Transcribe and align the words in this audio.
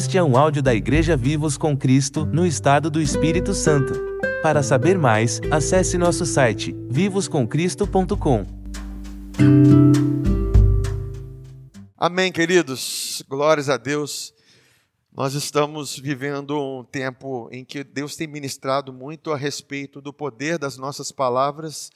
Este 0.00 0.16
é 0.16 0.22
um 0.22 0.34
áudio 0.34 0.62
da 0.62 0.74
Igreja 0.74 1.14
Vivos 1.14 1.58
com 1.58 1.76
Cristo, 1.76 2.24
no 2.24 2.46
estado 2.46 2.90
do 2.90 3.02
Espírito 3.02 3.52
Santo. 3.52 3.92
Para 4.42 4.62
saber 4.62 4.96
mais, 4.96 5.42
acesse 5.50 5.98
nosso 5.98 6.24
site 6.24 6.74
vivoscomcristo.com. 6.88 8.46
Amém, 11.98 12.32
queridos. 12.32 13.22
Glórias 13.28 13.68
a 13.68 13.76
Deus. 13.76 14.32
Nós 15.12 15.34
estamos 15.34 15.98
vivendo 15.98 16.58
um 16.58 16.82
tempo 16.82 17.50
em 17.52 17.62
que 17.62 17.84
Deus 17.84 18.16
tem 18.16 18.26
ministrado 18.26 18.94
muito 18.94 19.30
a 19.30 19.36
respeito 19.36 20.00
do 20.00 20.14
poder 20.14 20.58
das 20.58 20.78
nossas 20.78 21.12
palavras 21.12 21.90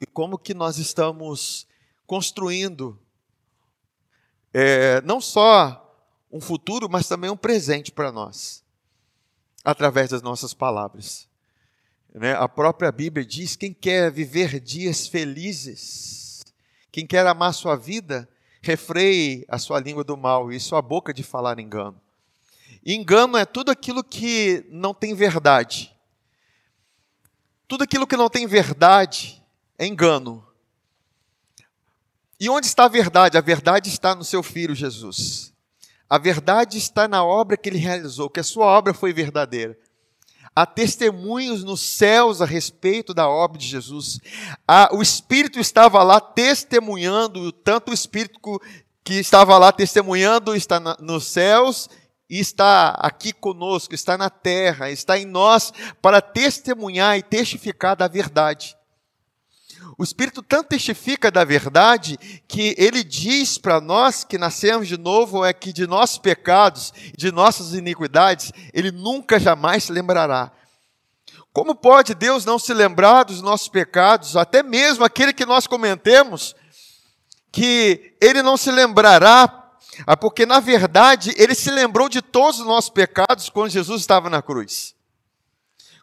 e 0.00 0.06
como 0.06 0.38
que 0.38 0.54
nós 0.54 0.78
estamos 0.78 1.66
construindo 2.06 2.96
é, 4.52 5.02
não 5.02 5.20
só 5.20 5.83
um 6.34 6.40
futuro, 6.40 6.88
mas 6.90 7.06
também 7.06 7.30
um 7.30 7.36
presente 7.36 7.92
para 7.92 8.10
nós, 8.10 8.64
através 9.64 10.10
das 10.10 10.20
nossas 10.20 10.52
palavras. 10.52 11.28
Né? 12.12 12.34
A 12.34 12.48
própria 12.48 12.90
Bíblia 12.90 13.24
diz: 13.24 13.54
quem 13.54 13.72
quer 13.72 14.10
viver 14.10 14.58
dias 14.58 15.06
felizes, 15.06 16.44
quem 16.90 17.06
quer 17.06 17.24
amar 17.24 17.54
sua 17.54 17.76
vida, 17.76 18.28
refreie 18.60 19.44
a 19.48 19.58
sua 19.58 19.78
língua 19.78 20.02
do 20.02 20.16
mal 20.16 20.50
e 20.50 20.58
sua 20.58 20.82
boca 20.82 21.14
de 21.14 21.22
falar 21.22 21.60
engano. 21.60 22.00
E 22.84 22.94
engano 22.94 23.36
é 23.36 23.44
tudo 23.44 23.70
aquilo 23.70 24.02
que 24.02 24.66
não 24.70 24.92
tem 24.92 25.14
verdade. 25.14 25.94
Tudo 27.68 27.84
aquilo 27.84 28.08
que 28.08 28.16
não 28.16 28.28
tem 28.28 28.44
verdade 28.44 29.40
é 29.78 29.86
engano. 29.86 30.44
E 32.40 32.50
onde 32.50 32.66
está 32.66 32.86
a 32.86 32.88
verdade? 32.88 33.38
A 33.38 33.40
verdade 33.40 33.88
está 33.88 34.16
no 34.16 34.24
seu 34.24 34.42
filho 34.42 34.74
Jesus. 34.74 35.53
A 36.08 36.18
verdade 36.18 36.78
está 36.78 37.08
na 37.08 37.24
obra 37.24 37.56
que 37.56 37.68
ele 37.68 37.78
realizou, 37.78 38.30
que 38.30 38.40
a 38.40 38.44
sua 38.44 38.66
obra 38.66 38.92
foi 38.92 39.12
verdadeira. 39.12 39.76
Há 40.56 40.64
testemunhos 40.64 41.64
nos 41.64 41.80
céus 41.80 42.40
a 42.40 42.44
respeito 42.44 43.12
da 43.12 43.28
obra 43.28 43.58
de 43.58 43.66
Jesus. 43.66 44.20
o 44.92 45.02
Espírito 45.02 45.58
estava 45.58 46.02
lá 46.02 46.20
testemunhando, 46.20 47.50
tanto 47.50 47.90
o 47.90 47.94
Espírito 47.94 48.38
que 49.02 49.14
estava 49.14 49.58
lá 49.58 49.72
testemunhando 49.72 50.54
está 50.54 50.78
nos 51.00 51.26
céus 51.26 51.90
e 52.30 52.38
está 52.38 52.90
aqui 52.90 53.32
conosco, 53.32 53.94
está 53.94 54.16
na 54.16 54.30
terra, 54.30 54.90
está 54.90 55.18
em 55.18 55.26
nós 55.26 55.72
para 56.00 56.20
testemunhar 56.20 57.18
e 57.18 57.22
testificar 57.22 57.96
da 57.96 58.06
verdade. 58.06 58.76
O 59.96 60.02
Espírito 60.02 60.42
tanto 60.42 60.68
testifica 60.68 61.30
da 61.30 61.44
verdade 61.44 62.18
que 62.48 62.74
ele 62.76 63.04
diz 63.04 63.58
para 63.58 63.80
nós 63.80 64.24
que 64.24 64.38
nascemos 64.38 64.88
de 64.88 64.98
novo 64.98 65.44
é 65.44 65.52
que 65.52 65.72
de 65.72 65.86
nossos 65.86 66.18
pecados, 66.18 66.92
de 67.16 67.30
nossas 67.30 67.74
iniquidades, 67.74 68.52
ele 68.72 68.90
nunca 68.90 69.38
jamais 69.38 69.84
se 69.84 69.92
lembrará. 69.92 70.50
Como 71.52 71.74
pode 71.74 72.14
Deus 72.14 72.44
não 72.44 72.58
se 72.58 72.74
lembrar 72.74 73.22
dos 73.22 73.40
nossos 73.40 73.68
pecados, 73.68 74.36
até 74.36 74.62
mesmo 74.62 75.04
aquele 75.04 75.32
que 75.32 75.46
nós 75.46 75.68
cometemos, 75.68 76.56
que 77.52 78.16
ele 78.20 78.42
não 78.42 78.56
se 78.56 78.72
lembrará, 78.72 79.70
ah, 80.04 80.16
porque 80.16 80.44
na 80.44 80.58
verdade 80.58 81.32
ele 81.36 81.54
se 81.54 81.70
lembrou 81.70 82.08
de 82.08 82.20
todos 82.20 82.58
os 82.58 82.66
nossos 82.66 82.90
pecados 82.90 83.48
quando 83.48 83.70
Jesus 83.70 84.00
estava 84.00 84.28
na 84.28 84.42
cruz. 84.42 84.94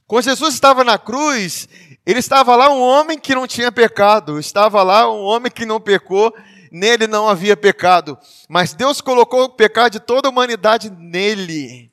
Quando 0.08 0.24
Jesus 0.24 0.54
estava 0.54 0.84
na 0.84 0.98
cruz, 0.98 1.68
ele 2.06 2.20
estava 2.20 2.56
lá 2.56 2.70
um 2.70 2.82
homem 2.82 3.20
que 3.20 3.36
não 3.36 3.46
tinha 3.46 3.72
pecado, 3.72 4.40
estava 4.40 4.82
lá 4.82 5.12
um 5.12 5.24
homem 5.24 5.52
que 5.52 5.66
não 5.66 5.80
pecou, 5.80 6.36
nele 6.72 7.06
não 7.06 7.30
havia 7.30 7.56
pecado. 7.56 8.18
Mas 8.50 8.74
Deus 8.74 9.02
colocou 9.02 9.44
o 9.44 9.50
pecado 9.50 9.92
de 9.92 10.00
toda 10.00 10.28
a 10.28 10.32
humanidade 10.32 10.90
nele. 10.90 11.92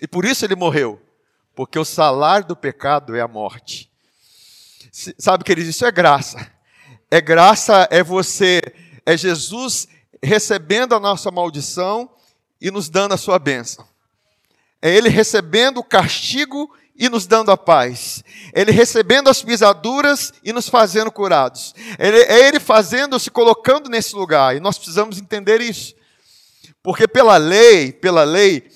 E 0.00 0.06
por 0.06 0.24
isso 0.24 0.44
ele 0.44 0.54
morreu. 0.54 1.00
Porque 1.54 1.78
o 1.78 1.84
salário 1.84 2.46
do 2.46 2.56
pecado 2.56 3.16
é 3.16 3.20
a 3.20 3.28
morte. 3.28 3.90
Sabe, 5.18 5.44
queridos, 5.44 5.70
isso 5.70 5.86
é 5.86 5.92
graça. 5.92 6.50
É 7.10 7.20
graça, 7.20 7.88
é 7.90 8.02
você, 8.02 8.60
é 9.04 9.16
Jesus 9.16 9.88
recebendo 10.22 10.94
a 10.94 11.00
nossa 11.00 11.30
maldição 11.30 12.10
e 12.60 12.70
nos 12.70 12.88
dando 12.88 13.12
a 13.12 13.16
sua 13.16 13.38
bênção. 13.38 13.86
É 14.82 14.94
Ele 14.94 15.08
recebendo 15.08 15.78
o 15.78 15.84
castigo 15.84 16.72
e 17.00 17.08
nos 17.08 17.26
dando 17.26 17.50
a 17.50 17.56
paz. 17.56 18.22
Ele 18.52 18.70
recebendo 18.70 19.30
as 19.30 19.42
pisaduras 19.42 20.34
e 20.44 20.52
nos 20.52 20.68
fazendo 20.68 21.10
curados. 21.10 21.74
Ele, 21.98 22.18
é 22.18 22.46
Ele 22.46 22.60
fazendo, 22.60 23.18
se 23.18 23.30
colocando 23.30 23.88
nesse 23.88 24.14
lugar. 24.14 24.54
E 24.54 24.60
nós 24.60 24.76
precisamos 24.76 25.18
entender 25.18 25.62
isso. 25.62 25.94
Porque 26.82 27.08
pela 27.08 27.38
lei, 27.38 27.90
pela 27.90 28.22
lei, 28.22 28.70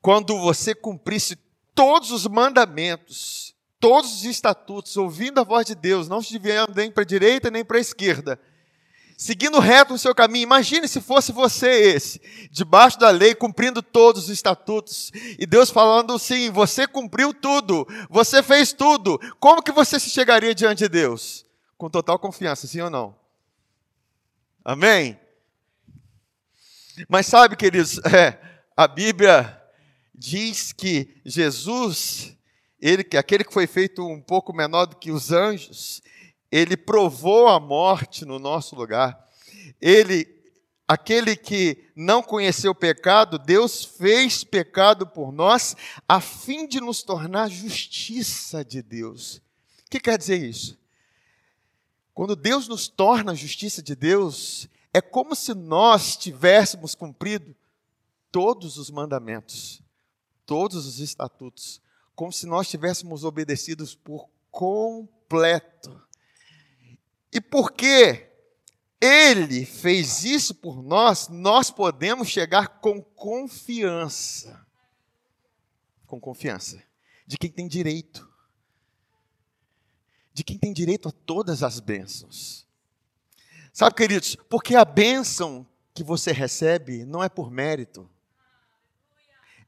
quando 0.00 0.36
você 0.40 0.74
cumprisse 0.74 1.38
todos 1.72 2.10
os 2.10 2.26
mandamentos, 2.26 3.54
todos 3.78 4.12
os 4.12 4.24
estatutos, 4.24 4.96
ouvindo 4.96 5.38
a 5.38 5.44
voz 5.44 5.64
de 5.64 5.76
Deus, 5.76 6.08
não 6.08 6.20
se 6.20 6.32
desviando 6.32 6.74
nem 6.74 6.90
para 6.90 7.04
a 7.04 7.06
direita 7.06 7.48
nem 7.48 7.64
para 7.64 7.78
a 7.78 7.80
esquerda, 7.80 8.40
seguindo 9.22 9.60
reto 9.60 9.94
o 9.94 9.98
seu 9.98 10.12
caminho. 10.12 10.42
Imagine 10.42 10.88
se 10.88 11.00
fosse 11.00 11.30
você 11.30 11.70
esse, 11.70 12.20
debaixo 12.50 12.98
da 12.98 13.08
lei, 13.10 13.36
cumprindo 13.36 13.80
todos 13.80 14.24
os 14.24 14.30
estatutos, 14.30 15.12
e 15.38 15.46
Deus 15.46 15.70
falando 15.70 16.18
sim, 16.18 16.50
você 16.50 16.88
cumpriu 16.88 17.32
tudo, 17.32 17.86
você 18.10 18.42
fez 18.42 18.72
tudo. 18.72 19.20
Como 19.38 19.62
que 19.62 19.70
você 19.70 20.00
se 20.00 20.10
chegaria 20.10 20.52
diante 20.52 20.80
de 20.80 20.88
Deus? 20.88 21.46
Com 21.78 21.88
total 21.88 22.18
confiança, 22.18 22.66
sim 22.66 22.80
ou 22.80 22.90
não? 22.90 23.14
Amém? 24.64 25.18
Mas 27.08 27.26
sabe, 27.26 27.56
queridos, 27.56 27.98
é, 28.12 28.40
a 28.76 28.88
Bíblia 28.88 29.62
diz 30.12 30.72
que 30.72 31.20
Jesus, 31.24 32.36
ele, 32.80 33.06
aquele 33.16 33.44
que 33.44 33.52
foi 33.52 33.68
feito 33.68 34.04
um 34.04 34.20
pouco 34.20 34.52
menor 34.52 34.86
do 34.86 34.96
que 34.96 35.12
os 35.12 35.30
anjos, 35.30 36.02
ele 36.52 36.76
provou 36.76 37.48
a 37.48 37.58
morte 37.58 38.26
no 38.26 38.38
nosso 38.38 38.76
lugar. 38.76 39.26
Ele, 39.80 40.28
aquele 40.86 41.34
que 41.34 41.90
não 41.96 42.22
conheceu 42.22 42.74
pecado, 42.74 43.38
Deus 43.38 43.82
fez 43.82 44.44
pecado 44.44 45.06
por 45.06 45.32
nós, 45.32 45.74
a 46.06 46.20
fim 46.20 46.68
de 46.68 46.78
nos 46.78 47.02
tornar 47.02 47.48
justiça 47.48 48.62
de 48.62 48.82
Deus. 48.82 49.36
O 49.86 49.90
que 49.90 49.98
quer 49.98 50.18
dizer 50.18 50.44
isso? 50.44 50.78
Quando 52.12 52.36
Deus 52.36 52.68
nos 52.68 52.86
torna 52.86 53.34
justiça 53.34 53.82
de 53.82 53.96
Deus, 53.96 54.68
é 54.92 55.00
como 55.00 55.34
se 55.34 55.54
nós 55.54 56.18
tivéssemos 56.18 56.94
cumprido 56.94 57.56
todos 58.30 58.76
os 58.76 58.90
mandamentos, 58.90 59.80
todos 60.44 60.84
os 60.84 60.98
estatutos, 60.98 61.80
como 62.14 62.30
se 62.30 62.46
nós 62.46 62.68
tivéssemos 62.68 63.24
obedecidos 63.24 63.94
por 63.94 64.28
completo. 64.50 66.11
E 67.32 67.40
porque 67.40 68.28
Ele 69.00 69.64
fez 69.64 70.24
isso 70.24 70.54
por 70.54 70.82
nós, 70.82 71.28
nós 71.28 71.70
podemos 71.70 72.28
chegar 72.28 72.80
com 72.80 73.02
confiança. 73.02 74.66
Com 76.06 76.20
confiança. 76.20 76.82
De 77.26 77.38
quem 77.38 77.50
tem 77.50 77.66
direito. 77.66 78.30
De 80.34 80.44
quem 80.44 80.58
tem 80.58 80.72
direito 80.72 81.08
a 81.08 81.12
todas 81.12 81.62
as 81.62 81.80
bênçãos. 81.80 82.66
Sabe, 83.72 83.96
queridos, 83.96 84.36
porque 84.50 84.74
a 84.74 84.84
bênção 84.84 85.66
que 85.94 86.04
você 86.04 86.30
recebe 86.30 87.04
não 87.04 87.22
é 87.22 87.28
por 87.28 87.50
mérito, 87.50 88.08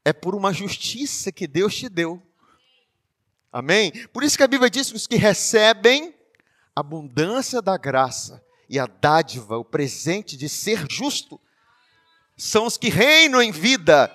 é 0.03 0.13
por 0.13 0.35
uma 0.35 0.53
justiça 0.53 1.31
que 1.31 1.47
Deus 1.47 1.75
te 1.75 1.89
deu. 1.89 2.21
Amém? 3.51 3.91
Por 4.09 4.23
isso 4.23 4.37
que 4.37 4.43
a 4.43 4.47
Bíblia 4.47 4.69
diz 4.69 4.91
que 4.91 4.95
os 4.95 5.07
que 5.07 5.15
recebem 5.15 6.14
abundância 6.75 7.61
da 7.61 7.77
graça 7.77 8.43
e 8.69 8.79
a 8.79 8.85
dádiva, 8.85 9.57
o 9.57 9.63
presente 9.63 10.35
de 10.35 10.49
ser 10.49 10.85
justo, 10.89 11.39
são 12.35 12.65
os 12.65 12.77
que 12.77 12.89
reinam 12.89 13.41
em 13.41 13.51
vida. 13.51 14.11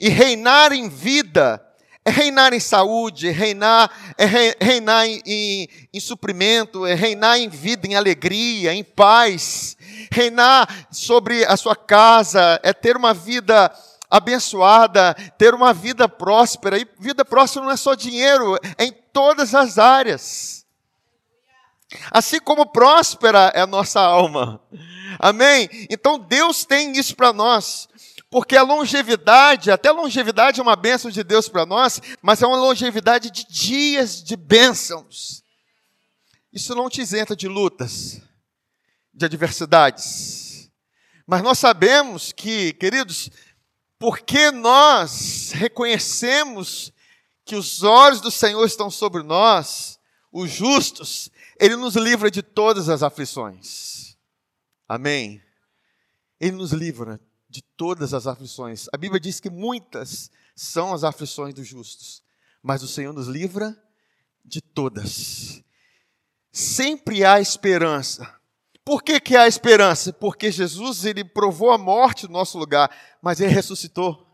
E 0.00 0.08
reinar 0.08 0.72
em 0.72 0.88
vida 0.88 1.64
é 2.04 2.10
reinar 2.10 2.52
em 2.52 2.58
saúde, 2.58 3.28
é 3.28 3.30
reinar, 3.30 4.14
é 4.18 4.24
reinar 4.60 5.06
em, 5.06 5.22
em, 5.24 5.68
em, 5.94 6.00
suprimento, 6.00 6.84
é 6.84 6.94
reinar 6.94 7.38
em 7.38 7.48
vida, 7.48 7.86
em 7.86 7.94
alegria, 7.94 8.74
em 8.74 8.82
paz. 8.82 9.76
Reinar 10.10 10.68
sobre 10.90 11.44
a 11.44 11.56
sua 11.56 11.76
casa, 11.76 12.58
é 12.64 12.72
ter 12.72 12.96
uma 12.96 13.14
vida 13.14 13.72
abençoada, 14.10 15.14
ter 15.38 15.54
uma 15.54 15.72
vida 15.72 16.08
próspera. 16.08 16.76
E 16.76 16.86
vida 16.98 17.24
próspera 17.24 17.64
não 17.64 17.72
é 17.72 17.76
só 17.76 17.94
dinheiro, 17.94 18.56
é 18.76 18.84
em 18.84 18.92
todas 19.12 19.54
as 19.54 19.78
áreas. 19.78 20.61
Assim 22.10 22.40
como 22.40 22.66
próspera 22.66 23.52
é 23.54 23.60
a 23.60 23.66
nossa 23.66 24.00
alma. 24.00 24.60
Amém? 25.18 25.68
Então 25.90 26.18
Deus 26.18 26.64
tem 26.64 26.92
isso 26.98 27.14
para 27.16 27.32
nós. 27.32 27.88
Porque 28.30 28.56
a 28.56 28.62
longevidade, 28.62 29.70
até 29.70 29.90
a 29.90 29.92
longevidade 29.92 30.58
é 30.58 30.62
uma 30.62 30.74
bênção 30.74 31.10
de 31.10 31.22
Deus 31.22 31.50
para 31.50 31.66
nós, 31.66 32.00
mas 32.22 32.40
é 32.40 32.46
uma 32.46 32.56
longevidade 32.56 33.30
de 33.30 33.46
dias 33.46 34.22
de 34.22 34.36
bênçãos. 34.36 35.42
Isso 36.50 36.74
não 36.74 36.88
te 36.88 37.02
isenta 37.02 37.36
de 37.36 37.48
lutas, 37.48 38.22
de 39.12 39.26
adversidades. 39.26 40.70
Mas 41.26 41.42
nós 41.42 41.58
sabemos 41.58 42.32
que, 42.32 42.72
queridos, 42.74 43.30
porque 43.98 44.50
nós 44.50 45.52
reconhecemos 45.52 46.92
que 47.44 47.54
os 47.54 47.82
olhos 47.82 48.20
do 48.20 48.30
Senhor 48.30 48.64
estão 48.64 48.90
sobre 48.90 49.22
nós, 49.22 49.98
os 50.32 50.50
justos, 50.50 51.30
Ele 51.62 51.76
nos 51.76 51.94
livra 51.94 52.28
de 52.28 52.42
todas 52.42 52.88
as 52.88 53.04
aflições. 53.04 54.16
Amém? 54.88 55.40
Ele 56.40 56.56
nos 56.56 56.72
livra 56.72 57.20
de 57.48 57.62
todas 57.62 58.12
as 58.12 58.26
aflições. 58.26 58.88
A 58.92 58.96
Bíblia 58.96 59.20
diz 59.20 59.38
que 59.38 59.48
muitas 59.48 60.28
são 60.56 60.92
as 60.92 61.04
aflições 61.04 61.54
dos 61.54 61.64
justos, 61.64 62.20
mas 62.60 62.82
o 62.82 62.88
Senhor 62.88 63.12
nos 63.12 63.28
livra 63.28 63.80
de 64.44 64.60
todas. 64.60 65.62
Sempre 66.50 67.24
há 67.24 67.40
esperança. 67.40 68.34
Por 68.84 69.00
que, 69.00 69.20
que 69.20 69.36
há 69.36 69.46
esperança? 69.46 70.12
Porque 70.12 70.50
Jesus 70.50 71.04
ele 71.04 71.22
provou 71.22 71.70
a 71.70 71.78
morte 71.78 72.26
no 72.26 72.32
nosso 72.32 72.58
lugar, 72.58 72.90
mas 73.22 73.40
ele 73.40 73.52
ressuscitou. 73.52 74.31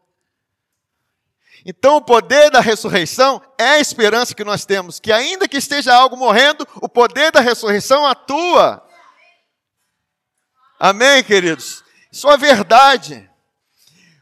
Então, 1.65 1.97
o 1.97 2.03
poder 2.03 2.51
da 2.51 2.61
ressurreição 2.61 3.43
é 3.59 3.71
a 3.71 3.81
esperança 3.81 4.35
que 4.35 4.45
nós 4.45 4.65
temos, 4.65 5.01
que 5.01 5.13
ainda 5.13 5.49
que 5.49 5.57
esteja 5.57 5.95
algo 5.95 6.17
morrendo, 6.17 6.67
o 6.77 6.89
poder 6.89 7.33
da 7.33 7.41
ressurreição 7.41 8.07
atua. 8.07 8.83
Amém, 10.79 11.23
queridos? 11.25 11.83
Isso 12.11 12.29
é 12.31 12.37
verdade. 12.37 13.29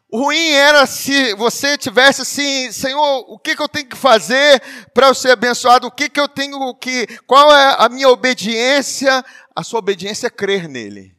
O 0.08 0.18
ruim 0.18 0.50
era 0.50 0.86
se 0.86 1.34
você 1.34 1.76
tivesse 1.76 2.22
assim, 2.22 2.72
Senhor, 2.72 3.24
o 3.28 3.38
que, 3.38 3.54
que 3.54 3.62
eu 3.62 3.68
tenho 3.68 3.88
que 3.88 3.96
fazer 3.96 4.62
para 4.94 5.08
eu 5.08 5.14
ser 5.14 5.32
abençoado? 5.32 5.86
O 5.86 5.90
que, 5.90 6.08
que 6.08 6.20
eu 6.20 6.28
tenho 6.28 6.74
que. 6.76 7.06
Qual 7.26 7.54
é 7.54 7.76
a 7.78 7.88
minha 7.88 8.08
obediência? 8.08 9.24
A 9.54 9.62
sua 9.62 9.80
obediência 9.80 10.28
é 10.28 10.30
crer 10.30 10.68
nele. 10.68 11.16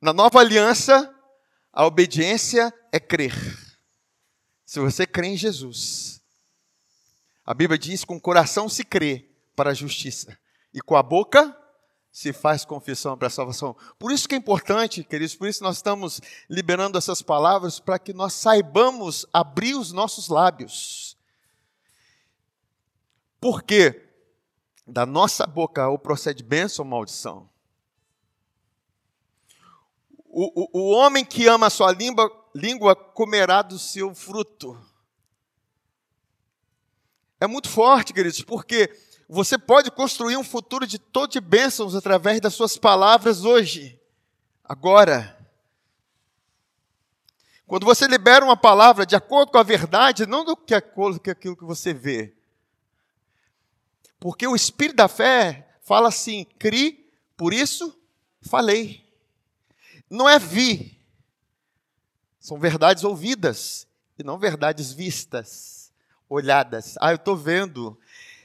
Na 0.00 0.12
nova 0.12 0.40
aliança, 0.40 1.14
a 1.72 1.86
obediência 1.86 2.74
é 2.92 3.00
crer. 3.00 3.34
Se 4.64 4.78
você 4.78 5.06
crê 5.06 5.28
em 5.28 5.36
Jesus, 5.36 6.22
a 7.44 7.54
Bíblia 7.54 7.78
diz: 7.78 8.04
com 8.04 8.16
o 8.16 8.20
coração 8.20 8.68
se 8.68 8.84
crê 8.84 9.28
para 9.56 9.70
a 9.70 9.74
justiça, 9.74 10.38
e 10.72 10.80
com 10.80 10.94
a 10.94 11.02
boca 11.02 11.58
se 12.12 12.30
faz 12.30 12.64
confissão 12.64 13.16
para 13.16 13.28
a 13.28 13.30
salvação. 13.30 13.74
Por 13.98 14.12
isso 14.12 14.28
que 14.28 14.34
é 14.34 14.38
importante, 14.38 15.02
queridos, 15.02 15.34
por 15.34 15.48
isso 15.48 15.64
nós 15.64 15.76
estamos 15.76 16.20
liberando 16.48 16.98
essas 16.98 17.22
palavras 17.22 17.80
para 17.80 17.98
que 17.98 18.12
nós 18.12 18.34
saibamos 18.34 19.26
abrir 19.32 19.74
os 19.74 19.92
nossos 19.92 20.28
lábios. 20.28 21.16
Porque 23.40 24.08
da 24.86 25.06
nossa 25.06 25.46
boca 25.46 25.88
ou 25.88 25.98
procede 25.98 26.42
bênção 26.42 26.84
ou 26.84 26.90
maldição. 26.90 27.48
O, 30.26 30.78
o, 30.78 30.80
o 30.80 30.90
homem 30.92 31.24
que 31.24 31.46
ama 31.46 31.66
a 31.66 31.70
sua 31.70 31.92
língua, 31.92 32.30
língua 32.54 32.94
comerá 32.94 33.62
do 33.62 33.78
seu 33.78 34.14
fruto. 34.14 34.78
É 37.40 37.46
muito 37.46 37.68
forte, 37.68 38.12
queridos, 38.12 38.42
porque 38.42 38.94
você 39.28 39.58
pode 39.58 39.90
construir 39.90 40.36
um 40.36 40.44
futuro 40.44 40.86
de 40.86 40.98
todo 40.98 41.30
de 41.30 41.40
bênçãos 41.40 41.94
através 41.94 42.40
das 42.40 42.54
suas 42.54 42.76
palavras 42.76 43.44
hoje, 43.44 44.00
agora. 44.62 45.38
Quando 47.66 47.86
você 47.86 48.06
libera 48.06 48.44
uma 48.44 48.56
palavra 48.56 49.06
de 49.06 49.16
acordo 49.16 49.50
com 49.50 49.58
a 49.58 49.62
verdade, 49.62 50.26
não 50.26 50.44
do 50.44 50.56
que 50.56 50.74
aquilo 50.74 51.56
que 51.56 51.64
você 51.64 51.94
vê. 51.94 52.34
Porque 54.20 54.46
o 54.46 54.54
espírito 54.54 54.96
da 54.96 55.08
fé 55.08 55.68
fala 55.80 56.08
assim: 56.08 56.44
cri, 56.58 57.10
por 57.36 57.52
isso 57.52 57.98
falei. 58.42 59.04
Não 60.08 60.28
é 60.28 60.38
vi. 60.38 61.01
São 62.42 62.58
verdades 62.58 63.04
ouvidas 63.04 63.86
e 64.18 64.24
não 64.24 64.36
verdades 64.36 64.92
vistas, 64.92 65.92
olhadas. 66.28 66.96
Ah, 67.00 67.12
eu 67.12 67.16
estou 67.16 67.36
vendo 67.36 67.96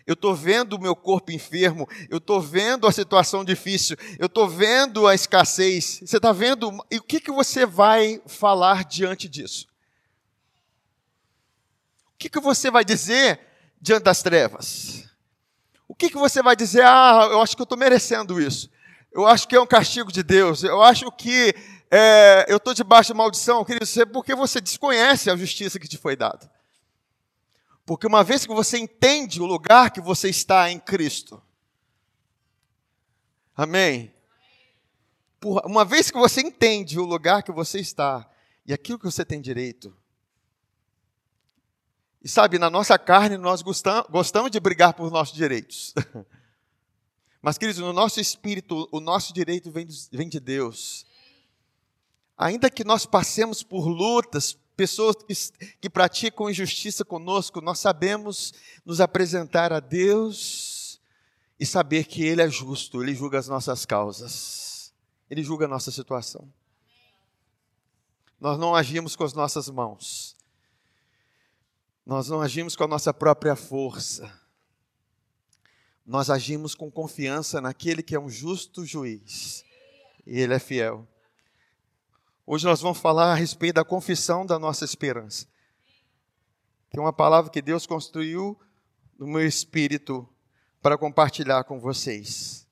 eu 0.05 0.13
estou 0.13 0.33
vendo 0.33 0.77
o 0.77 0.79
meu 0.79 0.95
corpo 0.95 1.33
enfermo, 1.33 1.85
eu 2.09 2.19
estou 2.19 2.39
vendo 2.39 2.87
a 2.87 2.93
situação 2.93 3.43
difícil, 3.43 3.97
eu 4.17 4.27
estou 4.27 4.47
vendo 4.47 5.05
a 5.05 5.13
escassez. 5.13 5.99
Você 6.01 6.15
está 6.15 6.31
vendo? 6.31 6.71
E 6.89 6.97
o 6.97 7.03
que, 7.03 7.19
que 7.19 7.29
você 7.29 7.65
vai 7.65 8.21
falar 8.25 8.85
diante 8.85 9.27
disso? 9.27 9.67
O 12.13 12.17
que, 12.17 12.29
que 12.29 12.39
você 12.39 12.71
vai 12.71 12.85
dizer 12.85 13.37
diante 13.81 14.03
das 14.03 14.23
trevas? 14.23 15.09
O 15.85 15.93
que, 15.93 16.09
que 16.09 16.17
você 16.17 16.41
vai 16.41 16.55
dizer? 16.55 16.85
Ah, 16.85 17.27
eu 17.29 17.41
acho 17.41 17.53
que 17.53 17.61
eu 17.61 17.65
estou 17.65 17.77
merecendo 17.77 18.39
isso. 18.39 18.69
Eu 19.11 19.27
acho 19.27 19.45
que 19.45 19.57
é 19.57 19.59
um 19.59 19.67
castigo 19.67 20.09
de 20.09 20.23
Deus. 20.23 20.63
Eu 20.63 20.81
acho 20.81 21.11
que 21.11 21.53
é, 21.89 22.45
eu 22.49 22.57
estou 22.57 22.73
debaixo 22.73 23.13
de 23.13 23.17
maldição, 23.17 23.63
querido, 23.63 23.85
porque 24.11 24.35
você 24.35 24.59
desconhece 24.59 25.29
a 25.29 25.35
justiça 25.35 25.79
que 25.79 25.87
te 25.87 25.97
foi 25.97 26.15
dada. 26.15 26.51
Porque 27.85 28.05
uma 28.05 28.23
vez 28.23 28.45
que 28.45 28.53
você 28.53 28.77
entende 28.77 29.41
o 29.41 29.45
lugar 29.45 29.91
que 29.91 30.01
você 30.01 30.29
está 30.29 30.69
em 30.69 30.77
Cristo, 30.77 31.41
amém? 33.55 34.13
Por, 35.39 35.65
uma 35.65 35.85
vez 35.85 36.11
que 36.11 36.17
você 36.17 36.41
entende 36.41 36.99
o 36.99 37.05
lugar 37.05 37.43
que 37.43 37.51
você 37.51 37.79
está 37.79 38.29
e 38.65 38.73
aquilo 38.73 38.99
que 38.99 39.05
você 39.05 39.23
tem 39.23 39.39
direito, 39.39 39.95
e 42.21 42.27
sabe, 42.27 42.59
na 42.59 42.69
nossa 42.69 42.99
carne 42.99 43.37
nós 43.37 43.61
gostamos, 43.61 44.51
de 44.51 44.59
brigar 44.59 44.93
por 44.93 45.09
nossos 45.09 45.33
direitos. 45.33 45.93
Mas, 47.41 47.57
queridos, 47.57 47.81
no 47.81 47.93
nosso 47.93 48.19
espírito, 48.19 48.89
o 48.91 48.99
nosso 48.99 49.33
direito 49.33 49.71
vem 49.71 50.27
de 50.27 50.39
Deus. 50.41 51.05
Ainda 52.37 52.69
que 52.69 52.83
nós 52.83 53.05
passemos 53.05 53.63
por 53.63 53.87
lutas, 53.87 54.55
pessoas 54.75 55.15
que, 55.15 55.33
que 55.81 55.89
praticam 55.89 56.49
injustiça 56.49 57.03
conosco, 57.03 57.59
nós 57.59 57.79
sabemos 57.79 58.53
nos 58.85 59.01
apresentar 59.01 59.73
a 59.73 59.79
Deus 59.79 61.01
e 61.59 61.65
saber 61.65 62.05
que 62.05 62.23
Ele 62.23 62.43
é 62.43 62.47
justo, 62.47 63.01
Ele 63.01 63.15
julga 63.15 63.39
as 63.39 63.47
nossas 63.47 63.85
causas, 63.85 64.93
Ele 65.27 65.43
julga 65.43 65.65
a 65.65 65.67
nossa 65.67 65.89
situação. 65.89 66.47
Nós 68.39 68.59
não 68.59 68.75
agimos 68.75 69.15
com 69.15 69.23
as 69.23 69.33
nossas 69.33 69.67
mãos, 69.67 70.35
nós 72.05 72.29
não 72.29 72.39
agimos 72.39 72.75
com 72.75 72.83
a 72.83 72.87
nossa 72.87 73.11
própria 73.11 73.55
força, 73.55 74.31
nós 76.05 76.29
agimos 76.29 76.75
com 76.75 76.91
confiança 76.91 77.59
naquele 77.59 78.03
que 78.03 78.15
é 78.15 78.19
um 78.19 78.29
justo 78.29 78.85
juiz, 78.85 79.65
e 80.23 80.39
Ele 80.39 80.53
é 80.53 80.59
fiel. 80.59 81.07
Hoje 82.49 82.65
nós 82.65 82.79
vamos 82.79 82.97
falar 82.97 83.33
a 83.33 83.35
respeito 83.35 83.75
da 83.75 83.83
confissão 83.83 84.45
da 84.45 84.57
nossa 84.57 84.85
esperança. 84.85 85.45
Que 86.89 86.97
é 86.97 87.01
uma 87.01 87.11
palavra 87.11 87.51
que 87.51 87.61
Deus 87.61 87.85
construiu 87.85 88.57
no 89.19 89.27
meu 89.27 89.45
espírito 89.45 90.25
para 90.81 90.97
compartilhar 90.97 91.65
com 91.65 91.77
vocês. 91.77 92.65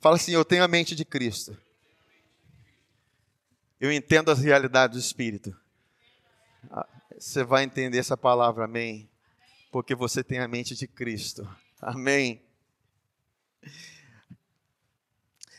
Fala 0.00 0.16
assim: 0.16 0.32
Eu 0.32 0.44
tenho 0.44 0.64
a 0.64 0.68
mente 0.68 0.96
de 0.96 1.04
Cristo. 1.04 1.56
Eu 3.80 3.92
entendo 3.92 4.32
as 4.32 4.40
realidades 4.40 4.96
do 4.96 5.00
Espírito. 5.00 5.56
Ah, 6.70 6.88
você 7.16 7.44
vai 7.44 7.62
entender 7.62 7.98
essa 7.98 8.16
palavra, 8.16 8.64
amém? 8.64 9.08
Porque 9.70 9.94
você 9.94 10.24
tem 10.24 10.40
a 10.40 10.48
mente 10.48 10.74
de 10.74 10.88
Cristo. 10.88 11.48
Amém. 11.80 12.42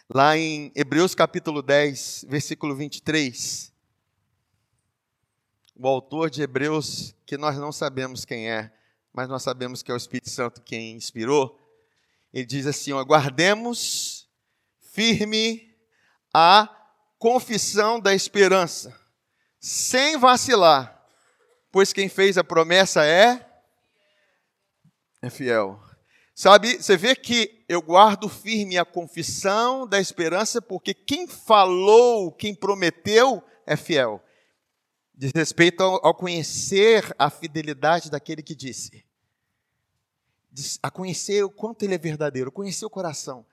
Lá 0.08 0.38
em 0.38 0.72
Hebreus 0.76 1.16
capítulo 1.16 1.64
10, 1.64 2.26
versículo 2.30 2.76
23, 2.76 3.74
o 5.76 5.88
autor 5.88 6.30
de 6.30 6.44
Hebreus, 6.44 7.16
que 7.26 7.36
nós 7.40 7.58
não 7.58 7.72
sabemos 7.72 8.24
quem 8.24 8.48
é, 8.48 8.72
mas 9.12 9.28
nós 9.28 9.42
sabemos 9.42 9.82
que 9.82 9.90
é 9.90 9.96
o 9.96 9.98
Espírito 9.98 10.30
Santo 10.30 10.62
quem 10.62 10.96
inspirou, 10.96 11.60
ele 12.32 12.46
diz 12.46 12.68
assim: 12.68 12.94
aguardemos 12.94 14.30
firme 14.94 15.76
a 16.32 16.70
confissão 17.18 18.00
da 18.00 18.14
esperança, 18.14 18.96
sem 19.60 20.20
vacilar, 20.20 21.04
pois 21.72 21.92
quem 21.92 22.08
fez 22.10 22.38
a 22.38 22.44
promessa 22.44 23.04
é 23.04 23.44
é 25.20 25.32
fiel. 25.32 25.84
Sabe, 26.38 26.84
você 26.84 26.98
vê 26.98 27.16
que 27.16 27.64
eu 27.70 27.82
guardo 27.82 28.28
firme 28.28 28.78
a 28.78 28.84
confissão 28.84 29.88
da 29.88 30.02
esperança, 30.02 30.62
porque 30.62 30.94
quem 30.94 31.26
falou, 31.30 32.30
quem 32.30 32.54
prometeu, 32.54 33.42
é 33.66 33.78
fiel. 33.78 34.22
Diz 35.14 35.32
respeito 35.34 35.82
ao, 35.82 36.06
ao 36.06 36.14
conhecer 36.14 37.16
a 37.18 37.30
fidelidade 37.30 38.12
daquele 38.12 38.44
que 38.44 38.54
disse. 38.54 39.06
Diz, 40.52 40.78
a 40.84 40.92
conhecer 40.92 41.42
o 41.42 41.50
quanto 41.50 41.84
ele 41.84 41.96
é 41.96 41.98
verdadeiro, 41.98 42.52
conhecer 42.52 42.86
o 42.86 42.90
coração. 42.90 43.46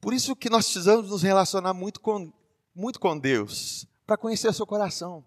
Por 0.00 0.14
isso 0.14 0.34
que 0.34 0.48
nós 0.48 0.64
precisamos 0.64 1.10
nos 1.10 1.22
relacionar 1.22 1.74
muito 1.74 2.00
com, 2.00 2.32
muito 2.74 2.98
com 2.98 3.18
Deus, 3.18 3.86
para 4.06 4.16
conhecer 4.16 4.48
o 4.48 4.54
seu 4.54 4.66
coração, 4.66 5.22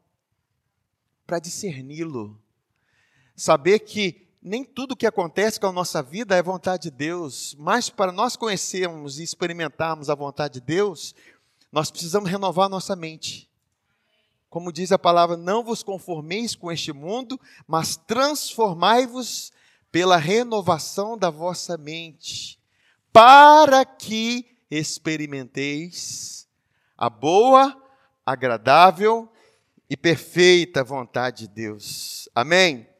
para 1.27 1.37
discerni-lo. 1.37 2.41
Saber 3.35 3.79
que 3.79 4.30
nem 4.41 4.63
tudo 4.63 4.95
que 4.95 5.05
acontece 5.05 5.59
com 5.59 5.67
a 5.67 5.71
nossa 5.71 6.01
vida 6.01 6.35
é 6.35 6.41
vontade 6.41 6.89
de 6.89 6.91
Deus, 6.91 7.55
mas 7.59 7.89
para 7.89 8.11
nós 8.11 8.35
conhecermos 8.35 9.19
e 9.19 9.23
experimentarmos 9.23 10.09
a 10.09 10.15
vontade 10.15 10.55
de 10.55 10.61
Deus, 10.61 11.13
Nós 11.71 11.89
precisamos 11.89 12.29
renovar 12.29 12.67
nossa 12.67 12.97
mente. 12.97 13.49
Como 14.49 14.73
diz 14.73 14.91
a 14.91 14.99
palavra, 14.99 15.37
não 15.37 15.63
vos 15.63 15.81
conformeis 15.81 16.53
com 16.53 16.69
este 16.69 16.91
mundo, 16.91 17.39
mas 17.65 17.95
transformai-vos 17.95 19.53
pela 19.89 20.17
renovação 20.17 21.17
da 21.17 21.29
vossa 21.29 21.77
mente, 21.77 22.59
para 23.13 23.85
que 23.85 24.45
experimenteis 24.69 26.45
a 26.97 27.09
boa, 27.09 27.81
agradável 28.25 29.31
e 29.89 29.95
perfeita 29.95 30.83
vontade 30.83 31.47
de 31.47 31.53
Deus. 31.53 32.27
Amém? 32.35 32.90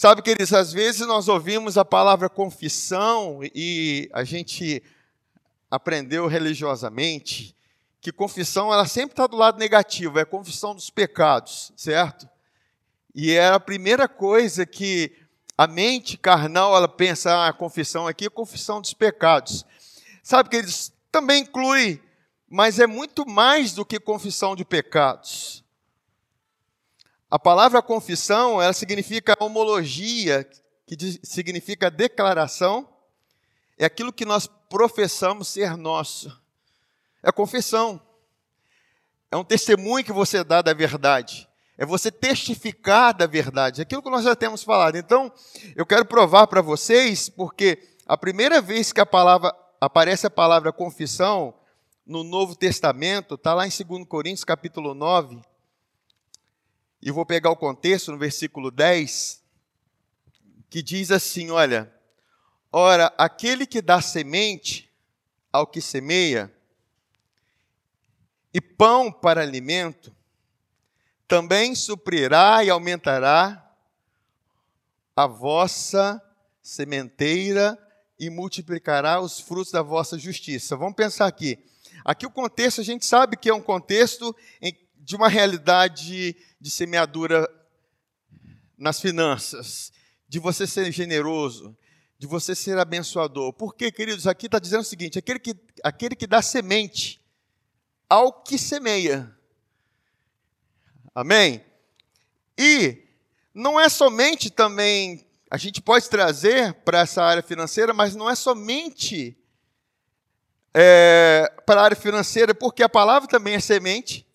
Sabe, 0.00 0.22
queridos, 0.22 0.54
às 0.54 0.72
vezes 0.72 1.06
nós 1.06 1.28
ouvimos 1.28 1.76
a 1.76 1.84
palavra 1.84 2.26
confissão 2.30 3.40
e 3.54 4.08
a 4.14 4.24
gente 4.24 4.82
aprendeu 5.70 6.26
religiosamente 6.26 7.54
que 8.00 8.10
confissão 8.10 8.72
ela 8.72 8.86
sempre 8.86 9.12
está 9.12 9.26
do 9.26 9.36
lado 9.36 9.58
negativo, 9.58 10.18
é 10.18 10.24
confissão 10.24 10.74
dos 10.74 10.88
pecados, 10.88 11.70
certo? 11.76 12.26
E 13.14 13.32
é 13.32 13.48
a 13.48 13.60
primeira 13.60 14.08
coisa 14.08 14.64
que 14.64 15.12
a 15.54 15.66
mente 15.66 16.16
carnal 16.16 16.74
ela 16.74 16.88
pensa, 16.88 17.30
ah, 17.34 17.48
a 17.48 17.52
confissão 17.52 18.06
aqui 18.06 18.24
é 18.24 18.30
confissão 18.30 18.80
dos 18.80 18.94
pecados. 18.94 19.66
Sabe, 20.22 20.48
queridos, 20.48 20.90
também 21.12 21.42
inclui, 21.42 22.02
mas 22.48 22.78
é 22.78 22.86
muito 22.86 23.28
mais 23.28 23.74
do 23.74 23.84
que 23.84 24.00
confissão 24.00 24.56
de 24.56 24.64
pecados. 24.64 25.62
A 27.30 27.38
palavra 27.38 27.80
confissão, 27.80 28.60
ela 28.60 28.72
significa 28.72 29.36
homologia, 29.38 30.44
que 30.84 30.96
significa 31.22 31.88
declaração, 31.88 32.88
é 33.78 33.84
aquilo 33.84 34.12
que 34.12 34.24
nós 34.24 34.48
professamos 34.68 35.48
ser 35.48 35.76
nosso. 35.76 36.36
É 37.22 37.30
confissão. 37.30 38.00
É 39.30 39.36
um 39.36 39.44
testemunho 39.44 40.04
que 40.04 40.12
você 40.12 40.42
dá 40.42 40.60
da 40.60 40.74
verdade. 40.74 41.48
É 41.78 41.86
você 41.86 42.10
testificar 42.10 43.14
da 43.14 43.26
verdade. 43.26 43.80
É 43.80 43.82
aquilo 43.82 44.02
que 44.02 44.10
nós 44.10 44.24
já 44.24 44.34
temos 44.34 44.64
falado. 44.64 44.96
Então, 44.96 45.32
eu 45.76 45.86
quero 45.86 46.04
provar 46.04 46.48
para 46.48 46.60
vocês, 46.60 47.28
porque 47.28 47.78
a 48.06 48.18
primeira 48.18 48.60
vez 48.60 48.92
que 48.92 49.00
a 49.00 49.06
palavra 49.06 49.54
aparece 49.80 50.26
a 50.26 50.30
palavra 50.30 50.72
confissão 50.72 51.54
no 52.04 52.24
Novo 52.24 52.56
Testamento, 52.56 53.36
está 53.36 53.54
lá 53.54 53.66
em 53.66 53.70
2 53.70 54.04
Coríntios 54.08 54.42
capítulo 54.42 54.94
9, 54.94 55.40
e 57.02 57.10
vou 57.10 57.24
pegar 57.24 57.50
o 57.50 57.56
contexto 57.56 58.12
no 58.12 58.18
versículo 58.18 58.70
10, 58.70 59.42
que 60.68 60.82
diz 60.82 61.10
assim: 61.10 61.50
olha, 61.50 61.92
ora, 62.70 63.12
aquele 63.16 63.66
que 63.66 63.80
dá 63.80 64.00
semente 64.00 64.90
ao 65.52 65.66
que 65.66 65.80
semeia, 65.80 66.52
e 68.52 68.60
pão 68.60 69.10
para 69.10 69.40
alimento, 69.40 70.14
também 71.26 71.74
suprirá 71.74 72.64
e 72.64 72.70
aumentará 72.70 73.64
a 75.14 75.26
vossa 75.26 76.20
sementeira 76.62 77.78
e 78.18 78.28
multiplicará 78.28 79.20
os 79.20 79.40
frutos 79.40 79.72
da 79.72 79.82
vossa 79.82 80.18
justiça. 80.18 80.76
Vamos 80.76 80.94
pensar 80.94 81.26
aqui. 81.26 81.58
Aqui 82.04 82.26
o 82.26 82.30
contexto, 82.30 82.80
a 82.80 82.84
gente 82.84 83.06
sabe 83.06 83.36
que 83.36 83.48
é 83.48 83.54
um 83.54 83.62
contexto 83.62 84.34
de 85.10 85.16
uma 85.16 85.28
realidade 85.28 86.36
de 86.60 86.70
semeadura 86.70 87.50
nas 88.78 89.00
finanças, 89.00 89.92
de 90.28 90.38
você 90.38 90.68
ser 90.68 90.92
generoso, 90.92 91.76
de 92.16 92.28
você 92.28 92.54
ser 92.54 92.78
abençoador. 92.78 93.52
Porque, 93.54 93.90
queridos, 93.90 94.28
aqui 94.28 94.46
está 94.46 94.60
dizendo 94.60 94.82
o 94.82 94.84
seguinte: 94.84 95.18
aquele 95.18 95.40
que, 95.40 95.56
aquele 95.82 96.14
que 96.14 96.28
dá 96.28 96.40
semente 96.40 97.20
ao 98.08 98.32
que 98.32 98.56
semeia. 98.56 99.36
Amém? 101.12 101.64
E 102.56 103.02
não 103.52 103.80
é 103.80 103.88
somente 103.88 104.48
também, 104.48 105.26
a 105.50 105.56
gente 105.56 105.82
pode 105.82 106.08
trazer 106.08 106.72
para 106.84 107.00
essa 107.00 107.20
área 107.24 107.42
financeira, 107.42 107.92
mas 107.92 108.14
não 108.14 108.30
é 108.30 108.36
somente 108.36 109.36
é, 110.72 111.52
para 111.66 111.80
a 111.80 111.84
área 111.84 111.96
financeira, 111.96 112.54
porque 112.54 112.84
a 112.84 112.88
palavra 112.88 113.28
também 113.28 113.54
é 113.54 113.60
semente 113.60 114.29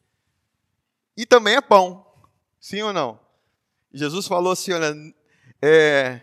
e 1.15 1.25
também 1.25 1.55
é 1.55 1.62
pão. 1.62 2.05
Sim 2.60 2.81
ou 2.81 2.93
não? 2.93 3.19
Jesus 3.93 4.27
falou 4.27 4.53
assim, 4.53 4.74
olha, 4.74 4.93
é, 5.62 6.22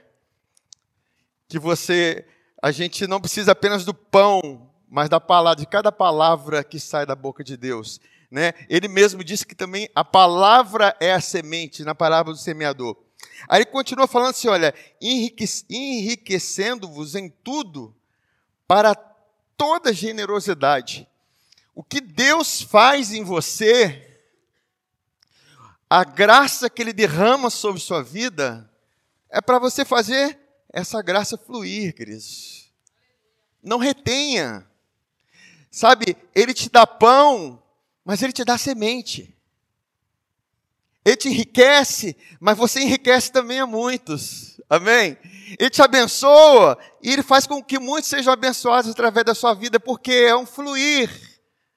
que 1.48 1.58
você, 1.58 2.26
a 2.62 2.70
gente 2.70 3.06
não 3.06 3.20
precisa 3.20 3.52
apenas 3.52 3.84
do 3.84 3.94
pão, 3.94 4.70
mas 4.88 5.08
da 5.08 5.20
palavra, 5.20 5.60
de 5.60 5.66
cada 5.66 5.90
palavra 5.90 6.62
que 6.62 6.78
sai 6.78 7.06
da 7.06 7.14
boca 7.14 7.42
de 7.42 7.56
Deus. 7.56 8.00
Né? 8.30 8.52
Ele 8.68 8.88
mesmo 8.88 9.24
disse 9.24 9.46
que 9.46 9.54
também 9.54 9.88
a 9.94 10.04
palavra 10.04 10.96
é 11.00 11.12
a 11.12 11.20
semente, 11.20 11.84
na 11.84 11.94
palavra 11.94 12.32
do 12.32 12.38
semeador. 12.38 12.96
Aí 13.48 13.62
ele 13.62 13.70
continua 13.70 14.06
falando 14.06 14.30
assim: 14.30 14.48
olha, 14.48 14.74
enriquecendo-vos 15.70 17.14
em 17.14 17.28
tudo 17.28 17.94
para 18.66 18.94
toda 19.56 19.92
generosidade. 19.92 21.08
O 21.74 21.82
que 21.82 22.00
Deus 22.00 22.60
faz 22.60 23.12
em 23.12 23.24
você 23.24 24.11
a 25.94 26.04
graça 26.04 26.70
que 26.70 26.80
Ele 26.80 26.94
derrama 26.94 27.50
sobre 27.50 27.78
sua 27.78 28.02
vida 28.02 28.66
é 29.28 29.42
para 29.42 29.58
você 29.58 29.84
fazer 29.84 30.38
essa 30.72 31.02
graça 31.02 31.36
fluir, 31.36 31.94
queridos. 31.94 32.72
Não 33.62 33.76
retenha. 33.76 34.66
Sabe, 35.70 36.16
Ele 36.34 36.54
te 36.54 36.70
dá 36.70 36.86
pão, 36.86 37.62
mas 38.02 38.22
Ele 38.22 38.32
te 38.32 38.42
dá 38.42 38.56
semente. 38.56 39.36
Ele 41.04 41.16
te 41.16 41.28
enriquece, 41.28 42.16
mas 42.40 42.56
você 42.56 42.80
enriquece 42.80 43.30
também 43.30 43.60
a 43.60 43.66
muitos. 43.66 44.58
Amém? 44.70 45.18
Ele 45.58 45.68
te 45.68 45.82
abençoa 45.82 46.78
e 47.02 47.12
Ele 47.12 47.22
faz 47.22 47.46
com 47.46 47.62
que 47.62 47.78
muitos 47.78 48.08
sejam 48.08 48.32
abençoados 48.32 48.90
através 48.90 49.26
da 49.26 49.34
sua 49.34 49.52
vida, 49.52 49.78
porque 49.78 50.12
é 50.12 50.34
um 50.34 50.46
fluir, 50.46 51.10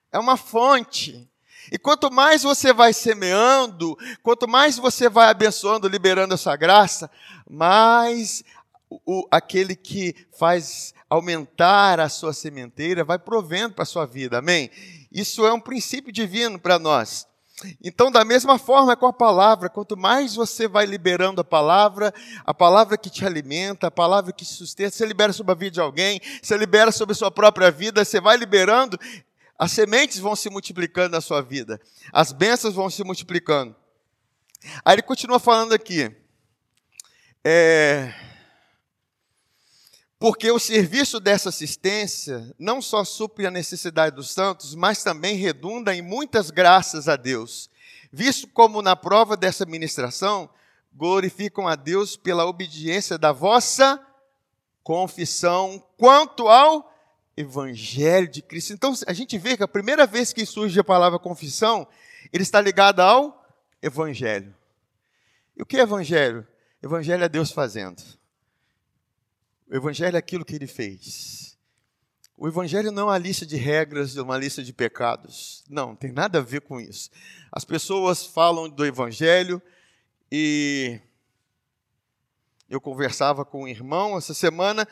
é 0.10 0.18
uma 0.18 0.38
fonte. 0.38 1.30
E 1.72 1.78
quanto 1.78 2.12
mais 2.12 2.44
você 2.44 2.74
vai 2.74 2.94
semeando, 2.94 3.98
quanto 4.22 4.48
mais 4.48 4.78
você 4.78 5.10
vai 5.10 5.30
abençoando, 5.30 5.88
liberando 5.88 6.34
essa 6.34 6.56
graça, 6.56 7.10
mais 7.50 8.44
o, 8.90 9.28
aquele 9.32 9.76
que 9.76 10.16
faz 10.38 10.94
aumentar 11.10 12.00
a 12.00 12.10
sua 12.10 12.34
sementeira 12.34 13.04
vai 13.04 13.20
provendo 13.20 13.76
para 13.76 13.84
a 13.84 13.88
sua 13.88 14.06
vida, 14.06 14.40
amém? 14.40 14.70
Isso 15.12 15.46
é 15.46 15.54
um 15.54 15.60
princípio 15.60 16.12
divino 16.12 16.60
para 16.60 16.78
nós. 16.78 17.28
Então, 17.82 18.12
da 18.12 18.26
mesma 18.26 18.60
forma 18.60 18.92
é 18.92 18.96
com 18.98 19.06
a 19.08 19.14
palavra, 19.14 19.70
quanto 19.70 19.96
mais 19.96 20.36
você 20.36 20.68
vai 20.68 20.86
liberando 20.86 21.40
a 21.40 21.44
palavra, 21.44 22.14
a 22.46 22.54
palavra 22.54 22.98
que 22.98 23.10
te 23.10 23.26
alimenta, 23.26 23.88
a 23.88 23.92
palavra 23.92 24.34
que 24.34 24.44
te 24.44 24.52
sustenta, 24.52 24.92
você 24.92 25.06
libera 25.06 25.32
sobre 25.32 25.54
a 25.54 25.56
vida 25.56 25.72
de 25.72 25.80
alguém, 25.80 26.20
você 26.42 26.58
libera 26.58 26.92
sobre 26.92 27.14
a 27.14 27.16
sua 27.16 27.32
própria 27.32 27.72
vida, 27.72 28.04
você 28.04 28.20
vai 28.20 28.36
liberando, 28.36 29.00
as 29.58 29.72
sementes 29.72 30.20
vão 30.20 30.36
se 30.36 30.50
multiplicando 30.50 31.12
na 31.12 31.22
sua 31.22 31.42
vida, 31.42 31.80
as 32.12 32.32
bênçãos 32.32 32.74
vão 32.74 32.90
se 32.90 33.04
multiplicando. 33.04 33.76
Aí 34.84 34.96
ele 34.96 35.02
continua 35.02 35.40
falando 35.40 35.74
aqui. 35.74 36.16
É, 37.44 38.14
porque 40.18 40.50
o 40.50 40.58
serviço 40.58 41.20
dessa 41.20 41.50
assistência 41.50 42.54
não 42.58 42.82
só 42.82 43.04
supre 43.04 43.46
a 43.46 43.52
necessidade 43.52 44.16
dos 44.16 44.32
santos, 44.32 44.74
mas 44.74 45.04
também 45.04 45.36
redunda 45.36 45.94
em 45.94 46.02
muitas 46.02 46.50
graças 46.50 47.08
a 47.08 47.16
Deus, 47.16 47.70
visto 48.12 48.48
como 48.48 48.82
na 48.82 48.96
prova 48.96 49.38
dessa 49.38 49.66
ministração 49.66 50.50
glorificam 50.94 51.68
a 51.68 51.76
Deus 51.76 52.16
pela 52.16 52.46
obediência 52.46 53.18
da 53.18 53.32
vossa 53.32 54.02
confissão 54.82 55.84
quanto 55.98 56.48
ao 56.48 56.95
Evangelho 57.38 58.28
de 58.28 58.42
Cristo. 58.42 58.74
Então 58.74 58.94
a 59.06 59.14
gente 59.14 59.38
vê 59.38 59.58
que 59.58 59.64
a 59.64 59.68
primeira 59.68 60.08
vez 60.08 60.32
que 60.32 60.46
surge 60.46 60.80
a 60.80 60.84
palavra 60.84 61.20
confissão, 61.20 61.88
ele 62.32 62.44
está 62.44 62.62
ligado 62.62 63.02
ao 63.02 63.46
Evangelho. 63.82 64.56
E 65.56 65.62
o 65.62 65.66
que 65.66 65.78
é 65.78 65.82
Evangelho? 65.82 66.48
Evangelho 66.82 67.24
é 67.24 67.30
Deus 67.30 67.52
fazendo. 67.52 68.02
O 69.70 69.76
Evangelho 69.76 70.16
é 70.16 70.20
aquilo 70.20 70.46
que 70.46 70.56
ele 70.56 70.68
fez. 70.68 71.58
O 72.38 72.48
Evangelho 72.48 72.92
não 72.92 73.04
é 73.04 73.06
uma 73.06 73.18
lista 73.18 73.46
de 73.46 73.56
regras, 73.56 74.16
uma 74.18 74.38
lista 74.38 74.62
de 74.62 74.74
pecados. 74.74 75.64
Não, 75.70 75.96
tem 75.96 76.12
nada 76.12 76.40
a 76.40 76.42
ver 76.42 76.62
com 76.62 76.80
isso. 76.80 77.10
As 77.52 77.64
pessoas 77.64 78.26
falam 78.26 78.70
do 78.70 78.86
Evangelho 78.86 79.62
e 80.32 81.00
eu 82.70 82.82
conversava 82.82 83.46
com 83.46 83.64
um 83.64 83.68
irmão 83.68 84.18
essa 84.18 84.34
semana 84.34 84.88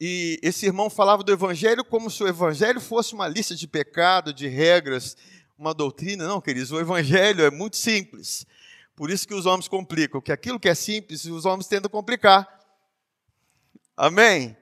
e 0.00 0.38
esse 0.42 0.66
irmão 0.66 0.90
falava 0.90 1.22
do 1.22 1.32
evangelho 1.32 1.84
como 1.84 2.10
se 2.10 2.22
o 2.22 2.28
evangelho 2.28 2.80
fosse 2.80 3.14
uma 3.14 3.28
lista 3.28 3.54
de 3.54 3.66
pecado, 3.66 4.32
de 4.32 4.48
regras, 4.48 5.16
uma 5.56 5.72
doutrina. 5.72 6.26
Não, 6.26 6.40
queridos, 6.40 6.72
o 6.72 6.80
evangelho 6.80 7.44
é 7.44 7.50
muito 7.50 7.76
simples. 7.76 8.46
Por 8.96 9.10
isso 9.10 9.26
que 9.26 9.34
os 9.34 9.46
homens 9.46 9.68
complicam, 9.68 10.20
que 10.20 10.32
aquilo 10.32 10.60
que 10.60 10.68
é 10.68 10.74
simples, 10.74 11.24
os 11.24 11.44
homens 11.44 11.66
tentam 11.66 11.90
complicar. 11.90 12.48
Amém? 13.96 14.56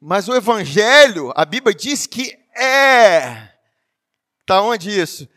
Mas 0.00 0.28
o 0.28 0.34
evangelho, 0.34 1.32
a 1.36 1.44
Bíblia 1.44 1.74
diz 1.74 2.06
que 2.06 2.36
é 2.56 3.50
Está 4.50 4.62
onde 4.62 4.90
isso? 4.90 5.28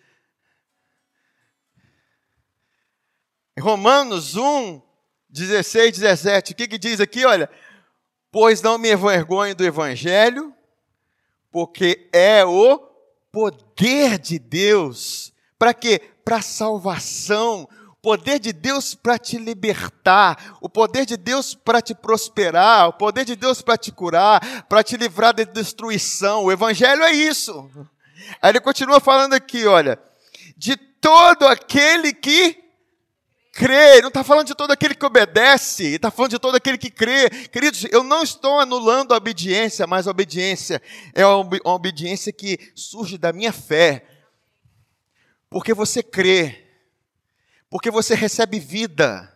Romanos 3.60 4.36
1, 4.36 4.82
16, 5.30 6.00
17. 6.00 6.54
O 6.54 6.56
que, 6.56 6.68
que 6.68 6.80
diz 6.80 7.00
aqui? 7.00 7.24
Olha, 7.24 7.48
pois 8.34 8.64
não 8.64 8.80
me 8.80 8.92
envergonho 8.92 9.56
do 9.56 9.64
Evangelho, 9.64 10.52
porque 11.52 12.10
é 12.12 12.44
o 12.44 12.80
poder 13.32 14.18
de 14.18 14.40
Deus. 14.40 15.32
Para 15.58 15.72
quê? 15.72 16.02
Para 16.26 16.42
salvação. 16.42 17.70
O 17.92 17.96
poder 18.02 18.40
de 18.40 18.52
Deus 18.52 18.96
para 18.96 19.20
te 19.20 19.38
libertar, 19.38 20.58
o 20.60 20.68
poder 20.68 21.06
de 21.06 21.16
Deus 21.16 21.54
para 21.54 21.80
te 21.80 21.94
prosperar, 21.94 22.90
o 22.90 22.94
poder 22.94 23.24
de 23.24 23.36
Deus 23.36 23.62
para 23.62 23.78
te 23.78 23.92
curar, 23.92 24.66
para 24.68 24.84
te 24.84 24.98
livrar 24.98 25.36
da 25.36 25.44
destruição. 25.44 26.46
O 26.46 26.52
Evangelho 26.52 27.04
é 27.04 27.12
isso. 27.12 27.70
Aí 28.42 28.50
ele 28.50 28.60
continua 28.60 29.00
falando 29.00 29.34
aqui, 29.34 29.68
olha, 29.68 30.00
de 30.58 30.76
todo 30.76 31.46
aquele 31.48 32.12
que 32.12 32.63
crê, 33.54 34.02
não 34.02 34.08
está 34.08 34.24
falando 34.24 34.48
de 34.48 34.56
todo 34.56 34.72
aquele 34.72 34.96
que 34.96 35.06
obedece, 35.06 35.86
está 35.94 36.10
falando 36.10 36.32
de 36.32 36.40
todo 36.40 36.56
aquele 36.56 36.78
que 36.78 36.90
crê. 36.90 37.30
Queridos, 37.30 37.86
eu 37.92 38.04
não 38.04 38.24
estou 38.24 38.60
anulando 38.60 39.14
a 39.14 39.18
obediência, 39.18 39.86
mas 39.86 40.08
a 40.08 40.12
obediência 40.12 40.82
é 41.14 41.24
uma 41.26 41.48
obediência 41.66 42.34
que 42.34 42.60
surge 42.76 43.16
da 43.16 43.32
minha 43.32 43.54
fé. 43.54 44.06
Porque 45.52 45.72
você 45.72 46.02
crê, 46.02 46.66
porque 47.70 47.92
você 47.92 48.16
recebe 48.16 48.60
vida, 48.60 49.32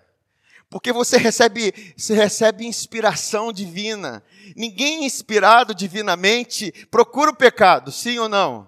porque 0.68 0.92
você 0.92 1.18
recebe, 1.18 1.94
você 1.96 2.16
recebe 2.16 2.66
inspiração 2.66 3.54
divina. 3.54 4.24
Ninguém 4.56 5.06
inspirado 5.06 5.76
divinamente 5.76 6.72
procura 6.90 7.30
o 7.30 7.36
pecado, 7.36 7.92
sim 7.92 8.18
ou 8.18 8.28
não? 8.28 8.68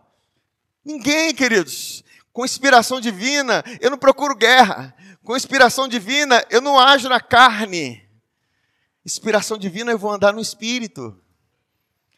Ninguém, 0.85 1.33
queridos. 1.33 2.03
Com 2.31 2.45
inspiração 2.45 3.01
divina, 3.01 3.63
eu 3.81 3.89
não 3.89 3.97
procuro 3.97 4.35
guerra, 4.35 4.95
com 5.23 5.35
inspiração 5.35 5.87
divina, 5.87 6.43
eu 6.49 6.61
não 6.61 6.79
ajo 6.79 7.09
na 7.09 7.19
carne. 7.19 8.03
Inspiração 9.05 9.57
divina, 9.57 9.91
eu 9.91 9.99
vou 9.99 10.11
andar 10.11 10.33
no 10.33 10.41
espírito. 10.41 11.19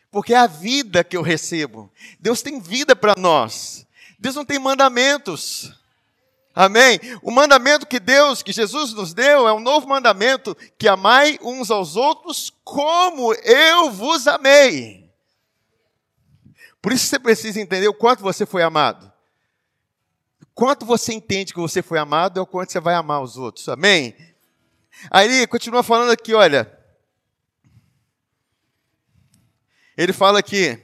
Porque 0.09 0.33
é 0.33 0.37
a 0.37 0.47
vida 0.47 1.03
que 1.03 1.15
eu 1.15 1.21
recebo. 1.21 1.91
Deus 2.19 2.41
tem 2.41 2.59
vida 2.59 2.95
para 2.95 3.15
nós. 3.17 3.87
Deus 4.19 4.35
não 4.35 4.45
tem 4.45 4.59
mandamentos. 4.59 5.73
Amém? 6.53 6.99
O 7.21 7.31
mandamento 7.31 7.87
que 7.87 7.99
Deus, 7.99 8.43
que 8.43 8.51
Jesus 8.51 8.93
nos 8.93 9.13
deu, 9.13 9.47
é 9.47 9.53
um 9.53 9.59
novo 9.59 9.87
mandamento: 9.87 10.55
que 10.77 10.87
amai 10.87 11.39
uns 11.41 11.71
aos 11.71 11.95
outros 11.95 12.51
como 12.63 13.33
eu 13.35 13.89
vos 13.89 14.27
amei. 14.27 15.09
Por 16.81 16.91
isso 16.91 17.07
você 17.07 17.19
precisa 17.19 17.61
entender 17.61 17.87
o 17.87 17.93
quanto 17.93 18.21
você 18.21 18.45
foi 18.45 18.63
amado. 18.63 19.11
Quanto 20.61 20.85
você 20.85 21.11
entende 21.11 21.55
que 21.55 21.59
você 21.59 21.81
foi 21.81 21.97
amado 21.97 22.39
é 22.39 22.43
o 22.43 22.45
quanto 22.45 22.71
você 22.71 22.79
vai 22.79 22.93
amar 22.93 23.23
os 23.23 23.35
outros. 23.35 23.67
Amém? 23.67 24.15
Aí 25.09 25.27
ele 25.27 25.47
continua 25.47 25.81
falando 25.81 26.11
aqui, 26.11 26.35
olha. 26.35 26.71
Ele 29.97 30.13
fala 30.13 30.37
aqui. 30.37 30.79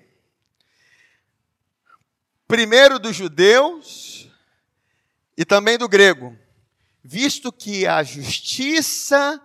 Primeiro 2.47 2.97
dos 2.97 3.15
judeus 3.15 4.27
e 5.37 5.45
também 5.45 5.77
do 5.77 5.87
grego, 5.87 6.35
visto 7.03 7.51
que 7.51 7.85
a 7.85 8.01
justiça 8.01 9.39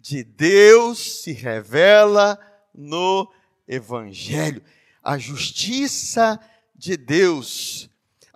de 0.00 0.24
Deus 0.24 1.20
se 1.20 1.32
revela 1.32 2.40
no 2.74 3.30
Evangelho. 3.68 4.64
A 5.04 5.18
justiça 5.18 6.40
de 6.74 6.96
Deus 6.96 7.87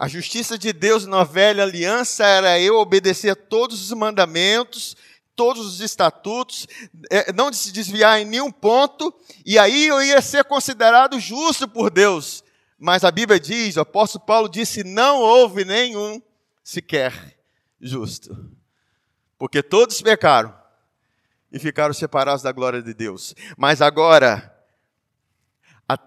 a 0.02 0.08
justiça 0.08 0.58
de 0.58 0.72
Deus 0.72 1.06
na 1.06 1.22
velha 1.22 1.62
aliança 1.62 2.26
era 2.26 2.58
eu 2.58 2.74
obedecer 2.74 3.30
a 3.30 3.36
todos 3.36 3.80
os 3.80 3.96
mandamentos, 3.96 4.96
todos 5.36 5.64
os 5.64 5.80
estatutos, 5.80 6.66
é, 7.08 7.32
não 7.32 7.52
se 7.52 7.70
desviar 7.70 8.20
em 8.20 8.24
nenhum 8.24 8.50
ponto, 8.50 9.14
e 9.46 9.56
aí 9.56 9.86
eu 9.86 10.02
ia 10.02 10.20
ser 10.20 10.42
considerado 10.42 11.20
justo 11.20 11.68
por 11.68 11.88
Deus. 11.88 12.42
Mas 12.76 13.04
a 13.04 13.12
Bíblia 13.12 13.38
diz, 13.38 13.76
o 13.76 13.82
apóstolo 13.82 14.24
Paulo 14.24 14.48
disse: 14.48 14.82
não 14.82 15.20
houve 15.20 15.64
nenhum 15.64 16.20
sequer 16.64 17.38
justo. 17.80 18.50
Porque 19.38 19.62
todos 19.62 20.02
pecaram 20.02 20.52
e 21.52 21.60
ficaram 21.60 21.94
separados 21.94 22.42
da 22.42 22.50
glória 22.50 22.82
de 22.82 22.92
Deus. 22.92 23.36
Mas 23.56 23.80
agora, 23.80 24.51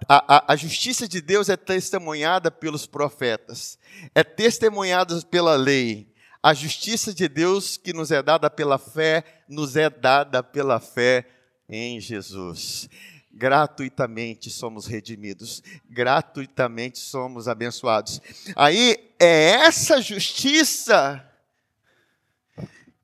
a, 0.08 0.38
a, 0.38 0.54
a, 0.54 0.56
justiça 0.56 1.08
de 1.08 1.22
Deus 1.22 1.50
é 1.50 1.58
testemunhada 1.58 2.50
pelos 2.50 2.86
profetas, 2.86 3.78
é 4.14 4.24
testemunhada 4.24 5.22
pela 5.24 5.56
lei. 5.56 6.14
A 6.42 6.54
justiça 6.54 7.14
de 7.14 7.28
Deus 7.28 7.78
que 7.78 7.94
nos 7.94 8.12
é 8.12 8.22
dada 8.22 8.50
pela 8.50 8.78
fé, 8.78 9.24
nos 9.48 9.76
é 9.76 9.90
dada 9.90 10.44
pela 10.44 10.80
fé 10.80 11.28
em 11.68 12.00
Jesus. 12.00 12.88
Gratuitamente 13.32 14.50
somos 14.50 14.86
redimidos, 14.86 15.62
gratuitamente 15.90 17.00
somos 17.00 17.48
abençoados. 17.48 18.22
Aí 18.56 18.96
é 19.20 19.52
essa 19.52 20.02
justiça 20.02 21.28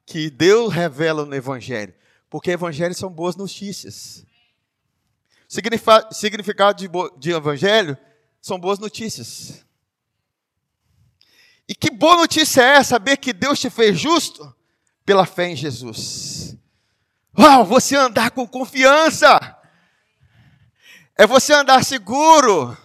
que 0.05 0.29
Deus 0.29 0.73
revela 0.73 1.25
no 1.25 1.35
Evangelho, 1.35 1.93
porque 2.29 2.51
evangelhos 2.51 2.97
são 2.97 3.09
boas 3.09 3.35
notícias. 3.35 4.25
Significado 6.11 6.77
de, 6.77 6.89
de 7.17 7.31
evangelho 7.31 7.97
são 8.41 8.57
boas 8.57 8.79
notícias. 8.79 9.65
E 11.67 11.75
que 11.75 11.91
boa 11.91 12.15
notícia 12.15 12.61
é 12.61 12.81
saber 12.81 13.17
que 13.17 13.33
Deus 13.33 13.59
te 13.59 13.69
fez 13.69 13.99
justo 13.99 14.55
pela 15.05 15.25
fé 15.25 15.49
em 15.49 15.55
Jesus. 15.55 16.55
Uau, 17.37 17.65
você 17.65 17.97
andar 17.97 18.31
com 18.31 18.47
confiança. 18.47 19.57
É 21.17 21.27
você 21.27 21.53
andar 21.53 21.83
seguro. 21.83 22.77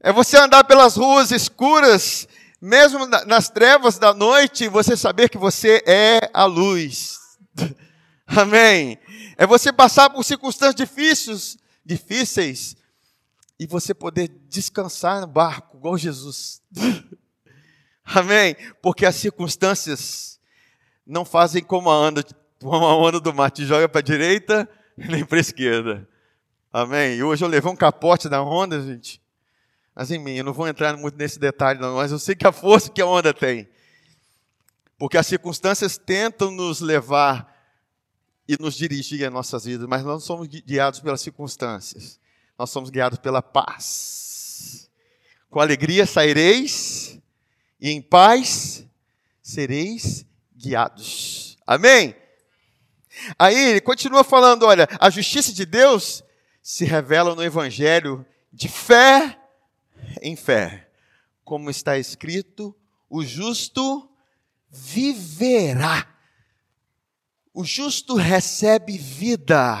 É 0.00 0.10
você 0.10 0.38
andar 0.38 0.64
pelas 0.64 0.96
ruas 0.96 1.30
escuras, 1.30 2.26
mesmo 2.60 3.06
nas 3.06 3.50
trevas 3.50 3.98
da 3.98 4.14
noite, 4.14 4.68
você 4.68 4.96
saber 4.96 5.28
que 5.28 5.38
você 5.38 5.82
é 5.86 6.30
a 6.32 6.46
luz. 6.46 7.18
Amém. 8.26 8.98
É 9.36 9.46
você 9.46 9.72
passar 9.72 10.10
por 10.10 10.24
circunstâncias 10.24 10.74
difíceis, 10.74 11.58
difíceis 11.84 12.76
e 13.58 13.66
você 13.66 13.94
poder 13.94 14.28
descansar 14.48 15.20
no 15.20 15.26
barco, 15.26 15.76
igual 15.76 15.96
Jesus. 15.96 16.62
Amém? 18.04 18.56
Porque 18.82 19.06
as 19.06 19.16
circunstâncias 19.16 20.38
não 21.06 21.24
fazem 21.24 21.62
como 21.62 21.90
a 21.90 21.98
onda, 21.98 22.24
como 22.60 22.84
a 22.84 22.96
onda 22.96 23.20
do 23.20 23.32
mar, 23.32 23.50
te 23.50 23.64
joga 23.64 23.88
para 23.88 24.00
a 24.00 24.02
direita 24.02 24.68
nem 24.96 25.24
para 25.24 25.38
a 25.38 25.40
esquerda. 25.40 26.08
Amém? 26.72 27.16
E 27.16 27.22
hoje 27.22 27.44
eu 27.44 27.48
levei 27.48 27.70
um 27.70 27.76
capote 27.76 28.28
da 28.28 28.42
onda, 28.42 28.80
gente. 28.80 29.22
Mas 29.94 30.10
em 30.10 30.18
mim, 30.18 30.34
eu 30.34 30.44
não 30.44 30.52
vou 30.52 30.66
entrar 30.66 30.96
muito 30.96 31.16
nesse 31.16 31.38
detalhe, 31.38 31.80
não, 31.80 31.96
mas 31.96 32.10
eu 32.10 32.18
sei 32.18 32.34
que 32.34 32.46
a 32.46 32.52
força 32.52 32.90
que 32.90 33.00
a 33.00 33.06
onda 33.06 33.32
tem. 33.32 33.68
Porque 34.98 35.16
as 35.16 35.26
circunstâncias 35.26 35.96
tentam 35.96 36.50
nos 36.50 36.80
levar 36.80 37.53
e 38.46 38.56
nos 38.60 38.74
dirigir 38.74 39.22
em 39.22 39.30
nossas 39.30 39.64
vidas, 39.64 39.86
mas 39.88 40.02
nós 40.02 40.12
não 40.12 40.20
somos 40.20 40.46
guiados 40.48 41.00
pelas 41.00 41.20
circunstâncias, 41.20 42.20
nós 42.58 42.70
somos 42.70 42.90
guiados 42.90 43.18
pela 43.18 43.42
paz. 43.42 44.90
Com 45.48 45.60
alegria 45.60 46.04
saireis 46.04 47.18
e 47.80 47.90
em 47.90 48.02
paz 48.02 48.84
sereis 49.42 50.26
guiados. 50.56 51.56
Amém? 51.66 52.14
Aí 53.38 53.56
ele 53.56 53.80
continua 53.80 54.24
falando: 54.24 54.64
olha, 54.64 54.88
a 55.00 55.08
justiça 55.10 55.52
de 55.52 55.64
Deus 55.64 56.24
se 56.62 56.84
revela 56.84 57.34
no 57.34 57.42
Evangelho 57.42 58.26
de 58.52 58.68
fé 58.68 59.38
em 60.20 60.36
fé. 60.36 60.88
Como 61.44 61.70
está 61.70 61.98
escrito, 61.98 62.74
o 63.08 63.22
justo 63.22 64.10
viverá 64.70 66.13
o 67.54 67.64
justo 67.64 68.16
recebe 68.16 68.98
vida, 68.98 69.78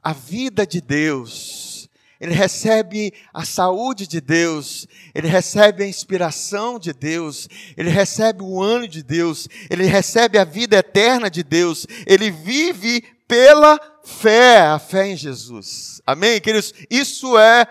a 0.00 0.12
vida 0.12 0.64
de 0.64 0.80
Deus. 0.80 1.88
Ele 2.20 2.34
recebe 2.34 3.12
a 3.34 3.44
saúde 3.44 4.06
de 4.06 4.20
Deus, 4.20 4.86
ele 5.12 5.26
recebe 5.26 5.82
a 5.82 5.88
inspiração 5.88 6.78
de 6.78 6.92
Deus, 6.92 7.48
ele 7.76 7.90
recebe 7.90 8.44
o 8.44 8.62
ano 8.62 8.86
de 8.86 9.02
Deus, 9.02 9.48
ele 9.68 9.86
recebe 9.86 10.38
a 10.38 10.44
vida 10.44 10.76
eterna 10.76 11.28
de 11.28 11.42
Deus, 11.42 11.84
ele 12.06 12.30
vive 12.30 13.02
pela 13.26 13.76
fé, 14.04 14.60
a 14.60 14.78
fé 14.78 15.08
em 15.08 15.16
Jesus. 15.16 16.00
Amém, 16.06 16.40
queridos? 16.40 16.72
Isso 16.88 17.36
é 17.36 17.66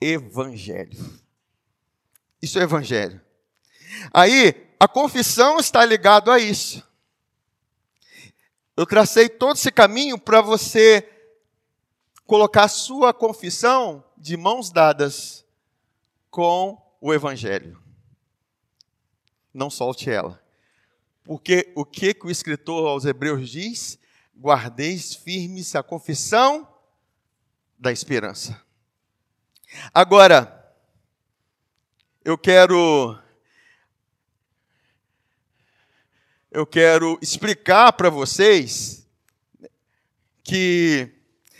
evangelho. 0.00 1.20
Isso 2.40 2.60
é 2.60 2.62
evangelho. 2.62 3.20
Aí, 4.12 4.54
a 4.78 4.86
confissão 4.86 5.58
está 5.58 5.84
ligado 5.84 6.30
a 6.30 6.38
isso. 6.38 6.83
Eu 8.76 8.86
tracei 8.86 9.28
todo 9.28 9.56
esse 9.56 9.70
caminho 9.70 10.18
para 10.18 10.40
você 10.40 11.08
colocar 12.26 12.66
sua 12.68 13.12
confissão 13.12 14.04
de 14.16 14.36
mãos 14.36 14.70
dadas 14.70 15.44
com 16.30 16.80
o 17.00 17.14
Evangelho. 17.14 17.80
Não 19.52 19.70
solte 19.70 20.10
ela. 20.10 20.42
Porque 21.22 21.72
o 21.76 21.84
que, 21.84 22.12
que 22.12 22.26
o 22.26 22.30
escritor 22.30 22.88
aos 22.88 23.04
Hebreus 23.04 23.48
diz? 23.48 23.98
Guardeis 24.36 25.14
firmes 25.14 25.76
a 25.76 25.82
confissão 25.82 26.68
da 27.78 27.92
esperança. 27.92 28.60
Agora, 29.92 30.74
eu 32.24 32.36
quero 32.36 33.18
eu 36.54 36.64
quero 36.64 37.18
explicar 37.20 37.92
para 37.94 38.08
vocês 38.08 39.04
que 40.44 41.10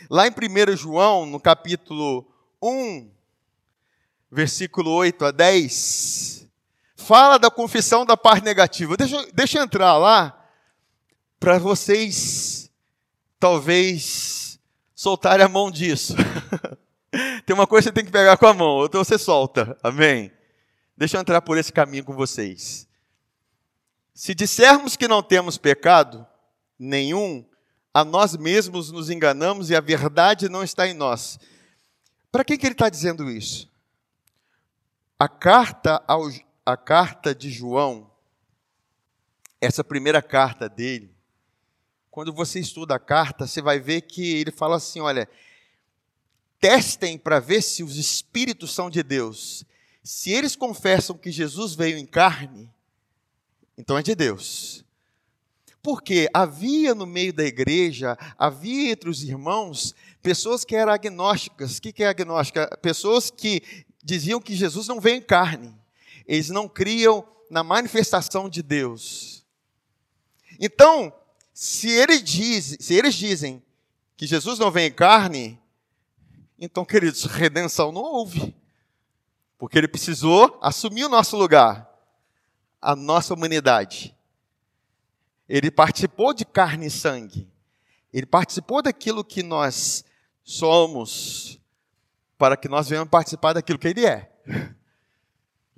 lá 0.09 0.25
em 0.25 0.31
1 0.31 0.77
João, 0.77 1.25
no 1.25 1.37
capítulo 1.37 2.25
1, 2.63 3.11
versículo 4.31 4.89
8 4.91 5.25
a 5.25 5.31
10, 5.31 6.47
fala 6.95 7.37
da 7.37 7.51
confissão 7.51 8.05
da 8.05 8.15
parte 8.15 8.45
negativa. 8.45 8.95
Deixa, 8.95 9.27
deixa 9.33 9.57
eu 9.59 9.63
entrar 9.63 9.97
lá 9.97 10.47
para 11.41 11.59
vocês 11.59 12.71
talvez 13.37 14.57
soltarem 14.95 15.45
a 15.45 15.49
mão 15.49 15.69
disso. 15.69 16.15
tem 17.45 17.53
uma 17.53 17.67
coisa 17.67 17.89
que 17.89 17.89
você 17.89 17.95
tem 17.95 18.05
que 18.05 18.17
pegar 18.17 18.37
com 18.37 18.47
a 18.47 18.53
mão, 18.53 18.77
outra 18.77 19.03
você 19.03 19.17
solta. 19.17 19.77
Amém? 19.83 20.31
Deixa 20.95 21.17
eu 21.17 21.21
entrar 21.21 21.41
por 21.41 21.57
esse 21.57 21.73
caminho 21.73 22.05
com 22.05 22.13
vocês. 22.13 22.87
Se 24.15 24.33
dissermos 24.33 24.95
que 24.95 25.09
não 25.09 25.21
temos 25.21 25.57
pecado 25.57 26.25
nenhum, 26.79 27.45
a 27.93 28.05
nós 28.05 28.37
mesmos 28.37 28.89
nos 28.89 29.09
enganamos 29.09 29.69
e 29.69 29.75
a 29.75 29.81
verdade 29.81 30.47
não 30.47 30.63
está 30.63 30.87
em 30.87 30.93
nós. 30.93 31.37
Para 32.31 32.45
que, 32.45 32.57
que 32.57 32.65
ele 32.65 32.73
está 32.75 32.87
dizendo 32.87 33.29
isso? 33.29 33.69
A 35.19 35.27
carta, 35.27 36.01
ao, 36.07 36.29
a 36.65 36.77
carta 36.77 37.35
de 37.35 37.49
João, 37.49 38.09
essa 39.59 39.83
primeira 39.83 40.21
carta 40.21 40.69
dele, 40.69 41.13
quando 42.09 42.31
você 42.31 42.61
estuda 42.61 42.95
a 42.95 42.99
carta, 42.99 43.45
você 43.45 43.61
vai 43.61 43.81
ver 43.81 43.99
que 44.01 44.37
ele 44.37 44.51
fala 44.51 44.77
assim: 44.77 45.01
olha, 45.01 45.27
testem 46.57 47.17
para 47.17 47.41
ver 47.41 47.61
se 47.61 47.83
os 47.83 47.97
espíritos 47.97 48.73
são 48.73 48.89
de 48.89 49.03
Deus. 49.03 49.65
Se 50.01 50.31
eles 50.31 50.55
confessam 50.55 51.17
que 51.17 51.31
Jesus 51.31 51.75
veio 51.75 51.97
em 51.97 52.05
carne, 52.05 52.73
então 53.77 53.97
é 53.97 54.03
de 54.03 54.15
Deus. 54.15 54.83
Porque 55.81 56.27
havia 56.33 56.95
no 56.95 57.05
meio 57.05 57.31
da 57.31 57.43
igreja, 57.43 58.17
havia 58.37 58.91
entre 58.91 59.09
os 59.09 59.21
irmãos, 59.21 59.93
pessoas 60.21 60.65
que 60.65 60.75
eram 60.75 60.91
agnósticas. 60.91 61.77
O 61.77 61.81
que 61.81 62.03
é 62.03 62.07
agnóstica? 62.07 62.75
Pessoas 62.81 63.29
que 63.29 63.61
diziam 64.03 64.41
que 64.41 64.55
Jesus 64.55 64.87
não 64.87 64.99
veio 64.99 65.17
em 65.17 65.21
carne. 65.21 65.75
Eles 66.27 66.49
não 66.49 66.67
criam 66.67 67.23
na 67.51 67.63
manifestação 67.63 68.49
de 68.49 68.63
Deus. 68.63 69.45
Então, 70.59 71.13
se 71.53 71.89
eles, 71.89 72.23
diz, 72.23 72.77
se 72.79 72.95
eles 72.95 73.13
dizem 73.13 73.61
que 74.17 74.25
Jesus 74.25 74.57
não 74.57 74.71
vem 74.71 74.87
em 74.87 74.91
carne, 74.91 75.59
então, 76.57 76.83
queridos, 76.83 77.25
redenção 77.25 77.91
não 77.91 78.01
houve. 78.01 78.55
Porque 79.57 79.77
ele 79.77 79.87
precisou 79.87 80.57
assumir 80.61 81.05
o 81.05 81.09
nosso 81.09 81.37
lugar 81.37 81.94
a 82.85 82.95
nossa 82.95 83.33
humanidade. 83.33 84.15
Ele 85.49 85.71
participou 85.71 86.35
de 86.35 86.45
carne 86.45 86.85
e 86.85 86.91
sangue. 86.91 87.49
Ele 88.13 88.27
participou 88.27 88.83
daquilo 88.83 89.23
que 89.23 89.41
nós 89.41 90.05
somos, 90.43 91.59
para 92.37 92.55
que 92.55 92.69
nós 92.69 92.87
venhamos 92.87 93.09
participar 93.09 93.53
daquilo 93.53 93.79
que 93.79 93.87
ele 93.87 94.05
é. 94.05 94.31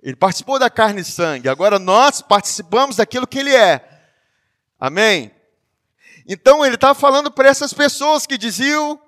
Ele 0.04 0.18
participou 0.18 0.60
da 0.60 0.70
carne 0.70 1.02
e 1.02 1.06
sangue, 1.06 1.48
agora 1.48 1.80
nós 1.80 2.22
participamos 2.22 2.98
daquilo 2.98 3.26
que 3.26 3.40
ele 3.40 3.56
é. 3.56 4.04
Amém? 4.78 5.32
Então 6.28 6.66
ele 6.66 6.76
estava 6.76 6.94
falando 6.94 7.32
para 7.32 7.48
essas 7.48 7.74
pessoas 7.74 8.28
que 8.28 8.38
diziam, 8.38 9.00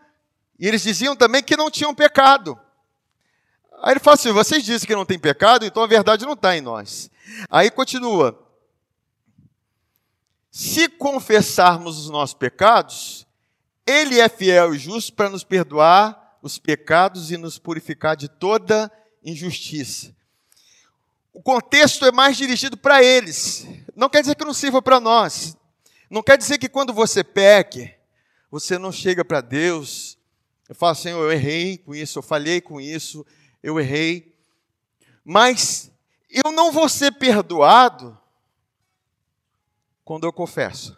e 0.58 0.66
eles 0.68 0.82
diziam 0.82 1.18
também 1.18 1.44
que 1.44 1.58
não 1.58 1.70
tinham 1.70 1.94
pecado. 1.94 2.58
Aí 3.82 3.92
ele 3.92 4.00
fala 4.00 4.16
assim: 4.16 4.32
vocês 4.32 4.64
dizem 4.64 4.88
que 4.88 4.96
não 4.96 5.06
tem 5.06 5.20
pecado, 5.20 5.66
então 5.66 5.84
a 5.84 5.88
verdade 5.88 6.26
não 6.26 6.34
está 6.34 6.56
em 6.58 6.62
nós. 6.62 7.12
Aí 7.50 7.70
continua. 7.70 8.48
Se 10.52 10.90
confessarmos 10.90 11.98
os 11.98 12.10
nossos 12.10 12.34
pecados, 12.34 13.28
Ele 13.86 14.20
é 14.20 14.28
fiel 14.28 14.74
e 14.74 14.80
justo 14.80 15.14
para 15.14 15.30
nos 15.30 15.44
perdoar 15.44 16.38
os 16.42 16.58
pecados 16.58 17.32
e 17.32 17.38
nos 17.38 17.58
purificar 17.58 18.16
de 18.16 18.28
toda 18.28 18.92
injustiça. 19.24 20.16
O 21.34 21.42
contexto 21.42 22.06
é 22.06 22.12
mais 22.12 22.36
dirigido 22.36 22.76
para 22.76 23.04
eles. 23.04 23.66
Não 23.96 24.10
quer 24.10 24.22
dizer 24.22 24.36
que 24.36 24.44
não 24.44 24.54
sirva 24.54 24.82
para 24.82 25.00
nós. 25.00 25.56
Não 26.10 26.24
quer 26.24 26.38
dizer 26.38 26.58
que 26.58 26.68
quando 26.68 26.94
você 26.94 27.24
peque, 27.24 27.94
você 28.50 28.78
não 28.78 28.92
chega 28.92 29.24
para 29.24 29.42
Deus 29.42 30.18
e 30.70 30.74
fala 30.74 30.94
assim: 30.94 31.10
eu 31.10 31.32
errei 31.32 31.78
com 31.78 31.94
isso, 31.94 32.20
eu 32.20 32.24
falhei 32.24 32.60
com 32.60 32.82
isso, 32.82 33.26
eu 33.62 33.80
errei. 33.80 34.36
Mas 35.24 35.92
eu 36.30 36.52
não 36.52 36.72
vou 36.72 36.88
ser 36.88 37.12
perdoado 37.14 38.18
quando 40.06 40.26
eu 40.26 40.34
confesso. 40.34 40.98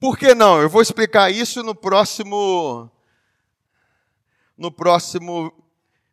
Por 0.00 0.18
que 0.18 0.34
não? 0.34 0.60
Eu 0.60 0.68
vou 0.68 0.82
explicar 0.82 1.30
isso 1.30 1.62
no 1.62 1.74
próximo 1.74 2.90
no 4.56 4.70
próximo 4.70 5.52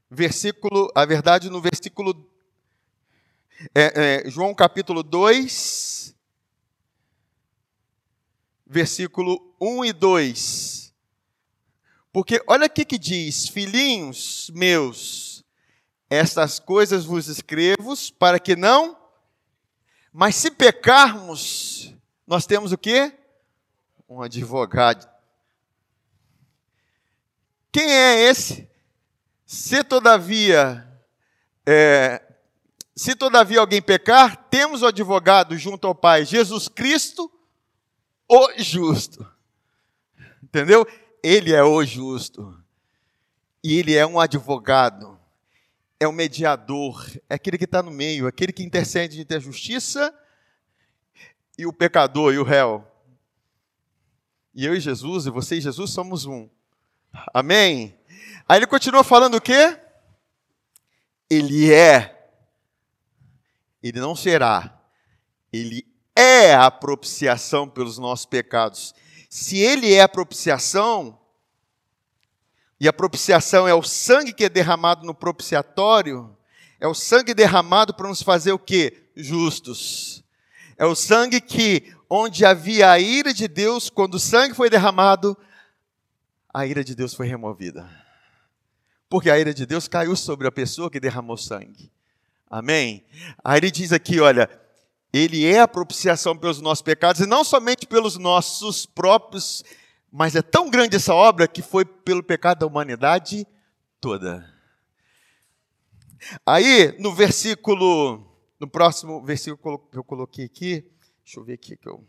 versículo, 0.10 0.92
a 0.96 1.06
verdade 1.06 1.50
no 1.50 1.62
versículo 1.62 2.28
é, 3.76 4.24
é, 4.26 4.30
João 4.30 4.56
capítulo 4.56 5.04
2, 5.04 6.16
versículo 8.66 9.54
1 9.60 9.86
e 9.86 9.94
2. 9.94 10.94
Porque 12.12 12.42
olha 12.48 12.68
o 12.68 12.70
que 12.70 12.98
diz: 12.98 13.50
Filhinhos 13.50 14.50
meus, 14.54 15.29
estas 16.10 16.60
coisas 16.60 17.06
vos 17.06 17.28
escrevo 17.28 17.94
para 18.18 18.40
que 18.40 18.56
não. 18.56 18.98
Mas 20.12 20.36
se 20.36 20.50
pecarmos, 20.50 21.94
nós 22.26 22.46
temos 22.46 22.72
o 22.72 22.78
quê? 22.78 23.14
Um 24.08 24.22
advogado. 24.22 25.08
Quem 27.72 27.92
é 27.92 28.30
esse? 28.30 28.68
Se 29.46 29.84
todavia, 29.84 30.88
é, 31.66 32.22
se 32.96 33.16
todavia 33.16 33.60
alguém 33.60 33.82
pecar, 33.82 34.36
temos 34.50 34.82
o 34.82 34.88
advogado 34.88 35.56
junto 35.58 35.86
ao 35.86 35.94
Pai, 35.94 36.26
Jesus 36.26 36.68
Cristo, 36.68 37.32
o 38.28 38.52
justo. 38.58 39.26
Entendeu? 40.42 40.88
Ele 41.22 41.54
é 41.54 41.64
o 41.64 41.84
justo. 41.86 42.58
E 43.64 43.78
ele 43.78 43.96
é 43.96 44.06
um 44.06 44.20
advogado. 44.20 45.19
É 46.00 46.08
um 46.08 46.12
mediador. 46.12 47.06
É 47.30 47.36
aquele 47.36 47.58
que 47.58 47.66
está 47.66 47.84
no 47.84 47.92
meio, 47.92 48.28
aquele 48.28 48.54
que 48.54 48.64
intercede 48.64 49.20
entre 49.20 49.38
a 49.38 49.40
justiça 49.40 50.14
e 51.58 51.66
o 51.66 51.74
pecador 51.74 52.34
e 52.34 52.38
o 52.38 52.44
réu. 52.44 52.86
E 54.54 54.66
eu 54.66 54.76
e 54.76 54.80
Jesus, 54.80 55.26
e 55.26 55.30
você 55.30 55.58
e 55.58 55.62
Jesus 55.62 55.92
somos 55.92 56.26
um. 56.26 56.50
Amém? 57.34 57.98
Aí 58.48 58.58
ele 58.58 58.68
continua 58.68 59.04
falando 59.04 59.36
o 59.36 59.42
quê? 59.42 59.78
Ele 61.30 61.72
é. 61.72 62.32
Ele 63.84 64.00
não 64.00 64.16
será. 64.16 64.82
Ele 65.52 65.86
é 66.16 66.54
a 66.54 66.70
propiciação 66.72 67.70
pelos 67.70 67.98
nossos 67.98 68.26
pecados. 68.26 68.94
Se 69.30 69.58
ele 69.58 69.94
é 69.94 70.02
a 70.02 70.10
propiciação, 70.10 71.20
e 72.80 72.88
a 72.88 72.94
propiciação 72.94 73.68
é 73.68 73.74
o 73.74 73.84
sangue 73.84 74.34
que 74.34 74.46
é 74.46 74.50
derramado 74.50 75.06
no 75.06 75.14
propiciatório, 75.14 76.36
é 76.80 76.88
o 76.88 76.94
sangue 76.94 77.34
derramado 77.34 77.94
para 77.94 78.08
nos 78.08 78.22
fazer 78.22 78.54
o 78.54 78.60
quê? 78.60 79.10
Justos. 79.16 80.24
É 80.78 80.86
o 80.86 80.96
sangue 80.96 81.42
que, 81.42 81.94
onde 82.10 82.46
havia 82.46 82.90
a 82.90 83.00
ira 83.00 83.34
de 83.34 83.48
Deus, 83.50 83.90
quando 83.90 84.16
o 84.16 84.20
sangue 84.20 84.56
foi 84.56 84.70
derramado, 84.70 85.38
a 86.54 86.66
ira 86.66 86.84
de 86.84 86.96
Deus 86.96 87.14
foi 87.14 87.28
removida. 87.28 87.90
Porque 89.10 89.30
a 89.30 89.38
ira 89.38 89.54
de 89.54 89.66
Deus 89.66 89.88
caiu 89.88 90.16
sobre 90.16 90.48
a 90.48 90.52
pessoa 90.52 90.90
que 90.90 91.00
derramou 91.00 91.36
sangue. 91.36 91.92
Amém? 92.50 93.04
Aí 93.44 93.60
ele 93.60 93.72
diz 93.72 93.92
aqui, 93.92 94.22
olha, 94.22 94.50
ele 95.12 95.46
é 95.46 95.60
a 95.60 95.68
propiciação 95.68 96.38
pelos 96.38 96.62
nossos 96.62 96.82
pecados, 96.82 97.22
e 97.22 97.26
não 97.26 97.44
somente 97.44 97.86
pelos 97.86 98.18
nossos 98.18 98.86
próprios, 98.86 99.64
mas 100.12 100.36
é 100.36 100.42
tão 100.42 100.70
grande 100.70 100.96
essa 100.96 101.14
obra 101.14 101.48
que 101.48 101.62
foi 101.62 101.86
pelo 101.86 102.24
pecado 102.24 102.60
da 102.60 102.68
humanidade 102.68 103.46
toda. 104.02 104.54
Aí, 106.46 106.96
no 107.00 107.14
versículo, 107.14 108.26
no 108.60 108.68
próximo 108.68 109.24
versículo 109.24 109.80
que 109.80 109.98
eu 109.98 110.04
coloquei 110.04 110.46
aqui, 110.46 110.84
deixa 111.24 111.40
eu 111.40 111.44
ver 111.44 111.54
aqui 111.54 111.78
que 111.78 111.88
eu. 111.88 112.04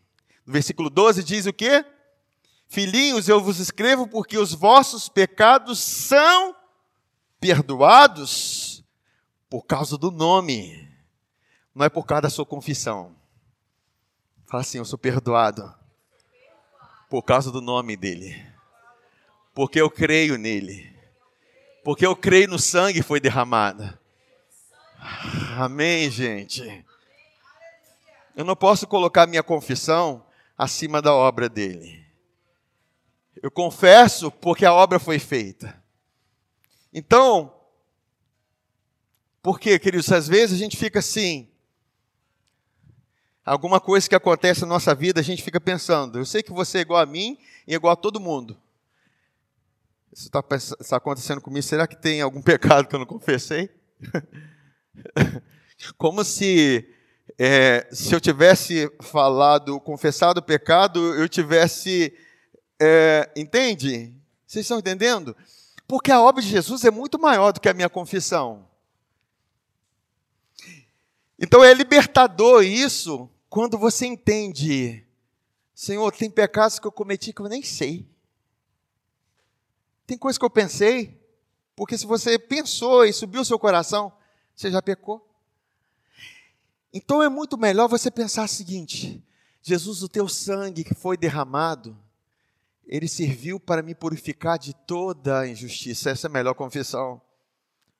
No 0.47 0.53
versículo 0.53 0.89
12 0.89 1.23
diz 1.23 1.47
o 1.47 1.53
quê? 1.53 1.85
Filhinhos, 2.67 3.29
eu 3.29 3.41
vos 3.41 3.59
escrevo 3.59 4.09
porque 4.09 4.39
os 4.39 4.55
vossos 4.55 5.09
pecados 5.09 5.79
são 5.79 6.57
perdoados 7.39 8.85
por 9.49 9.65
causa 9.65 9.99
do 9.99 10.11
nome, 10.11 10.89
não 11.75 11.85
é 11.85 11.89
por 11.89 12.07
causa 12.07 12.23
da 12.23 12.31
sua 12.31 12.47
confissão. 12.47 13.15
Fala 14.47 14.63
assim: 14.63 14.79
Eu 14.79 14.85
sou 14.85 14.99
perdoado 14.99 15.80
por 17.11 17.23
causa 17.25 17.51
do 17.51 17.61
nome 17.61 17.97
dele, 17.97 18.41
porque 19.53 19.81
eu 19.81 19.91
creio 19.91 20.39
nele, 20.39 20.97
porque 21.83 22.07
eu 22.07 22.15
creio 22.15 22.49
no 22.49 22.59
sangue 22.59 23.01
que 23.01 23.07
foi 23.07 23.19
derramado. 23.19 23.99
Amém, 25.59 26.09
gente. 26.09 26.87
Eu 28.37 28.45
não 28.45 28.55
posso 28.55 28.87
colocar 28.87 29.27
minha 29.27 29.43
confissão 29.43 30.25
acima 30.57 31.03
da 31.03 31.13
obra 31.13 31.49
dele. 31.49 32.07
Eu 33.43 33.51
confesso 33.51 34.31
porque 34.31 34.65
a 34.65 34.73
obra 34.73 35.01
foi 35.01 35.19
feita. 35.19 35.83
Então, 36.93 37.53
porque, 39.43 39.79
queridos, 39.81 40.13
às 40.13 40.29
vezes 40.29 40.55
a 40.55 40.63
gente 40.63 40.77
fica 40.77 41.01
assim, 41.01 41.50
alguma 43.45 43.81
coisa 43.81 44.09
que 44.09 44.15
acontece 44.15 44.63
na 44.63 44.69
nossa 44.69 44.95
vida, 44.95 45.21
a 45.21 45.25
gente 45.25 45.43
fica 45.43 45.61
pensando, 45.61 46.19
eu 46.19 46.25
sei 46.25 46.43
que 46.43 46.53
você 46.53 46.79
é 46.79 46.81
igual 46.83 47.01
a 47.01 47.07
mim 47.07 47.39
e 47.67 47.75
igual 47.75 47.93
a 47.93 47.97
todo 47.97 48.21
mundo. 48.21 48.57
Isso 50.13 50.27
está 50.27 50.43
tá 50.43 50.97
acontecendo 50.97 51.41
comigo, 51.41 51.63
será 51.63 51.87
que 51.87 51.97
tem 51.97 52.21
algum 52.21 52.43
pecado 52.43 52.89
que 52.89 52.95
eu 52.95 52.99
não 52.99 53.07
confessei? 53.07 53.71
Como 55.97 56.25
se 56.25 56.87
é, 57.39 57.87
se 57.91 58.15
eu 58.15 58.21
tivesse 58.21 58.91
falado, 59.01 59.81
confessado 59.81 60.41
o 60.41 60.43
pecado, 60.43 61.15
eu 61.15 61.29
tivesse. 61.29 62.13
É, 62.81 63.31
entende? 63.37 64.15
Vocês 64.47 64.65
estão 64.65 64.79
entendendo? 64.79 65.37
Porque 65.87 66.11
a 66.11 66.21
obra 66.21 66.43
de 66.43 66.49
Jesus 66.49 66.85
é 66.85 66.91
muito 66.91 67.19
maior 67.19 67.53
do 67.53 67.61
que 67.61 67.69
a 67.69 67.75
minha 67.75 67.89
confissão. 67.89 68.67
Então 71.41 71.65
é 71.65 71.73
libertador 71.73 72.63
isso 72.63 73.31
quando 73.49 73.79
você 73.79 74.05
entende, 74.05 75.03
Senhor, 75.75 76.13
tem 76.13 76.31
pecados 76.31 76.79
que 76.79 76.87
eu 76.87 76.93
cometi 76.93 77.33
que 77.33 77.41
eu 77.41 77.49
nem 77.49 77.63
sei. 77.63 78.07
Tem 80.07 80.19
coisas 80.19 80.37
que 80.37 80.45
eu 80.45 80.51
pensei, 80.51 81.19
porque 81.75 81.97
se 81.97 82.05
você 82.05 82.39
pensou 82.39 83.07
e 83.07 83.13
subiu 83.13 83.41
o 83.41 83.45
seu 83.45 83.59
coração, 83.59 84.13
você 84.55 84.71
já 84.71 84.83
pecou. 84.83 85.27
Então 86.93 87.23
é 87.23 87.29
muito 87.29 87.57
melhor 87.57 87.89
você 87.89 88.11
pensar 88.11 88.45
o 88.45 88.49
seguinte: 88.49 89.25
Jesus, 89.63 90.03
o 90.03 90.09
teu 90.09 90.29
sangue 90.29 90.85
que 90.85 90.95
foi 90.95 91.17
derramado, 91.17 91.97
ele 92.87 93.09
serviu 93.09 93.59
para 93.59 93.83
me 93.83 93.95
purificar 93.95 94.59
de 94.59 94.75
toda 94.75 95.41
a 95.41 95.49
injustiça. 95.49 96.11
Essa 96.11 96.27
é 96.27 96.29
a 96.29 96.33
melhor 96.33 96.55
confissão. 96.55 97.23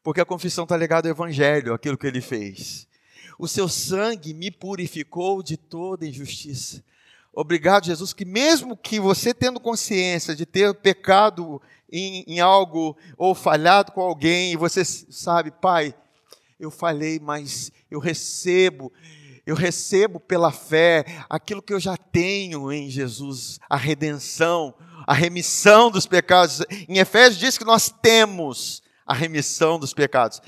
Porque 0.03 0.21
a 0.21 0.27
confissão 0.27 0.65
está 0.65 0.77
ligada 0.77 1.09
ao 1.09 1.15
Evangelho, 1.15 1.73
aquilo 1.73 1.97
que 1.97 2.07
ele 2.07 2.21
fez. 2.21 2.90
O 3.41 3.49
seu 3.49 3.71
sangue 3.71 4.35
me 4.35 4.51
purificou 4.51 5.43
de 5.43 5.57
toda 5.57 6.07
injustiça. 6.07 6.85
Obrigado, 7.33 7.87
Jesus, 7.87 8.13
que 8.13 8.27
mesmo 8.27 8.77
que 8.77 9.01
você 9.01 9.33
tendo 9.33 9.59
consciência 9.59 10.37
de 10.37 10.45
ter 10.45 10.75
pecado 10.75 11.59
em, 11.91 12.23
em 12.27 12.39
algo 12.39 12.95
ou 13.17 13.35
falhado 13.35 13.93
com 13.93 14.03
alguém, 14.03 14.53
e 14.53 14.57
você 14.57 14.85
sabe, 14.85 15.51
Pai, 15.51 15.95
eu 16.59 16.71
falhei, 16.71 17.19
mas 17.19 17.73
eu 17.91 17.99
recebo, 17.99 18.93
eu 19.47 19.55
recebo 19.55 20.21
pela 20.21 20.53
fé 20.53 21.07
aquilo 21.27 21.63
que 21.63 21.73
eu 21.73 21.81
já 21.81 21.97
tenho 21.97 22.71
em 22.71 22.91
Jesus, 22.91 23.59
a 23.71 23.77
redenção, 23.79 24.75
a 25.07 25.15
remissão 25.15 25.91
dos 25.91 26.05
pecados. 26.05 26.61
Em 26.87 26.99
Efésios 26.99 27.41
diz 27.41 27.57
que 27.57 27.65
nós 27.65 27.89
temos 28.03 28.83
a 29.07 29.15
remissão 29.15 29.79
dos 29.79 29.95
pecados. 29.95 30.43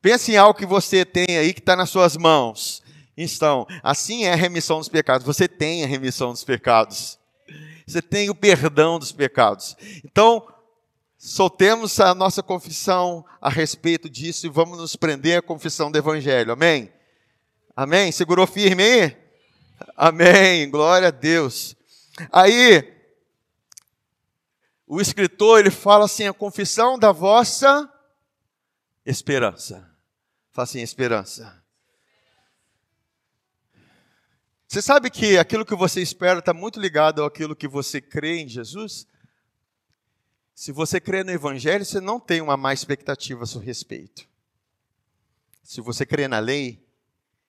Pense 0.00 0.32
em 0.32 0.36
algo 0.36 0.58
que 0.58 0.66
você 0.66 1.04
tem 1.04 1.36
aí 1.36 1.52
que 1.52 1.60
está 1.60 1.76
nas 1.76 1.90
suas 1.90 2.16
mãos. 2.16 2.82
Então, 3.16 3.66
assim 3.82 4.24
é 4.24 4.32
a 4.32 4.36
remissão 4.36 4.78
dos 4.78 4.88
pecados. 4.88 5.26
Você 5.26 5.48
tem 5.48 5.84
a 5.84 5.86
remissão 5.86 6.32
dos 6.32 6.44
pecados. 6.44 7.18
Você 7.86 8.02
tem 8.02 8.28
o 8.28 8.34
perdão 8.34 8.98
dos 8.98 9.12
pecados. 9.12 9.76
Então, 10.04 10.46
soltemos 11.16 11.98
a 12.00 12.14
nossa 12.14 12.42
confissão 12.42 13.24
a 13.40 13.48
respeito 13.48 14.10
disso 14.10 14.46
e 14.46 14.50
vamos 14.50 14.78
nos 14.78 14.96
prender 14.96 15.38
à 15.38 15.42
confissão 15.42 15.90
do 15.90 15.96
Evangelho. 15.96 16.52
Amém? 16.52 16.92
Amém? 17.74 18.12
Segurou 18.12 18.46
firme 18.46 18.82
aí? 18.82 19.16
Amém. 19.96 20.68
Glória 20.70 21.08
a 21.08 21.12
Deus. 21.12 21.76
Aí, 22.32 22.92
o 24.86 25.00
escritor 25.00 25.60
ele 25.60 25.70
fala 25.70 26.04
assim: 26.04 26.26
a 26.26 26.32
confissão 26.32 26.98
da 26.98 27.12
vossa 27.12 27.90
esperança. 29.06 29.90
Fala 30.50 30.64
assim: 30.64 30.80
esperança. 30.80 31.64
Você 34.66 34.82
sabe 34.82 35.10
que 35.10 35.38
aquilo 35.38 35.64
que 35.64 35.76
você 35.76 36.02
espera 36.02 36.40
está 36.40 36.52
muito 36.52 36.80
ligado 36.80 37.24
àquilo 37.24 37.54
que 37.54 37.68
você 37.68 38.00
crê 38.00 38.38
em 38.38 38.48
Jesus? 38.48 39.06
Se 40.54 40.72
você 40.72 41.00
crê 41.00 41.22
no 41.22 41.30
Evangelho, 41.30 41.84
você 41.84 42.00
não 42.00 42.18
tem 42.18 42.40
uma 42.40 42.56
má 42.56 42.72
expectativa 42.72 43.44
a 43.44 43.46
seu 43.46 43.60
respeito. 43.60 44.28
Se 45.62 45.80
você 45.80 46.04
crê 46.04 46.26
na 46.26 46.38
lei, 46.38 46.84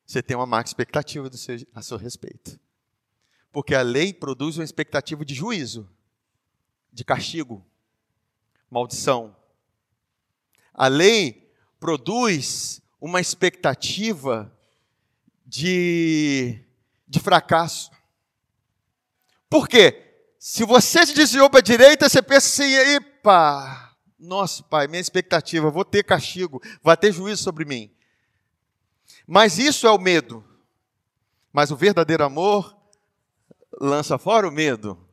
você 0.06 0.22
tem 0.22 0.38
uma 0.38 0.46
má 0.46 0.62
expectativa 0.62 1.32
seu, 1.36 1.56
a 1.74 1.82
seu 1.82 1.98
respeito. 1.98 2.60
Porque 3.52 3.74
a 3.74 3.82
lei 3.82 4.14
produz 4.14 4.58
uma 4.58 4.64
expectativa 4.64 5.26
de 5.26 5.34
juízo, 5.34 5.90
de 6.94 7.04
castigo, 7.04 7.66
maldição. 8.70 9.36
A 10.74 10.88
lei 10.88 11.47
produz 11.80 12.82
uma 13.00 13.22
expectativa 13.22 14.52
de, 15.46 16.60
de 17.08 17.20
fracasso. 17.20 17.92
Por 19.50 19.68
quê? 19.68 20.04
Se 20.40 20.64
você 20.66 21.06
se 21.06 21.14
desviou 21.14 21.50
para 21.50 21.60
a 21.60 21.64
direita, 21.64 22.08
você 22.08 22.22
pensa 22.22 22.48
assim, 22.48 22.74
epa, 22.74 23.96
nossa, 24.20 24.64
pai, 24.64 24.88
minha 24.88 25.02
expectativa, 25.02 25.70
vou 25.70 25.86
ter 25.86 26.04
castigo, 26.04 26.62
vai 26.82 26.98
ter 26.98 27.12
juízo 27.12 27.44
sobre 27.44 27.66
mim. 27.66 27.92
Mas 29.26 29.58
isso 29.58 29.86
é 29.88 29.92
o 29.92 30.00
medo. 30.00 30.44
Mas 31.52 31.72
o 31.72 31.76
verdadeiro 31.76 32.24
amor 32.24 32.76
lança 33.80 34.18
fora 34.18 34.48
o 34.48 34.52
medo. 34.52 35.07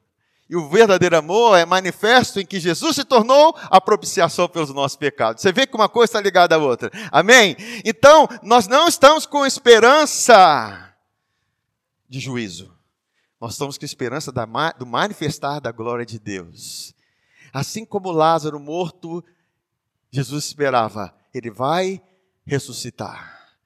E 0.48 0.57
o 0.57 0.68
verdadeiro 0.68 1.16
amor 1.16 1.57
é 1.57 1.64
manifesto 1.64 2.38
em 2.38 2.44
que 2.44 2.61
Jesus 2.61 2.96
se 2.96 3.04
tornou 3.04 3.57
a 3.57 3.80
propiciação 3.80 4.46
pelos 4.46 4.68
nossos 4.70 4.96
pecados. 4.96 5.40
Você 5.40 5.52
vê 5.52 5.66
que 5.66 5.74
uma 5.74 5.88
coisa 5.88 6.11
está 6.11 6.20
ligada 6.20 6.54
à 6.54 6.59
outra. 6.59 6.90
Amém? 7.11 7.57
Então, 7.85 8.28
nós 8.42 8.68
não 8.68 8.87
estamos 8.87 9.24
com 9.24 9.46
esperança 9.46 10.94
de 12.09 12.20
juízo. 12.20 12.72
Nós 13.40 13.52
estamos 13.52 13.78
com 13.78 13.85
esperança 13.85 14.30
do 14.78 14.87
manifestar 14.87 15.61
da 15.61 15.72
glória 15.72 16.04
de 16.04 16.18
Deus. 16.18 16.94
Assim 17.52 17.85
como 17.85 18.11
Lázaro 18.11 18.61
morto, 18.61 19.24
Jesus 20.11 20.44
esperava, 20.44 21.14
ele 21.33 21.50
vai 21.50 22.02
ressuscitar. 22.46 23.57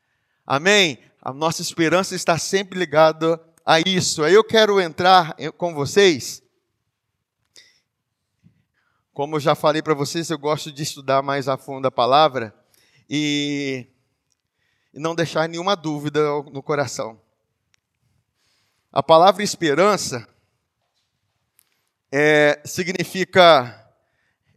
Amém? 0.46 0.98
A 1.20 1.32
nossa 1.32 1.60
esperança 1.60 2.14
está 2.14 2.38
sempre 2.38 2.78
ligada 2.78 3.40
a 3.66 3.80
isso. 3.80 4.22
Aí 4.22 4.32
eu 4.32 4.44
quero 4.44 4.80
entrar 4.80 5.34
com 5.56 5.74
vocês. 5.74 6.42
Como 9.18 9.34
eu 9.34 9.40
já 9.40 9.56
falei 9.56 9.82
para 9.82 9.94
vocês, 9.94 10.30
eu 10.30 10.38
gosto 10.38 10.70
de 10.70 10.84
estudar 10.84 11.22
mais 11.22 11.48
a 11.48 11.58
fundo 11.58 11.84
a 11.88 11.90
palavra 11.90 12.54
e 13.10 13.84
não 14.94 15.12
deixar 15.12 15.48
nenhuma 15.48 15.74
dúvida 15.74 16.20
no 16.52 16.62
coração. 16.62 17.20
A 18.92 19.02
palavra 19.02 19.42
esperança 19.42 20.24
é, 22.12 22.62
significa 22.64 23.92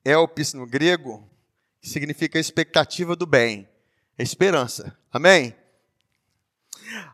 elpis 0.05 0.53
no 0.53 0.67
grego, 0.67 1.27
significa 1.81 2.37
expectativa 2.37 3.15
do 3.15 3.25
bem, 3.25 3.67
é 4.15 4.21
esperança. 4.21 4.95
Amém? 5.11 5.55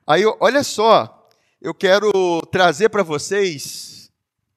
Aí, 0.05 0.25
olha 0.41 0.65
só, 0.65 1.29
eu 1.61 1.73
quero 1.73 2.11
trazer 2.51 2.89
para 2.89 3.03
vocês, 3.03 3.96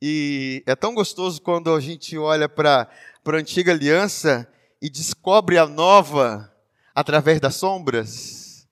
e 0.01 0.63
é 0.67 0.75
tão 0.75 0.95
gostoso 0.95 1.43
quando 1.43 1.75
a 1.75 1.81
gente 1.81 2.17
olha 2.17 2.49
para 2.49 2.89
a 3.25 3.37
antiga 3.37 3.73
aliança 3.73 4.51
e 4.81 4.89
descobre 4.89 5.59
a 5.59 5.67
nova 5.67 6.51
através 6.95 7.41
das 7.41 7.57
sombras. 7.57 8.67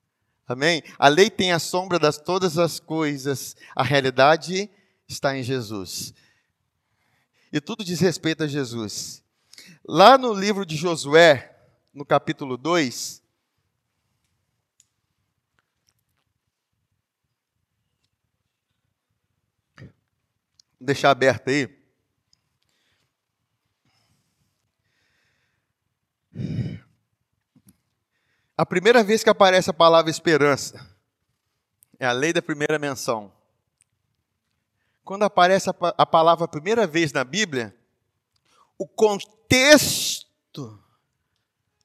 Amém? 0.46 0.82
A 0.98 1.08
lei 1.08 1.28
tem 1.28 1.52
a 1.52 1.58
sombra 1.58 1.98
das 1.98 2.16
todas 2.16 2.56
as 2.56 2.80
coisas, 2.80 3.54
a 3.76 3.82
realidade 3.82 4.70
está 5.06 5.36
em 5.36 5.42
Jesus. 5.42 6.14
E 7.52 7.60
tudo 7.60 7.84
diz 7.84 8.00
respeito 8.00 8.44
a 8.44 8.46
Jesus. 8.46 9.22
Lá 9.86 10.16
no 10.16 10.32
livro 10.32 10.64
de 10.64 10.76
Josué, 10.76 11.54
no 11.92 12.04
capítulo 12.04 12.56
2, 12.56 13.17
deixar 20.80 21.10
aberto 21.10 21.48
aí. 21.48 21.78
a 28.58 28.66
primeira 28.66 29.04
vez 29.04 29.22
que 29.22 29.30
aparece 29.30 29.70
a 29.70 29.72
palavra 29.72 30.10
esperança 30.10 30.84
é 31.96 32.04
a 32.04 32.10
lei 32.10 32.32
da 32.32 32.42
primeira 32.42 32.76
menção. 32.76 33.32
Quando 35.04 35.22
aparece 35.22 35.70
a 35.70 36.04
palavra 36.04 36.44
a 36.44 36.48
primeira 36.48 36.84
vez 36.84 37.12
na 37.12 37.22
Bíblia, 37.22 37.74
o 38.76 38.86
contexto 38.86 40.26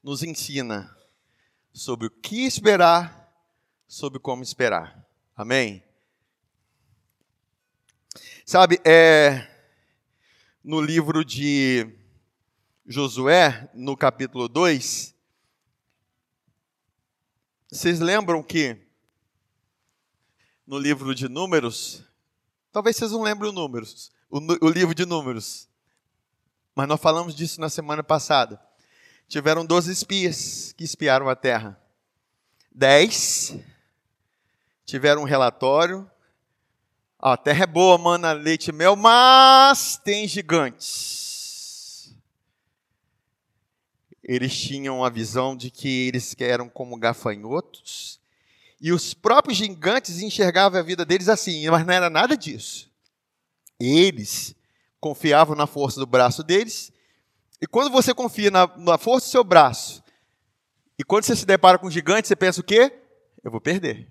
nos 0.03 0.23
ensina 0.23 0.97
sobre 1.71 2.07
o 2.07 2.11
que 2.11 2.43
esperar, 2.43 3.31
sobre 3.87 4.19
como 4.19 4.41
esperar. 4.41 5.07
Amém? 5.35 5.83
Sabe, 8.45 8.77
é, 8.83 9.47
no 10.61 10.81
livro 10.81 11.23
de 11.23 11.87
Josué, 12.85 13.69
no 13.73 13.95
capítulo 13.95 14.49
2, 14.49 15.15
vocês 17.71 18.01
lembram 18.01 18.43
que 18.43 18.77
no 20.67 20.77
livro 20.77 21.15
de 21.15 21.29
Números, 21.29 22.03
talvez 22.69 22.97
vocês 22.97 23.13
não 23.13 23.21
lembrem 23.21 23.49
o 23.49 23.53
Números, 23.53 24.11
o, 24.29 24.39
o 24.65 24.69
livro 24.69 24.93
de 24.93 25.05
Números, 25.05 25.69
mas 26.75 26.85
nós 26.85 26.99
falamos 26.99 27.33
disso 27.33 27.61
na 27.61 27.69
semana 27.69 28.03
passada. 28.03 28.61
Tiveram 29.25 29.65
12 29.65 29.89
espias 29.89 30.73
que 30.73 30.83
espiaram 30.83 31.29
a 31.29 31.35
terra. 31.35 31.81
Dez 32.69 33.55
tiveram 34.85 35.21
um 35.21 35.25
relatório. 35.25 36.11
A 37.25 37.37
terra 37.37 37.63
é 37.63 37.67
boa, 37.67 37.97
mana, 37.97 38.33
leite 38.33 38.67
e 38.67 38.73
mel, 38.73 38.97
mas 38.97 39.95
tem 39.95 40.27
gigantes. 40.27 42.13
Eles 44.21 44.59
tinham 44.59 45.05
a 45.05 45.09
visão 45.09 45.55
de 45.55 45.71
que 45.71 46.09
eles 46.09 46.35
eram 46.37 46.67
como 46.67 46.97
gafanhotos. 46.97 48.19
E 48.81 48.91
os 48.91 49.13
próprios 49.13 49.57
gigantes 49.57 50.19
enxergavam 50.19 50.77
a 50.77 50.83
vida 50.83 51.05
deles 51.05 51.29
assim, 51.29 51.65
mas 51.69 51.85
não 51.85 51.93
era 51.93 52.09
nada 52.09 52.35
disso. 52.35 52.91
Eles 53.79 54.53
confiavam 54.99 55.55
na 55.55 55.65
força 55.65 56.01
do 56.01 56.05
braço 56.05 56.43
deles. 56.43 56.91
E 57.61 57.65
quando 57.65 57.89
você 57.89 58.13
confia 58.13 58.51
na, 58.51 58.67
na 58.75 58.97
força 58.97 59.27
do 59.27 59.31
seu 59.31 59.45
braço, 59.45 60.03
e 60.99 61.05
quando 61.05 61.23
você 61.23 61.37
se 61.37 61.45
depara 61.45 61.77
com 61.77 61.87
um 61.87 61.91
gigante, 61.91 62.27
você 62.27 62.35
pensa 62.35 62.59
o 62.59 62.65
quê? 62.65 62.91
Eu 63.41 63.49
vou 63.49 63.61
perder. 63.61 64.09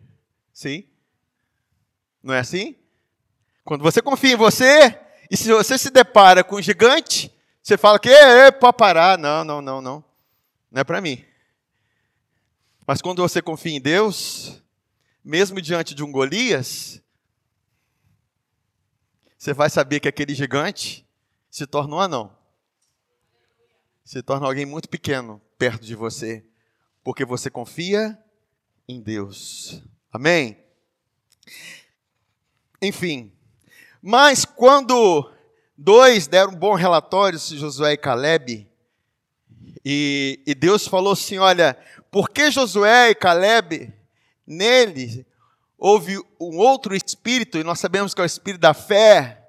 Sim? 0.50 0.86
Não 2.22 2.32
é 2.32 2.38
assim? 2.38 2.81
Quando 3.64 3.82
você 3.82 4.02
confia 4.02 4.32
em 4.32 4.36
você, 4.36 4.98
e 5.30 5.36
se 5.36 5.52
você 5.52 5.78
se 5.78 5.90
depara 5.90 6.42
com 6.42 6.56
um 6.56 6.62
gigante, 6.62 7.32
você 7.62 7.78
fala 7.78 7.98
que 7.98 8.08
é, 8.08 8.50
para 8.50 8.72
parar. 8.72 9.18
Não, 9.18 9.44
não, 9.44 9.62
não, 9.62 9.80
não. 9.80 10.04
Não 10.70 10.80
é 10.80 10.84
para 10.84 11.00
mim. 11.00 11.24
Mas 12.86 13.00
quando 13.00 13.22
você 13.22 13.40
confia 13.40 13.76
em 13.76 13.80
Deus, 13.80 14.62
mesmo 15.24 15.60
diante 15.60 15.94
de 15.94 16.02
um 16.02 16.10
Golias, 16.10 17.00
você 19.38 19.52
vai 19.52 19.70
saber 19.70 20.00
que 20.00 20.08
aquele 20.08 20.34
gigante 20.34 21.06
se 21.50 21.66
torna 21.66 21.96
um 21.96 22.00
anão. 22.00 22.36
Se 24.04 24.22
torna 24.22 24.46
alguém 24.46 24.66
muito 24.66 24.88
pequeno 24.88 25.40
perto 25.56 25.84
de 25.84 25.94
você, 25.94 26.44
porque 27.04 27.24
você 27.24 27.48
confia 27.48 28.18
em 28.88 29.00
Deus. 29.00 29.80
Amém? 30.12 30.58
Enfim, 32.80 33.32
mas 34.02 34.44
quando 34.44 35.30
dois 35.78 36.26
deram 36.26 36.52
um 36.52 36.56
bom 36.56 36.74
relatório, 36.74 37.38
Josué 37.38 37.92
e 37.92 37.96
Caleb, 37.96 38.68
e, 39.84 40.40
e 40.46 40.54
Deus 40.54 40.86
falou 40.86 41.12
assim: 41.12 41.38
olha, 41.38 41.76
porque 42.10 42.50
Josué 42.50 43.10
e 43.10 43.14
Caleb, 43.14 43.92
nele, 44.46 45.26
houve 45.78 46.18
um 46.40 46.58
outro 46.58 46.94
espírito, 46.94 47.58
e 47.58 47.64
nós 47.64 47.80
sabemos 47.80 48.14
que 48.14 48.20
é 48.20 48.24
o 48.24 48.26
espírito 48.26 48.60
da 48.60 48.74
fé, 48.74 49.48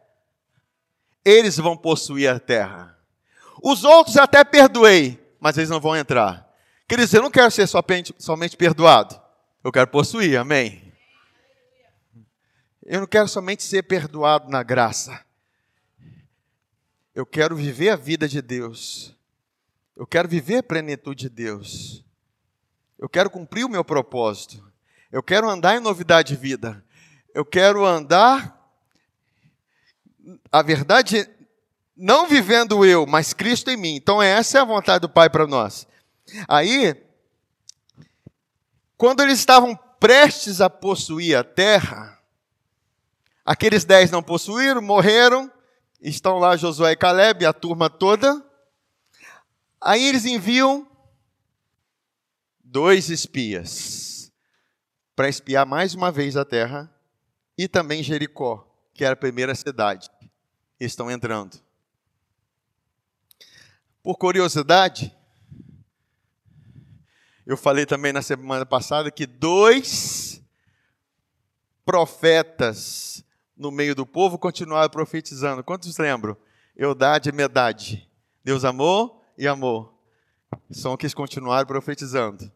eles 1.26 1.58
vão 1.58 1.78
possuir 1.78 2.30
a 2.30 2.40
terra. 2.40 2.98
Os 3.62 3.84
outros 3.84 4.18
até 4.18 4.44
perdoei, 4.44 5.20
mas 5.40 5.58
eles 5.58 5.70
não 5.70 5.80
vão 5.80 5.96
entrar. 5.96 6.48
Quer 6.88 6.98
dizer, 6.98 7.18
eu 7.18 7.24
não 7.24 7.32
quero 7.32 7.50
ser 7.50 7.68
somente, 7.68 8.14
somente 8.18 8.58
perdoado, 8.58 9.20
eu 9.64 9.72
quero 9.72 9.88
possuir, 9.88 10.38
amém? 10.38 10.83
Eu 12.86 13.00
não 13.00 13.08
quero 13.08 13.28
somente 13.28 13.64
ser 13.64 13.84
perdoado 13.84 14.50
na 14.50 14.62
graça. 14.62 15.24
Eu 17.16 17.26
quero 17.26 17.56
viver 17.56 17.90
a 17.90 17.96
vida 17.96 18.28
de 18.28 18.42
Deus. 18.42 19.16
Eu 19.96 20.06
quero 20.06 20.28
viver 20.28 20.58
a 20.58 20.64
plenitude 20.64 21.24
de 21.24 21.30
Deus. 21.30 22.04
Eu 22.98 23.08
quero 23.08 23.30
cumprir 23.30 23.64
o 23.64 23.70
meu 23.70 23.86
propósito. 23.86 24.72
Eu 25.12 25.22
quero 25.22 25.50
andar 25.50 25.76
em 25.76 25.80
novidade 25.80 26.30
de 26.30 26.42
vida. 26.42 26.84
Eu 27.34 27.46
quero 27.46 27.86
andar. 27.86 28.60
A 30.52 30.62
verdade, 30.62 31.30
não 31.96 32.28
vivendo 32.28 32.86
eu, 32.86 33.06
mas 33.06 33.34
Cristo 33.34 33.70
em 33.70 33.78
mim. 33.78 33.96
Então, 33.96 34.22
essa 34.22 34.58
é 34.58 34.62
a 34.62 34.66
vontade 34.66 35.02
do 35.02 35.10
Pai 35.10 35.30
para 35.30 35.46
nós. 35.46 35.88
Aí, 36.48 36.96
quando 38.98 39.22
eles 39.22 39.40
estavam 39.40 39.76
prestes 40.00 40.62
a 40.62 40.70
possuir 40.70 41.38
a 41.38 41.44
terra, 41.44 42.23
aqueles 43.46 43.86
dez 43.86 44.10
não 44.12 44.24
possuíram, 44.24 44.82
morreram, 44.82 45.52
estão 46.02 46.38
lá 46.38 46.56
Josué 46.56 46.92
e 46.92 46.96
Caleb, 46.96 47.46
a 47.46 47.54
turma 47.54 47.90
toda. 47.90 48.44
Aí 49.82 50.08
eles 50.08 50.26
enviam 50.26 50.88
dois 52.64 53.10
espias 53.10 54.32
para 55.16 55.30
espiar 55.30 55.66
mais 55.66 55.94
uma 55.94 56.12
vez 56.12 56.36
a 56.36 56.46
terra 56.46 56.94
e 57.58 57.68
também 57.68 58.02
Jericó, 58.02 58.68
que 58.94 59.04
era 59.04 59.14
a 59.14 59.18
primeira 59.18 59.54
cidade. 59.54 60.10
Estão 60.80 61.12
entrando. 61.12 61.62
Por 64.02 64.18
curiosidade, 64.18 65.16
eu 67.46 67.56
falei 67.56 67.86
também 67.86 68.12
na 68.12 68.22
semana 68.22 68.66
passada 68.66 69.12
que 69.12 69.26
dois 69.26 70.42
profetas 71.86 73.24
no 73.56 73.72
meio 73.72 73.96
do 73.96 74.06
povo 74.06 74.38
continuaram 74.38 74.90
profetizando. 74.90 75.64
Quantos 75.64 75.98
lembram? 75.98 76.36
Eudade 76.76 77.30
e 77.30 77.32
Medade. 77.32 78.10
Deus 78.44 78.66
amou 78.66 79.24
e 79.38 79.48
amou. 79.48 79.94
São 80.72 80.98
que 80.98 81.10
continuaram 81.14 81.68
profetizando 81.68 82.52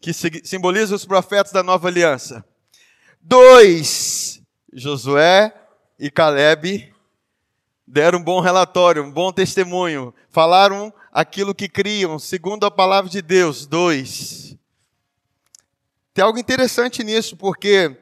que 0.00 0.12
simboliza 0.14 0.94
os 0.94 1.04
profetas 1.04 1.52
da 1.52 1.62
nova 1.62 1.88
aliança. 1.88 2.44
Dois, 3.20 4.40
Josué 4.72 5.54
e 5.98 6.10
Caleb 6.10 6.90
deram 7.86 8.18
um 8.18 8.24
bom 8.24 8.40
relatório, 8.40 9.04
um 9.04 9.12
bom 9.12 9.30
testemunho, 9.30 10.14
falaram 10.30 10.92
aquilo 11.12 11.54
que 11.54 11.68
criam, 11.68 12.18
segundo 12.18 12.64
a 12.64 12.70
palavra 12.70 13.10
de 13.10 13.20
Deus. 13.20 13.66
Dois. 13.66 14.56
Tem 16.14 16.24
algo 16.24 16.38
interessante 16.38 17.04
nisso, 17.04 17.36
porque 17.36 17.94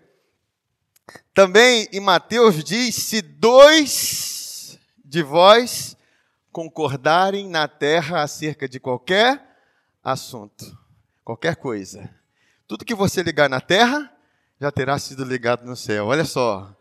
também 1.34 1.88
em 1.92 2.00
Mateus 2.00 2.62
diz: 2.62 2.94
se 2.94 3.22
dois 3.22 4.78
de 5.04 5.22
vós 5.22 5.96
concordarem 6.52 7.48
na 7.48 7.68
terra 7.68 8.22
acerca 8.22 8.68
de 8.68 8.80
qualquer 8.80 9.44
assunto 10.02 10.78
qualquer 11.28 11.56
coisa. 11.56 12.08
Tudo 12.66 12.86
que 12.86 12.94
você 12.94 13.22
ligar 13.22 13.50
na 13.50 13.60
terra 13.60 14.10
já 14.58 14.72
terá 14.72 14.98
sido 14.98 15.22
ligado 15.24 15.66
no 15.66 15.76
céu. 15.76 16.06
Olha 16.06 16.24
só. 16.24 16.74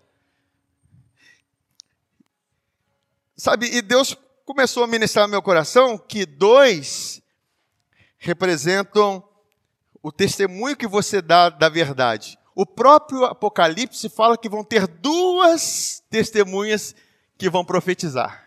Sabe, 3.35 3.65
e 3.65 3.81
Deus 3.81 4.15
começou 4.45 4.85
a 4.85 4.87
ministrar 4.87 5.27
no 5.27 5.31
meu 5.31 5.41
coração 5.41 5.97
que 5.97 6.25
dois 6.25 7.21
representam 8.17 9.21
o 10.01 10.13
testemunho 10.13 10.77
que 10.77 10.87
você 10.87 11.21
dá 11.21 11.49
da 11.49 11.67
verdade. 11.67 12.36
O 12.57 12.65
próprio 12.65 13.23
Apocalipse 13.23 14.09
fala 14.09 14.35
que 14.35 14.49
vão 14.49 14.63
ter 14.63 14.87
duas 14.87 16.01
testemunhas 16.09 16.95
que 17.37 17.51
vão 17.51 17.63
profetizar. 17.63 18.43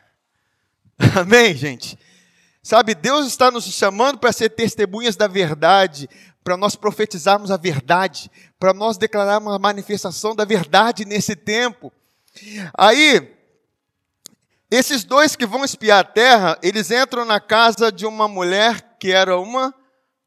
Amém, 1.16 1.54
gente? 1.54 1.96
Sabe, 2.60 2.96
Deus 2.96 3.28
está 3.28 3.52
nos 3.52 3.66
chamando 3.66 4.18
para 4.18 4.32
ser 4.32 4.50
testemunhas 4.50 5.14
da 5.14 5.28
verdade, 5.28 6.10
para 6.42 6.56
nós 6.56 6.74
profetizarmos 6.74 7.52
a 7.52 7.56
verdade, 7.56 8.28
para 8.58 8.74
nós 8.74 8.98
declararmos 8.98 9.54
a 9.54 9.60
manifestação 9.60 10.34
da 10.34 10.44
verdade 10.44 11.04
nesse 11.04 11.36
tempo. 11.36 11.92
Aí, 12.76 13.32
esses 14.68 15.04
dois 15.04 15.36
que 15.36 15.46
vão 15.46 15.64
espiar 15.64 16.00
a 16.00 16.04
terra, 16.04 16.58
eles 16.64 16.90
entram 16.90 17.24
na 17.24 17.38
casa 17.38 17.92
de 17.92 18.04
uma 18.04 18.26
mulher 18.26 18.96
que 18.98 19.12
era 19.12 19.38
uma 19.38 19.72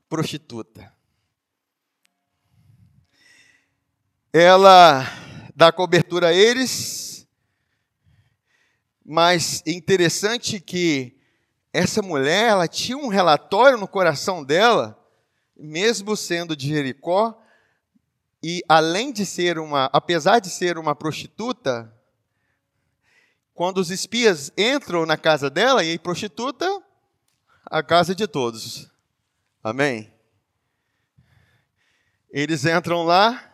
prostituta. 0.07 0.92
Ela 4.33 5.05
dá 5.55 5.71
cobertura 5.71 6.29
a 6.29 6.33
eles, 6.33 7.27
mas 9.05 9.61
é 9.63 9.71
interessante 9.71 10.59
que 10.59 11.15
essa 11.71 12.01
mulher, 12.01 12.49
ela 12.49 12.67
tinha 12.67 12.97
um 12.97 13.09
relatório 13.09 13.77
no 13.77 13.87
coração 13.87 14.43
dela 14.43 14.99
mesmo 15.55 16.17
sendo 16.17 16.55
de 16.55 16.67
Jericó, 16.67 17.39
e 18.41 18.61
além 18.67 19.13
de 19.13 19.25
ser 19.25 19.59
uma, 19.59 19.85
apesar 19.93 20.39
de 20.39 20.49
ser 20.49 20.79
uma 20.79 20.95
prostituta, 20.95 21.93
quando 23.53 23.77
os 23.77 23.91
espias 23.91 24.51
entram 24.57 25.05
na 25.05 25.15
casa 25.15 25.49
dela, 25.49 25.83
e 25.83 25.99
prostituta, 25.99 26.67
a 27.65 27.83
casa 27.83 28.15
de 28.15 28.27
todos. 28.27 28.91
Amém? 29.63 30.11
Eles 32.31 32.65
entram 32.65 33.03
lá, 33.03 33.52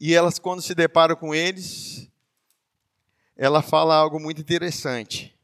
e 0.00 0.14
elas, 0.14 0.38
quando 0.38 0.62
se 0.62 0.74
deparam 0.74 1.16
com 1.16 1.34
eles, 1.34 2.08
ela 3.36 3.62
fala 3.62 3.94
algo 3.94 4.20
muito 4.20 4.40
interessante. 4.40 5.34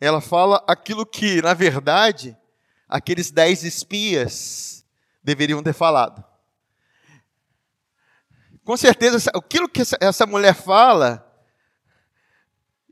Ela 0.00 0.20
fala 0.20 0.64
aquilo 0.66 1.04
que, 1.04 1.42
na 1.42 1.54
verdade, 1.54 2.36
aqueles 2.88 3.30
dez 3.30 3.62
espias 3.62 4.84
deveriam 5.22 5.62
ter 5.62 5.74
falado. 5.74 6.24
Com 8.64 8.76
certeza, 8.76 9.30
aquilo 9.34 9.68
que 9.68 9.82
essa 10.00 10.26
mulher 10.26 10.54
fala, 10.54 11.26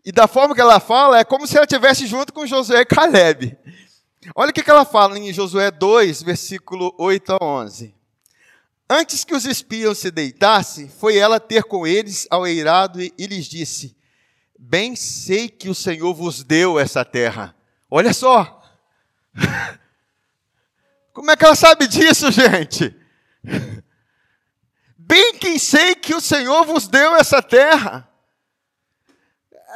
e 0.05 0.12
da 0.12 0.26
forma 0.26 0.55
que 0.55 0.61
ela 0.61 0.80
fala, 0.80 1.18
é 1.18 1.24
como 1.24 1.47
se 1.47 1.57
ela 1.57 1.64
estivesse 1.64 2.07
junto 2.07 2.32
com 2.32 2.47
Josué 2.47 2.80
e 2.80 2.86
Caleb. 2.86 3.59
Olha 4.34 4.51
o 4.51 4.53
que 4.53 4.70
ela 4.70 4.84
fala 4.84 5.18
em 5.18 5.32
Josué 5.32 5.70
2, 5.70 6.22
versículo 6.22 6.95
8 6.99 7.32
a 7.32 7.39
11. 7.41 7.98
Antes 8.91 9.22
que 9.22 9.34
os 9.34 9.45
espias 9.45 9.99
se 9.99 10.11
deitassem, 10.11 10.89
foi 10.89 11.18
ela 11.18 11.39
ter 11.39 11.64
com 11.64 11.86
eles 11.86 12.26
ao 12.30 12.47
eirado 12.47 13.01
e 13.03 13.12
lhes 13.26 13.47
disse: 13.47 13.95
Bem 14.59 14.97
sei 14.97 15.49
que 15.49 15.68
o 15.68 15.74
Senhor 15.74 16.14
vos 16.14 16.43
deu 16.43 16.78
essa 16.78 17.05
terra. 17.05 17.55
Olha 17.91 18.14
só. 18.14 18.62
Como 21.12 21.30
é 21.30 21.36
que 21.36 21.45
ela 21.45 21.55
sabe 21.55 21.86
disso, 21.86 22.30
gente? 22.30 22.97
Bem 24.97 25.34
que 25.39 25.59
sei 25.59 25.95
que 25.95 26.14
o 26.14 26.20
Senhor 26.20 26.64
vos 26.64 26.89
deu 26.89 27.14
essa 27.16 27.43
terra. 27.43 28.09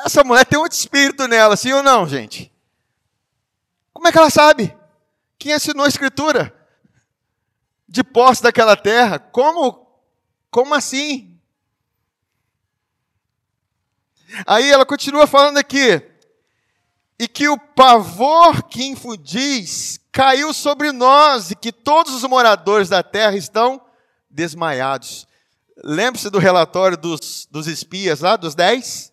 Essa 0.05 0.25
mulher 0.25 0.47
tem 0.47 0.59
um 0.59 0.67
espírito 0.67 1.29
nela, 1.29 1.57
sim 1.57 1.73
ou 1.73 1.83
não, 1.83 2.09
gente? 2.09 2.51
Como 3.93 4.09
é 4.09 4.13
que 4.13 4.19
ela 4.19 4.31
sabe? 4.31 4.75
Quem 5.39 5.53
assinou 5.53 5.85
a 5.85 5.89
escritura? 5.89 6.62
De 7.93 8.03
posse 8.03 8.43
daquela 8.43 8.75
terra. 8.75 9.19
Como, 9.19 9.87
como 10.51 10.75
assim? 10.75 11.39
Aí 14.47 14.71
ela 14.71 14.87
continua 14.87 15.27
falando 15.27 15.59
aqui. 15.59 16.03
E 17.19 17.29
que 17.29 17.51
o 17.51 17.59
pavor 17.59 18.63
que 18.63 18.83
infundis 18.83 20.01
caiu 20.11 20.55
sobre 20.55 20.91
nós 20.91 21.51
e 21.51 21.55
que 21.55 21.71
todos 21.71 22.15
os 22.15 22.23
moradores 22.23 22.89
da 22.89 23.03
terra 23.03 23.37
estão 23.37 23.85
desmaiados. 24.31 25.27
Lembre-se 25.85 26.31
do 26.31 26.39
relatório 26.39 26.97
dos, 26.97 27.47
dos 27.51 27.67
espias 27.67 28.21
lá, 28.21 28.37
dos 28.37 28.55
dez? 28.55 29.13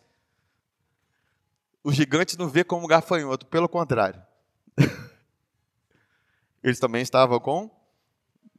Os 1.84 1.95
gigantes 1.95 2.38
não 2.38 2.47
vê 2.47 2.63
como 2.63 2.88
gafanhoto, 2.88 3.45
pelo 3.45 3.67
contrário. 3.67 4.21
Eles 6.63 6.80
também 6.80 7.01
estavam 7.01 7.39
com 7.41 7.78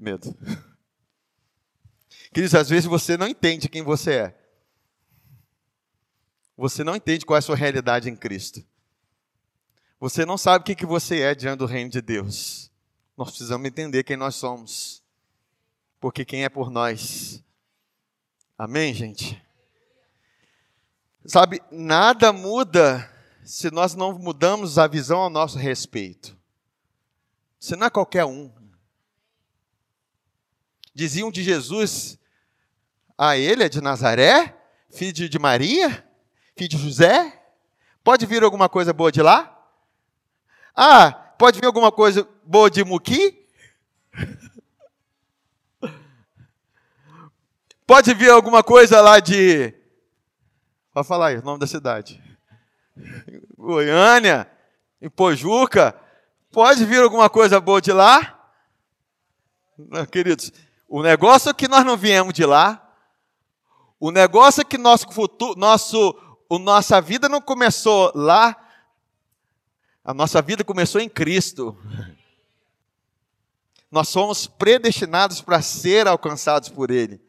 medo. 0.00 0.34
Queridos, 2.32 2.54
às 2.54 2.68
vezes 2.68 2.86
você 2.86 3.16
não 3.16 3.28
entende 3.28 3.68
quem 3.68 3.82
você 3.82 4.12
é. 4.14 4.40
Você 6.56 6.82
não 6.82 6.96
entende 6.96 7.26
qual 7.26 7.36
é 7.36 7.38
a 7.38 7.42
sua 7.42 7.56
realidade 7.56 8.08
em 8.08 8.16
Cristo. 8.16 8.64
Você 9.98 10.24
não 10.24 10.38
sabe 10.38 10.62
o 10.62 10.64
que, 10.64 10.74
que 10.74 10.86
você 10.86 11.20
é 11.20 11.34
diante 11.34 11.58
do 11.58 11.66
reino 11.66 11.90
de 11.90 12.00
Deus. 12.00 12.70
Nós 13.16 13.28
precisamos 13.28 13.66
entender 13.66 14.04
quem 14.04 14.16
nós 14.16 14.34
somos. 14.34 15.02
Porque 15.98 16.24
quem 16.24 16.44
é 16.44 16.48
por 16.48 16.70
nós. 16.70 17.42
Amém, 18.56 18.94
gente? 18.94 19.42
Sabe, 21.26 21.62
nada 21.70 22.32
muda 22.32 23.10
se 23.44 23.70
nós 23.70 23.94
não 23.94 24.18
mudamos 24.18 24.78
a 24.78 24.86
visão 24.86 25.18
ao 25.18 25.30
nosso 25.30 25.58
respeito. 25.58 26.36
Você 27.58 27.76
não 27.76 27.86
é 27.86 27.90
qualquer 27.90 28.24
um 28.24 28.50
diziam 30.94 31.30
de 31.30 31.42
Jesus: 31.42 32.18
a 33.16 33.36
ele 33.36 33.64
é 33.64 33.68
de 33.68 33.80
Nazaré, 33.80 34.56
filho 34.90 35.28
de 35.28 35.38
Maria, 35.38 36.04
filho 36.56 36.70
de 36.70 36.78
José? 36.78 37.42
Pode 38.02 38.26
vir 38.26 38.42
alguma 38.42 38.68
coisa 38.68 38.92
boa 38.92 39.12
de 39.12 39.20
lá? 39.22 39.56
Ah, 40.74 41.12
pode 41.38 41.60
vir 41.60 41.66
alguma 41.66 41.92
coisa 41.92 42.26
boa 42.44 42.70
de 42.70 42.82
Muqui? 42.84 43.46
Pode 47.86 48.14
vir 48.14 48.30
alguma 48.30 48.62
coisa 48.62 49.00
lá 49.00 49.18
de. 49.18 49.74
Pode 50.94 51.08
falar 51.08 51.26
aí 51.26 51.38
o 51.38 51.42
nome 51.42 51.58
da 51.58 51.66
cidade. 51.66 52.22
Goiânia, 53.58 54.48
em 55.02 55.10
Pojuca. 55.10 55.98
Pode 56.52 56.84
vir 56.84 57.02
alguma 57.02 57.28
coisa 57.28 57.60
boa 57.60 57.80
de 57.80 57.92
lá? 57.92 58.48
Queridos, 60.12 60.52
o 60.92 61.04
negócio 61.04 61.48
é 61.48 61.54
que 61.54 61.68
nós 61.68 61.84
não 61.84 61.96
viemos 61.96 62.34
de 62.34 62.44
lá. 62.44 62.84
O 64.00 64.10
negócio 64.10 64.62
é 64.62 64.64
que 64.64 64.76
nosso 64.76 65.08
futuro, 65.12 65.54
nosso, 65.56 66.18
o 66.48 66.58
nossa 66.58 67.00
vida 67.00 67.28
não 67.28 67.40
começou 67.40 68.10
lá. 68.12 68.56
A 70.04 70.12
nossa 70.12 70.42
vida 70.42 70.64
começou 70.64 71.00
em 71.00 71.08
Cristo. 71.08 71.78
Nós 73.88 74.08
somos 74.08 74.48
predestinados 74.48 75.40
para 75.40 75.62
ser 75.62 76.08
alcançados 76.08 76.68
por 76.68 76.90
Ele. 76.90 77.20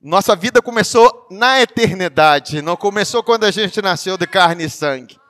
Nossa 0.00 0.34
vida 0.34 0.62
começou 0.62 1.26
na 1.30 1.60
eternidade, 1.60 2.62
não 2.62 2.76
começou 2.76 3.22
quando 3.22 3.44
a 3.44 3.50
gente 3.50 3.82
nasceu 3.82 4.16
de 4.16 4.26
carne 4.26 4.64
e 4.64 4.70
sangue. 4.70 5.20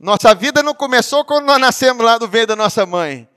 Nossa 0.00 0.34
vida 0.34 0.64
não 0.64 0.74
começou 0.74 1.24
quando 1.24 1.44
nós 1.44 1.60
nascemos 1.60 2.04
lá 2.04 2.18
do 2.18 2.26
ventre 2.26 2.48
da 2.48 2.56
nossa 2.56 2.84
mãe. 2.84 3.28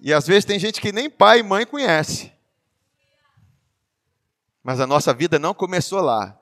E 0.00 0.12
às 0.12 0.26
vezes 0.26 0.44
tem 0.44 0.58
gente 0.58 0.80
que 0.80 0.92
nem 0.92 1.10
pai 1.10 1.40
e 1.40 1.42
mãe 1.42 1.66
conhece. 1.66 2.32
Mas 4.62 4.80
a 4.80 4.86
nossa 4.86 5.12
vida 5.14 5.38
não 5.38 5.54
começou 5.54 6.00
lá. 6.00 6.38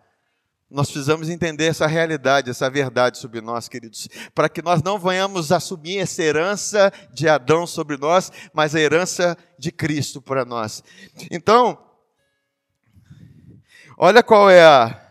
Nós 0.69 0.91
precisamos 0.91 1.29
entender 1.29 1.67
essa 1.67 1.87
realidade, 1.87 2.51
essa 2.51 2.69
verdade 2.69 3.19
sobre 3.19 3.41
nós, 3.41 3.69
queridos, 3.69 4.09
para 4.35 4.49
que 4.49 4.61
nós 4.61 4.83
não 4.83 4.99
venhamos 4.99 5.53
assumir 5.53 5.99
essa 5.99 6.23
herança 6.23 6.93
de 7.13 7.29
Adão 7.29 7.67
sobre 7.67 7.97
nós, 7.97 8.33
mas 8.53 8.75
a 8.75 8.81
herança 8.81 9.39
de 9.57 9.71
Cristo 9.71 10.21
para 10.21 10.45
nós. 10.45 10.83
Então, 11.31 11.79
olha 13.97 14.25
qual 14.25 14.51
é 14.51 14.65
a. 14.65 15.03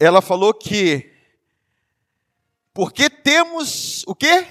Ela 0.00 0.22
falou 0.22 0.54
que 0.54 1.12
porque 2.72 3.10
temos 3.10 4.04
o 4.06 4.14
quê? 4.14 4.46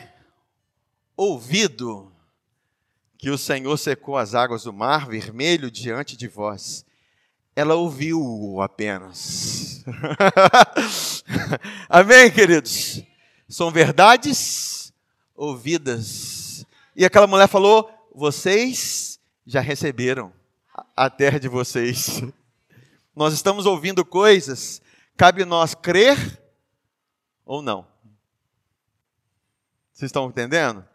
Ouvido 1.18 2.14
que 3.18 3.32
o 3.32 3.38
Senhor 3.38 3.76
secou 3.78 4.16
as 4.16 4.36
águas 4.36 4.64
do 4.64 4.72
mar 4.72 5.08
vermelho 5.08 5.72
diante 5.72 6.16
de 6.16 6.28
vós. 6.28 6.86
Ela 7.56 7.74
ouviu 7.74 8.62
apenas. 8.62 9.84
Amém, 11.90 12.32
queridos? 12.32 13.02
São 13.50 13.72
verdades 13.72 14.94
ouvidas. 15.36 16.64
E 16.96 17.04
aquela 17.04 17.26
mulher 17.26 17.48
falou: 17.48 17.90
vocês 18.14 19.20
já 19.46 19.60
receberam 19.60 20.32
a 20.96 21.10
terra 21.10 21.40
de 21.40 21.48
vocês. 21.48 22.22
Nós 23.16 23.34
estamos 23.34 23.66
ouvindo 23.66 24.06
coisas, 24.06 24.80
cabe 25.16 25.44
nós 25.44 25.74
crer 25.74 26.40
ou 27.44 27.64
não. 27.64 27.88
Vocês 29.92 30.10
estão 30.10 30.28
entendendo? 30.28 30.88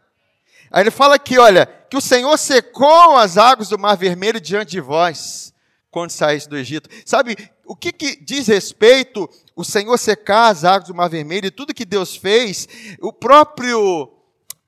Aí 0.73 0.81
ele 0.81 0.89
fala 0.89 1.13
aqui, 1.13 1.37
olha, 1.37 1.67
que 1.87 1.95
o 1.95 2.01
Senhor 2.01 2.35
secou 2.35 3.15
as 3.15 3.37
águas 3.37 3.69
do 3.69 3.77
Mar 3.77 3.95
Vermelho 3.95 4.41
diante 4.41 4.71
de 4.71 4.81
vós, 4.81 5.53
quando 5.91 6.09
saísse 6.09 6.49
do 6.49 6.57
Egito. 6.57 6.89
Sabe, 7.05 7.37
o 7.63 7.75
que, 7.75 7.91
que, 7.91 8.15
diz 8.15 8.47
respeito 8.47 9.29
o 9.55 9.63
Senhor 9.63 9.95
secar 9.99 10.47
as 10.47 10.63
águas 10.63 10.87
do 10.87 10.95
Mar 10.95 11.09
Vermelho 11.09 11.45
e 11.45 11.51
tudo 11.51 11.75
que 11.75 11.85
Deus 11.85 12.15
fez? 12.15 12.67
O 12.99 13.13
próprio 13.13 14.11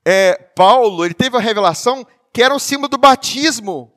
é, 0.04 0.34
Paulo, 0.54 1.04
ele 1.04 1.12
teve 1.12 1.36
a 1.36 1.40
revelação 1.40 2.06
que 2.32 2.40
era 2.40 2.54
o 2.54 2.60
símbolo 2.60 2.88
do 2.88 2.98
batismo. 2.98 3.92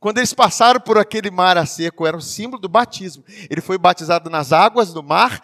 Quando 0.00 0.18
eles 0.18 0.34
passaram 0.34 0.80
por 0.80 0.98
aquele 0.98 1.30
mar 1.30 1.56
a 1.56 1.64
seco, 1.64 2.04
era 2.04 2.16
o 2.16 2.20
símbolo 2.20 2.60
do 2.60 2.68
batismo. 2.68 3.22
Ele 3.48 3.60
foi 3.60 3.78
batizado 3.78 4.28
nas 4.28 4.52
águas 4.52 4.92
do 4.92 5.04
mar 5.04 5.40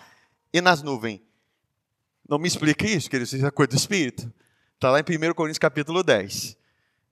e 0.53 0.61
nas 0.61 0.83
nuvens. 0.83 1.21
Não 2.29 2.37
me 2.37 2.49
explique 2.49 2.85
isso, 2.85 3.09
querido, 3.09 3.37
isso 3.37 3.47
é 3.47 3.51
coisa 3.53 3.71
do 3.71 3.77
Espírito. 3.77 4.31
Está 4.81 4.91
lá 4.91 4.99
em 4.99 5.03
1 5.03 5.35
Coríntios 5.35 5.59
capítulo 5.59 6.03
10. 6.03 6.57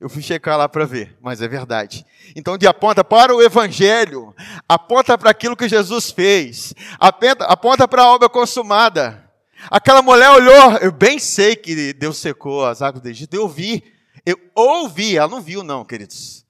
Eu 0.01 0.09
fui 0.09 0.23
checar 0.23 0.57
lá 0.57 0.67
para 0.67 0.87
ver, 0.87 1.19
mas 1.21 1.43
é 1.43 1.47
verdade. 1.47 2.03
Então, 2.35 2.57
de 2.57 2.67
aponta 2.67 3.05
para 3.05 3.35
o 3.35 3.43
Evangelho, 3.43 4.35
aponta 4.67 5.19
para 5.19 5.29
aquilo 5.29 5.55
que 5.55 5.69
Jesus 5.69 6.11
fez, 6.11 6.73
aponta, 6.99 7.45
aponta 7.45 7.87
para 7.87 8.05
a 8.05 8.15
obra 8.15 8.27
consumada, 8.27 9.31
Aquela 9.71 10.01
mulher 10.01 10.31
olhou, 10.31 10.79
eu 10.79 10.91
bem 10.91 11.19
sei 11.19 11.55
que 11.55 11.93
Deus 11.93 12.17
secou 12.17 12.65
as 12.65 12.81
águas 12.81 13.03
do 13.03 13.09
Egito, 13.11 13.35
eu 13.35 13.47
vi, 13.47 13.85
eu 14.25 14.41
ouvi, 14.55 15.19
ela 15.19 15.29
não 15.29 15.43
viu, 15.43 15.63
não, 15.63 15.85
queridos. 15.85 16.47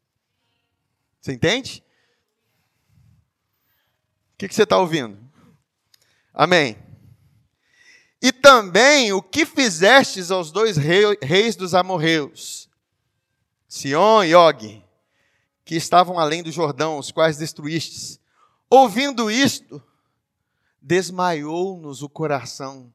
Você 1.20 1.32
entende? 1.32 1.82
O 4.34 4.38
que, 4.38 4.46
que 4.46 4.54
você 4.54 4.62
está 4.62 4.78
ouvindo? 4.78 5.18
Amém. 6.32 6.76
E 8.20 8.32
também 8.32 9.12
o 9.12 9.22
que 9.22 9.46
fizestes 9.46 10.30
aos 10.30 10.50
dois 10.50 10.76
reis 10.76 11.54
dos 11.54 11.74
amorreus, 11.74 12.68
Sion 13.68 14.24
e 14.24 14.34
Og, 14.34 14.82
que 15.64 15.76
estavam 15.76 16.18
além 16.18 16.42
do 16.42 16.50
Jordão, 16.50 16.98
os 16.98 17.12
quais 17.12 17.36
destruístes. 17.36 18.18
Ouvindo 18.68 19.30
isto, 19.30 19.80
desmaiou-nos 20.80 22.02
o 22.02 22.08
coração, 22.08 22.92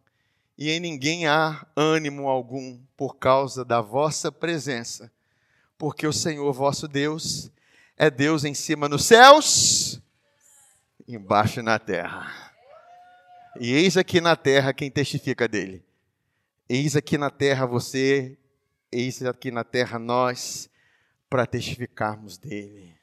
e 0.57 0.69
em 0.69 0.80
ninguém 0.80 1.26
há 1.26 1.65
ânimo 1.76 2.28
algum 2.28 2.80
por 2.97 3.15
causa 3.15 3.63
da 3.63 3.82
vossa 3.82 4.32
presença, 4.32 5.11
porque 5.78 6.05
o 6.05 6.13
Senhor 6.13 6.51
vosso 6.51 6.88
Deus 6.88 7.49
é 7.95 8.09
Deus 8.09 8.43
em 8.43 8.53
cima 8.53 8.89
nos 8.89 9.05
céus, 9.05 10.01
embaixo 11.07 11.61
na 11.61 11.80
terra. 11.80 12.43
E 13.60 13.74
eis 13.74 13.97
aqui 13.97 14.20
na 14.20 14.36
terra 14.36 14.74
quem 14.74 14.89
testifica 14.89 15.47
dele. 15.47 15.86
Eis 16.68 16.95
aqui 16.95 17.18
na 17.18 17.30
terra 17.30 17.66
você, 17.66 18.38
eis 18.91 19.22
aqui 19.24 19.51
na 19.51 19.64
terra 19.64 19.99
nós, 19.99 20.70
para 21.30 21.45
testificarmos 21.45 22.38
dele. 22.38 22.97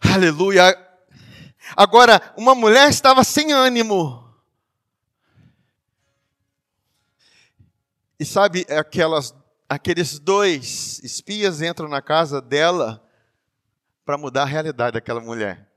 Aleluia. 0.00 0.76
Agora, 1.76 2.34
uma 2.36 2.54
mulher 2.54 2.90
estava 2.90 3.22
sem 3.22 3.52
ânimo. 3.52 4.28
E 8.18 8.24
sabe, 8.24 8.66
aquelas, 8.68 9.34
aqueles 9.68 10.18
dois 10.18 10.98
espias 11.02 11.62
entram 11.62 11.88
na 11.88 12.02
casa 12.02 12.40
dela 12.40 13.02
para 14.04 14.18
mudar 14.18 14.42
a 14.42 14.46
realidade 14.46 14.94
daquela 14.94 15.20
mulher. 15.20 15.69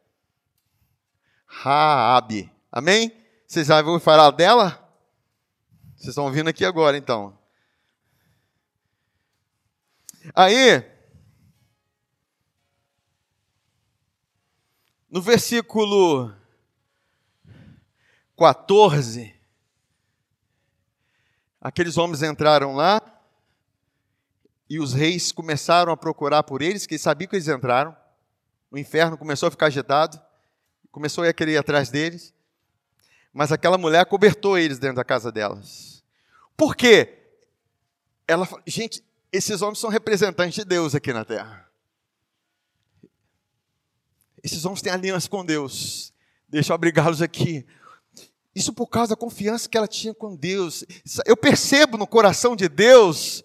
Raabe. 1.53 2.51
Amém? 2.71 3.15
Vocês 3.47 3.67
já 3.67 3.77
ouviram 3.77 3.99
falar 3.99 4.31
dela? 4.31 4.79
Vocês 5.95 6.09
estão 6.09 6.25
ouvindo 6.25 6.49
aqui 6.49 6.65
agora, 6.65 6.97
então. 6.97 7.37
Aí, 10.33 10.83
no 15.09 15.21
versículo 15.21 16.33
14, 18.37 19.33
aqueles 21.61 21.97
homens 21.97 22.23
entraram 22.23 22.73
lá 22.73 23.01
e 24.69 24.79
os 24.79 24.93
reis 24.93 25.31
começaram 25.31 25.93
a 25.93 25.97
procurar 25.97 26.43
por 26.43 26.61
eles, 26.61 26.87
que 26.87 26.97
sabiam 26.97 27.29
que 27.29 27.35
eles 27.35 27.47
entraram. 27.47 27.95
O 28.71 28.77
inferno 28.77 29.17
começou 29.17 29.47
a 29.47 29.51
ficar 29.51 29.67
agitado 29.67 30.19
começou 30.93 31.23
a 31.23 31.33
querer 31.33 31.53
ir 31.53 31.57
atrás 31.57 31.89
deles, 31.89 32.31
mas 33.33 33.51
aquela 33.51 33.79
mulher 33.79 34.05
cobertou 34.05 34.59
eles 34.59 34.77
dentro 34.77 34.97
da 34.97 35.03
casa 35.03 35.31
delas. 35.31 36.03
Por 36.55 36.75
quê? 36.75 37.17
Ela, 38.27 38.47
gente, 38.67 39.03
esses 39.31 39.63
homens 39.63 39.79
são 39.79 39.89
representantes 39.89 40.53
de 40.53 40.63
Deus 40.63 40.93
aqui 40.93 41.11
na 41.11 41.25
terra. 41.25 41.67
Esses 44.43 44.63
homens 44.65 44.83
têm 44.83 44.93
aliança 44.93 45.27
com 45.27 45.43
Deus. 45.43 46.13
Deixa 46.47 46.71
eu 46.71 46.75
abrigá-los 46.75 47.23
aqui. 47.23 47.65
Isso 48.53 48.71
por 48.71 48.85
causa 48.85 49.15
da 49.15 49.19
confiança 49.19 49.67
que 49.67 49.75
ela 49.75 49.87
tinha 49.87 50.13
com 50.13 50.35
Deus. 50.35 50.85
Eu 51.25 51.35
percebo 51.35 51.97
no 51.97 52.05
coração 52.05 52.55
de 52.55 52.69
Deus, 52.69 53.43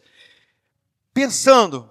pensando, 1.15 1.91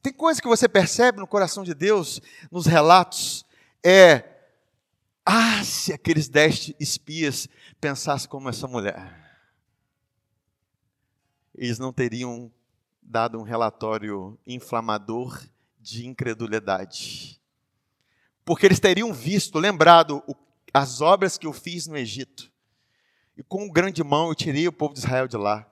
tem 0.00 0.12
coisa 0.12 0.40
que 0.40 0.46
você 0.46 0.68
percebe 0.68 1.18
no 1.18 1.26
coração 1.26 1.64
de 1.64 1.74
Deus, 1.74 2.20
nos 2.52 2.66
relatos, 2.66 3.44
é 3.82 4.31
ah, 5.24 5.62
se 5.62 5.92
aqueles 5.92 6.28
dez 6.28 6.72
espias 6.80 7.48
pensassem 7.80 8.28
como 8.28 8.48
essa 8.48 8.66
mulher. 8.66 9.20
Eles 11.54 11.78
não 11.78 11.92
teriam 11.92 12.50
dado 13.00 13.38
um 13.38 13.42
relatório 13.42 14.38
inflamador 14.46 15.40
de 15.80 16.06
incredulidade. 16.06 17.40
Porque 18.44 18.66
eles 18.66 18.80
teriam 18.80 19.12
visto, 19.12 19.58
lembrado 19.58 20.22
as 20.74 21.00
obras 21.00 21.38
que 21.38 21.46
eu 21.46 21.52
fiz 21.52 21.86
no 21.86 21.96
Egito. 21.96 22.50
E 23.36 23.42
com 23.42 23.70
grande 23.70 24.02
mão 24.02 24.28
eu 24.28 24.34
tirei 24.34 24.66
o 24.66 24.72
povo 24.72 24.94
de 24.94 25.00
Israel 25.00 25.28
de 25.28 25.36
lá. 25.36 25.68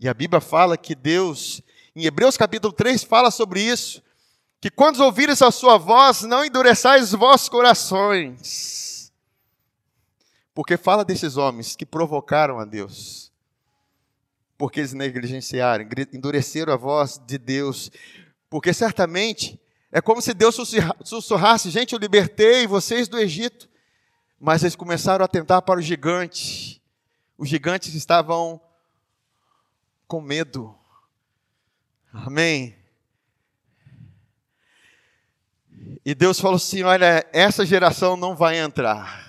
E 0.00 0.08
a 0.08 0.14
Bíblia 0.14 0.40
fala 0.40 0.76
que 0.76 0.94
Deus, 0.94 1.60
em 1.94 2.04
Hebreus 2.04 2.36
capítulo 2.36 2.72
3, 2.72 3.04
fala 3.04 3.30
sobre 3.30 3.60
isso 3.60 4.02
que 4.66 4.70
quando 4.70 4.98
ouvires 4.98 5.42
a 5.42 5.52
sua 5.52 5.78
voz, 5.78 6.22
não 6.22 6.44
endureçais 6.44 7.04
os 7.04 7.12
vossos 7.12 7.48
corações. 7.48 9.12
Porque 10.52 10.76
fala 10.76 11.04
desses 11.04 11.36
homens 11.36 11.76
que 11.76 11.86
provocaram 11.86 12.58
a 12.58 12.64
Deus. 12.64 13.30
Porque 14.58 14.80
eles 14.80 14.92
negligenciaram, 14.92 15.86
endureceram 16.12 16.72
a 16.72 16.76
voz 16.76 17.16
de 17.24 17.38
Deus. 17.38 17.92
Porque 18.50 18.74
certamente 18.74 19.56
é 19.92 20.00
como 20.00 20.20
se 20.20 20.34
Deus 20.34 20.56
sussurrasse: 21.04 21.70
gente, 21.70 21.92
eu 21.92 21.98
libertei 22.00 22.66
vocês 22.66 23.06
do 23.06 23.20
Egito. 23.20 23.68
Mas 24.36 24.64
eles 24.64 24.74
começaram 24.74 25.22
a 25.22 25.26
atentar 25.26 25.62
para 25.62 25.78
o 25.78 25.82
gigante. 25.82 26.82
Os 27.38 27.48
gigantes 27.48 27.94
estavam 27.94 28.60
com 30.08 30.20
medo. 30.20 30.76
Amém. 32.12 32.85
E 36.06 36.14
Deus 36.14 36.38
falou 36.38 36.54
assim: 36.54 36.84
Olha, 36.84 37.28
essa 37.32 37.66
geração 37.66 38.16
não 38.16 38.36
vai 38.36 38.60
entrar. 38.60 39.26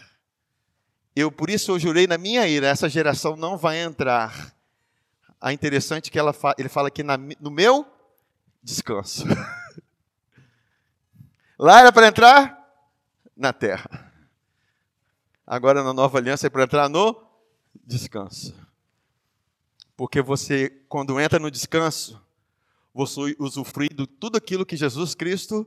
Eu, 1.15 1.31
por 1.31 1.49
isso, 1.49 1.71
eu 1.71 1.79
jurei 1.79 2.05
na 2.05 2.19
minha 2.19 2.47
ira: 2.47 2.67
essa 2.67 2.87
geração 2.87 3.35
não 3.35 3.57
vai 3.57 3.79
entrar. 3.79 4.55
A 5.41 5.51
interessante 5.51 6.09
é 6.09 6.11
que 6.11 6.19
ela, 6.19 6.35
ele 6.55 6.69
fala 6.69 6.89
aqui 6.89 7.01
no 7.01 7.49
meu 7.49 7.83
descanso. 8.61 9.25
Lá 11.57 11.79
era 11.79 11.91
para 11.91 12.09
entrar 12.09 12.71
na 13.35 13.51
terra. 13.51 14.13
Agora 15.47 15.81
na 15.81 15.93
nova 15.93 16.19
aliança 16.19 16.45
é 16.45 16.49
para 16.49 16.63
entrar 16.63 16.87
no 16.87 17.19
descanso. 17.83 18.55
Porque 19.95 20.21
você, 20.21 20.69
quando 20.87 21.19
entra 21.19 21.39
no 21.39 21.49
descanso, 21.49 22.21
você 22.93 23.35
usufrui 23.39 23.89
de 23.89 24.05
tudo 24.05 24.37
aquilo 24.37 24.63
que 24.63 24.77
Jesus 24.77 25.15
Cristo 25.15 25.65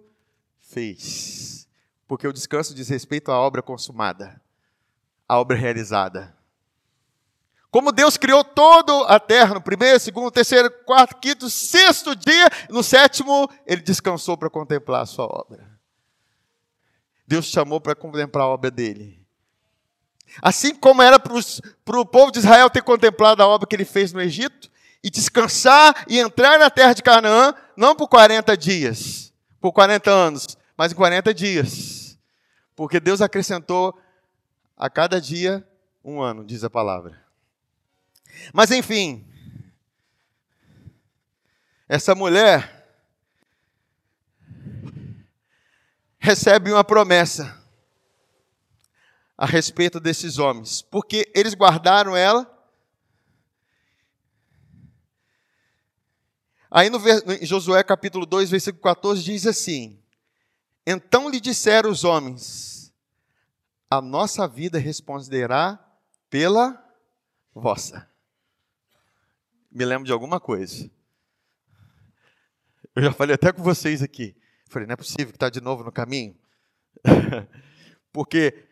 fez. 0.72 1.68
Porque 2.06 2.26
o 2.26 2.32
descanso 2.32 2.74
diz 2.74 2.88
respeito 2.88 3.30
à 3.30 3.38
obra 3.38 3.62
consumada, 3.62 4.40
à 5.28 5.38
obra 5.38 5.56
realizada. 5.56 6.36
Como 7.70 7.92
Deus 7.92 8.16
criou 8.16 8.42
todo 8.42 9.04
a 9.04 9.20
terra, 9.20 9.54
no 9.54 9.62
primeiro, 9.62 10.00
segundo, 10.00 10.30
terceiro, 10.30 10.70
quarto, 10.84 11.18
quinto, 11.18 11.48
sexto 11.48 12.16
dia, 12.16 12.48
no 12.68 12.82
sétimo, 12.82 13.48
ele 13.64 13.80
descansou 13.80 14.36
para 14.36 14.50
contemplar 14.50 15.02
a 15.02 15.06
sua 15.06 15.26
obra. 15.26 15.70
Deus 17.26 17.46
chamou 17.46 17.80
para 17.80 17.94
contemplar 17.94 18.44
a 18.44 18.48
obra 18.48 18.72
dele. 18.72 19.24
Assim 20.42 20.74
como 20.74 21.00
era 21.00 21.18
para 21.18 22.00
o 22.00 22.06
povo 22.06 22.32
de 22.32 22.40
Israel 22.40 22.68
ter 22.68 22.82
contemplado 22.82 23.40
a 23.42 23.46
obra 23.46 23.68
que 23.68 23.76
ele 23.76 23.84
fez 23.84 24.12
no 24.12 24.20
Egito, 24.20 24.70
e 25.02 25.10
descansar 25.10 26.04
e 26.08 26.18
entrar 26.18 26.58
na 26.58 26.68
terra 26.68 26.92
de 26.92 27.02
Canaã, 27.02 27.54
não 27.76 27.96
por 27.96 28.08
40 28.08 28.56
dias, 28.56 29.32
por 29.60 29.72
40 29.72 30.10
anos, 30.10 30.58
mas 30.81 30.93
em 30.93 30.95
40 30.95 31.35
dias. 31.35 32.18
Porque 32.74 32.99
Deus 32.99 33.20
acrescentou 33.20 34.01
a 34.74 34.89
cada 34.89 35.20
dia 35.20 35.62
um 36.03 36.22
ano, 36.22 36.43
diz 36.43 36.64
a 36.64 36.70
palavra. 36.70 37.22
Mas 38.51 38.70
enfim, 38.70 39.28
essa 41.87 42.14
mulher 42.14 42.99
recebe 46.18 46.72
uma 46.72 46.83
promessa 46.83 47.62
a 49.37 49.45
respeito 49.45 50.01
desses 50.01 50.39
homens, 50.39 50.81
porque 50.81 51.31
eles 51.35 51.53
guardaram 51.53 52.16
ela. 52.16 52.51
Aí 56.70 56.89
no, 56.89 56.99
no 56.99 57.45
Josué 57.45 57.83
capítulo 57.83 58.24
2, 58.24 58.49
versículo 58.49 58.83
14 58.83 59.22
diz 59.22 59.47
assim: 59.47 59.99
então 60.87 61.28
lhe 61.28 61.41
disseram 61.41 61.91
os 61.91 62.05
homens: 62.05 62.93
A 63.91 64.01
nossa 64.01 64.47
vida 64.49 64.78
responderá 64.78 65.78
pela 66.28 66.83
vossa. 67.55 68.09
Me 69.70 69.85
lembro 69.85 70.05
de 70.05 70.12
alguma 70.12 70.41
coisa. 70.41 70.91
Eu 72.95 73.05
já 73.05 73.12
falei 73.12 73.35
até 73.35 73.53
com 73.53 73.62
vocês 73.62 74.03
aqui. 74.03 74.35
Falei, 74.68 74.87
não 74.87 74.95
é 74.95 74.97
possível 74.97 75.28
que 75.28 75.37
está 75.37 75.49
de 75.49 75.61
novo 75.61 75.85
no 75.85 75.93
caminho. 75.93 76.37
Porque 78.12 78.66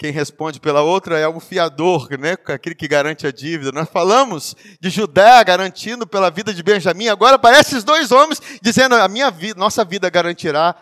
Quem 0.00 0.10
responde 0.10 0.58
pela 0.58 0.80
outra 0.80 1.18
é 1.18 1.28
o 1.28 1.38
fiador, 1.38 2.08
né? 2.18 2.32
aquele 2.46 2.74
que 2.74 2.88
garante 2.88 3.26
a 3.26 3.30
dívida. 3.30 3.70
Nós 3.70 3.86
falamos 3.86 4.56
de 4.80 4.88
Judá 4.88 5.42
garantindo 5.42 6.06
pela 6.06 6.30
vida 6.30 6.54
de 6.54 6.62
Benjamim, 6.62 7.08
agora 7.08 7.36
aparecem 7.36 7.72
esses 7.72 7.84
dois 7.84 8.10
homens 8.10 8.40
dizendo: 8.62 8.94
a 8.94 9.06
minha 9.08 9.30
vida, 9.30 9.60
nossa 9.60 9.84
vida 9.84 10.08
garantirá 10.08 10.74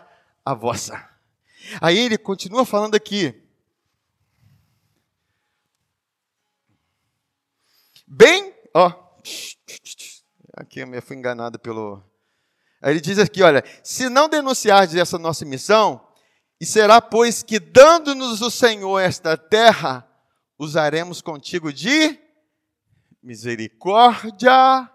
a 0.49 0.53
vossa. 0.55 1.07
Aí 1.79 1.99
ele 1.99 2.17
continua 2.17 2.65
falando 2.65 2.95
aqui. 2.95 3.39
Bem, 8.07 8.51
ó, 8.73 8.91
aqui 10.55 10.79
eu 10.79 11.01
fui 11.03 11.15
enganado 11.15 11.59
pelo. 11.59 12.03
Aí 12.81 12.93
ele 12.93 12.99
diz 12.99 13.19
aqui, 13.19 13.43
olha, 13.43 13.63
se 13.83 14.09
não 14.09 14.27
denunciardes 14.27 14.95
essa 14.95 15.19
nossa 15.19 15.45
missão, 15.45 16.03
e 16.59 16.65
será, 16.65 16.99
pois, 16.99 17.43
que 17.43 17.59
dando-nos 17.59 18.41
o 18.41 18.49
Senhor 18.49 18.99
esta 18.99 19.37
terra, 19.37 20.09
usaremos 20.57 21.21
contigo 21.21 21.71
de 21.71 22.19
misericórdia 23.21 24.89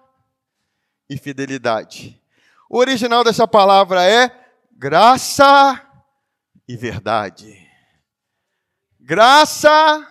e 1.08 1.16
fidelidade. 1.16 2.20
O 2.68 2.78
original 2.78 3.22
dessa 3.22 3.46
palavra 3.46 4.02
é 4.02 4.43
graça 4.76 5.80
e 6.68 6.76
verdade. 6.76 7.64
Graça 9.00 10.06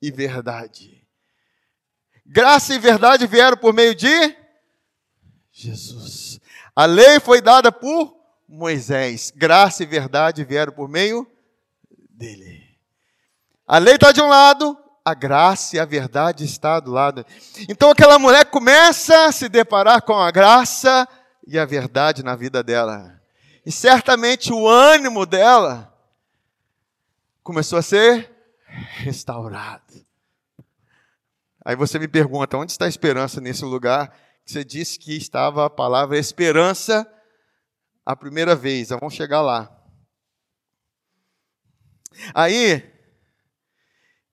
e 0.00 0.10
verdade. 0.10 1.06
Graça 2.24 2.74
e 2.74 2.78
verdade 2.78 3.26
vieram 3.26 3.56
por 3.56 3.74
meio 3.74 3.94
de 3.94 4.36
Jesus. 5.52 6.40
A 6.74 6.86
lei 6.86 7.20
foi 7.20 7.40
dada 7.40 7.70
por 7.70 8.16
Moisés. 8.48 9.32
Graça 9.34 9.82
e 9.82 9.86
verdade 9.86 10.44
vieram 10.44 10.72
por 10.72 10.88
meio 10.88 11.30
dele. 12.08 12.60
A 13.66 13.78
lei 13.78 13.94
está 13.94 14.12
de 14.12 14.20
um 14.20 14.28
lado, 14.28 14.78
a 15.04 15.14
graça 15.14 15.76
e 15.76 15.78
a 15.78 15.84
verdade 15.84 16.44
está 16.44 16.80
do 16.80 16.90
lado. 16.90 17.24
Então 17.68 17.90
aquela 17.90 18.18
mulher 18.18 18.46
começa 18.46 19.26
a 19.26 19.32
se 19.32 19.48
deparar 19.48 20.02
com 20.02 20.14
a 20.14 20.30
graça 20.30 21.06
e 21.46 21.58
a 21.58 21.64
verdade 21.64 22.22
na 22.22 22.34
vida 22.34 22.62
dela. 22.62 23.19
E 23.64 23.70
certamente 23.70 24.52
o 24.52 24.68
ânimo 24.68 25.26
dela 25.26 25.92
começou 27.42 27.78
a 27.78 27.82
ser 27.82 28.30
restaurado. 28.64 30.04
Aí 31.64 31.76
você 31.76 31.98
me 31.98 32.08
pergunta, 32.08 32.56
onde 32.56 32.72
está 32.72 32.86
a 32.86 32.88
esperança 32.88 33.40
nesse 33.40 33.64
lugar? 33.64 34.16
Você 34.46 34.64
disse 34.64 34.98
que 34.98 35.16
estava 35.16 35.66
a 35.66 35.70
palavra 35.70 36.18
esperança 36.18 37.06
a 38.04 38.16
primeira 38.16 38.56
vez, 38.56 38.88
vamos 38.88 39.14
chegar 39.14 39.42
lá. 39.42 39.70
Aí, 42.34 42.82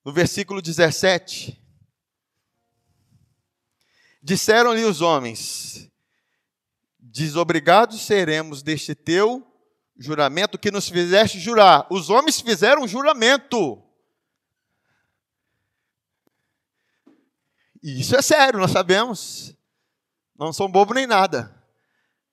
no 0.03 0.11
versículo 0.11 0.61
17, 0.61 1.61
disseram-lhe 4.21 4.83
os 4.83 5.01
homens: 5.01 5.91
Desobrigados 7.17 8.01
seremos 8.01 8.61
deste 8.61 8.93
teu 8.93 9.43
juramento 9.97 10.55
que 10.55 10.69
nos 10.69 10.87
fizeste 10.87 11.39
jurar. 11.39 11.87
Os 11.89 12.11
homens 12.11 12.39
fizeram 12.39 12.83
um 12.83 12.87
juramento. 12.87 13.83
E 17.81 18.01
isso 18.01 18.15
é 18.15 18.21
sério, 18.21 18.59
nós 18.59 18.69
sabemos. 18.69 19.55
Não 20.37 20.53
são 20.53 20.69
bobo 20.69 20.93
nem 20.93 21.07
nada. 21.07 21.51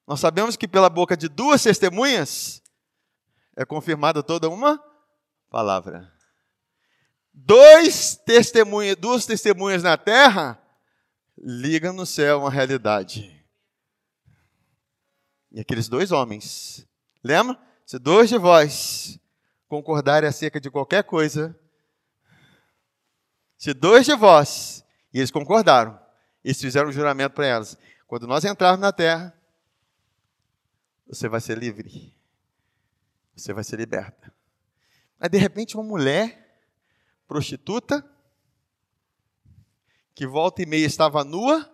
Nós 0.07 0.21
sabemos 0.21 0.55
que 0.55 0.69
pela 0.69 0.91
boca 0.91 1.17
de 1.17 1.31
duas 1.31 1.63
testemunhas 1.63 2.63
é 3.57 3.65
confirmada 3.65 4.23
toda 4.23 4.51
uma 4.51 4.79
palavra. 5.49 6.13
Dois 7.33 8.17
testemunhas, 8.17 8.97
duas 8.97 9.25
testemunhas 9.25 9.83
na 9.83 9.97
terra 9.97 10.63
ligam 11.39 11.95
no 11.95 12.05
céu 12.05 12.41
uma 12.41 12.51
realidade. 12.51 13.34
E 15.55 15.61
aqueles 15.61 15.89
dois 15.89 16.11
homens, 16.11 16.85
lembra? 17.23 17.57
Se 17.87 17.97
dois 17.97 18.29
de 18.29 18.37
vós 18.37 19.21
concordarem 19.69 20.29
acerca 20.29 20.61
de 20.61 20.69
qualquer 20.69 21.05
coisa, 21.05 21.57
se 23.57 23.73
dois 23.73 24.05
de 24.05 24.17
vós, 24.17 24.85
e 25.13 25.19
eles 25.19 25.31
concordaram, 25.31 25.97
eles 26.43 26.61
fizeram 26.61 26.89
um 26.89 26.93
juramento 26.93 27.37
para 27.37 27.47
elas, 27.47 27.79
quando 28.09 28.27
nós 28.27 28.45
entrarmos 28.45 28.81
na 28.81 28.93
terra, 28.93 29.33
você 31.07 31.29
vai 31.29 31.41
ser 31.41 31.57
livre. 31.57 32.13
Você 33.37 33.53
vai 33.53 33.63
ser 33.63 33.79
liberta. 33.79 34.35
Mas 35.21 35.31
de 35.31 35.39
repente 35.39 35.77
uma 35.77 35.85
mulher 35.85 36.67
prostituta 37.29 38.05
que 40.17 40.27
volta 40.27 40.63
e 40.63 40.67
meia 40.67 40.85
estava 40.85 41.23
nua 41.23 41.73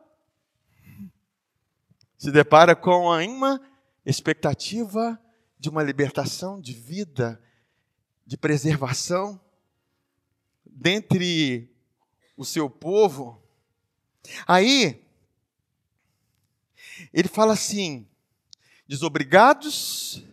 se 2.19 2.31
depara 2.31 2.77
com 2.77 3.07
uma 3.07 3.70
expectativa 4.11 5.21
de 5.59 5.69
uma 5.69 5.83
libertação 5.83 6.61
de 6.61 6.73
vida, 6.73 7.41
de 8.27 8.37
preservação 8.37 9.41
dentre 10.65 11.71
o 12.37 12.45
seu 12.45 12.71
povo. 12.71 13.43
Aí 14.47 15.05
ele 17.13 17.29
fala 17.29 17.53
assim: 17.53 18.09
desobrigados 18.87 20.25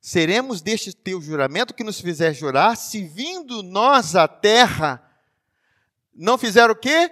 seremos 0.00 0.62
deste 0.62 0.92
teu 0.92 1.20
juramento 1.20 1.74
que 1.74 1.82
nos 1.82 2.00
fizer 2.00 2.32
jurar, 2.32 2.76
se 2.76 3.02
vindo 3.02 3.60
nós 3.64 4.14
à 4.14 4.28
terra, 4.28 5.02
não 6.14 6.38
fizeram 6.38 6.74
o 6.74 6.76
quê? 6.76 7.10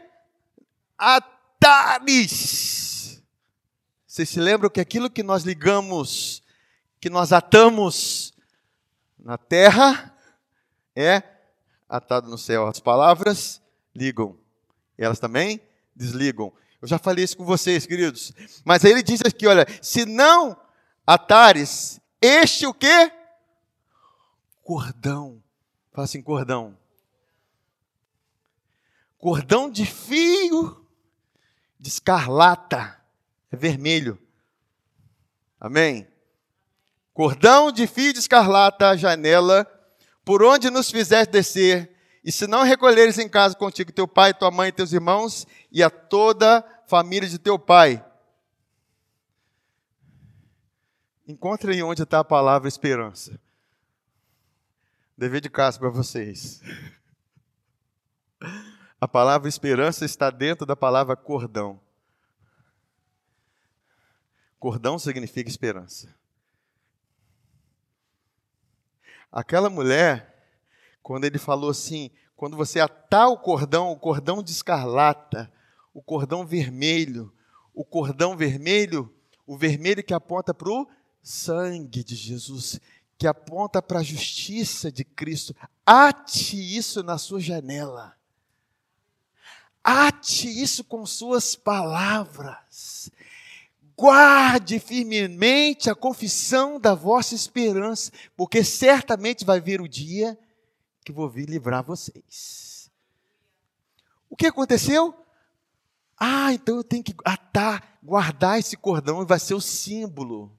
Atares. 0.97 2.94
Vocês 4.15 4.29
se 4.29 4.39
lembram 4.39 4.71
que 4.71 4.81
aquilo 4.81 5.11
que 5.11 5.25
nós 5.25 5.43
ligamos, 5.43 6.41
que 7.01 7.11
nós 7.11 7.33
atamos 7.33 8.33
na 9.19 9.37
terra, 9.37 10.17
é 10.95 11.21
atado 11.89 12.31
no 12.31 12.39
céu. 12.39 12.69
As 12.69 12.79
palavras 12.79 13.61
ligam, 13.93 14.39
elas 14.97 15.19
também 15.19 15.61
desligam. 15.97 16.53
Eu 16.81 16.87
já 16.87 16.97
falei 16.97 17.25
isso 17.25 17.37
com 17.37 17.45
vocês, 17.45 17.87
queridos. 17.87 18.33
Mas 18.65 18.85
aí 18.85 18.93
ele 18.93 19.03
diz 19.03 19.21
aqui, 19.21 19.49
olha, 19.49 19.67
se 19.83 20.07
não 20.07 20.57
atares, 21.05 22.01
este 22.23 22.69
o 22.69 22.73
quê? 22.73 23.11
Cordão. 24.63 25.43
Fala 25.91 26.05
assim, 26.05 26.23
cordão. 26.23 26.79
Cordão 29.19 29.69
de 29.69 29.85
fio 29.85 30.87
de 31.81 31.89
escarlata. 31.89 33.03
É 33.55 33.57
vermelho. 33.57 34.19
Amém? 35.61 36.09
Cordão 37.13 37.71
de 37.71 37.87
fio 37.87 38.13
de 38.13 38.19
escarlata 38.19 38.89
a 38.89 38.97
janela, 38.97 39.65
por 40.25 40.43
onde 40.43 40.71
nos 40.71 40.91
fizeste 40.91 41.31
descer, 41.31 41.95
e 42.25 42.33
se 42.33 42.49
não 42.49 42.65
recolheres 42.65 43.17
em 43.17 43.29
casa 43.29 43.55
contigo 43.55 43.93
teu 43.93 44.09
pai, 44.09 44.35
tua 44.35 44.51
mãe 44.51 44.73
teus 44.73 44.93
irmãos, 44.93 45.47
e 45.71 45.85
a 45.85 45.89
toda 45.89 46.65
família 46.89 47.29
de 47.29 47.39
teu 47.39 47.57
pai. 47.57 48.05
Encontre 51.29 51.75
aí 51.75 51.83
onde 51.83 52.03
está 52.03 52.19
a 52.19 52.25
palavra 52.25 52.67
esperança. 52.67 53.41
Dever 55.17 55.41
de 55.41 55.49
casa 55.49 55.79
para 55.79 55.91
vocês. 55.91 56.61
A 59.01 59.07
palavra 59.07 59.49
esperança 59.49 60.05
está 60.05 60.29
dentro 60.29 60.67
da 60.67 60.75
palavra 60.75 61.15
cordão. 61.15 61.84
Cordão 64.65 64.99
significa 64.99 65.51
esperança. 65.51 66.17
Aquela 69.31 69.69
mulher, 69.69 70.59
quando 71.03 71.27
ele 71.27 71.37
falou 71.37 71.69
assim, 71.69 72.11
quando 72.35 72.57
você 72.57 72.81
atar 72.81 73.29
o 73.29 73.37
cordão, 73.37 73.93
o 73.93 73.99
cordão 73.99 74.43
de 74.43 74.53
escarlata, 74.53 75.53
o 75.93 76.01
cordão 76.01 76.47
vermelho. 76.47 77.31
O 77.75 77.85
cordão 77.85 78.39
vermelho, 78.39 79.15
o 79.47 79.55
vermelho 79.55 80.03
que 80.03 80.15
aponta 80.15 80.55
para 80.55 80.71
o 80.71 80.89
sangue 81.23 82.03
de 82.03 82.17
Jesus, 82.17 82.81
que 83.19 83.27
aponta 83.27 83.83
para 83.83 83.99
a 83.99 84.03
justiça 84.03 84.91
de 84.91 85.05
Cristo. 85.05 85.55
Ate 85.85 86.57
isso 86.57 87.03
na 87.03 87.19
sua 87.19 87.39
janela. 87.39 88.17
Ate 89.85 90.49
isso 90.49 90.83
com 90.83 91.05
suas 91.05 91.55
palavras. 91.55 93.11
Guarde 93.97 94.81
firmemente 94.81 95.89
a 95.89 95.95
confissão 95.95 96.81
da 96.81 96.95
vossa 96.95 97.35
esperança, 97.35 98.11
porque 98.37 98.65
certamente 98.65 99.45
vai 99.45 99.61
vir 99.61 99.81
o 99.81 99.89
dia 99.89 100.39
que 101.05 101.13
vou 101.13 101.29
vir 101.29 101.49
livrar 101.49 101.85
vocês. 101.85 102.91
O 104.29 104.37
que 104.37 104.47
aconteceu? 104.47 105.15
Ah, 106.19 106.53
então 106.53 106.77
eu 106.77 106.85
tenho 106.85 107.05
que 107.05 107.15
atar, 107.25 107.99
guardar 108.03 108.59
esse 108.59 108.77
cordão 108.77 109.23
e 109.23 109.27
vai 109.27 109.39
ser 109.39 109.55
o 109.55 109.61
símbolo. 109.61 110.51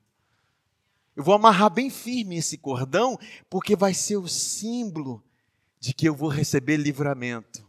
Eu 1.15 1.23
vou 1.23 1.33
amarrar 1.33 1.69
bem 1.69 1.89
firme 1.89 2.37
esse 2.37 2.57
cordão, 2.57 3.17
porque 3.49 3.75
vai 3.75 3.93
ser 3.93 4.17
o 4.17 4.27
símbolo 4.27 5.23
de 5.79 5.93
que 5.93 6.07
eu 6.07 6.15
vou 6.15 6.29
receber 6.29 6.77
livramento. 6.77 7.65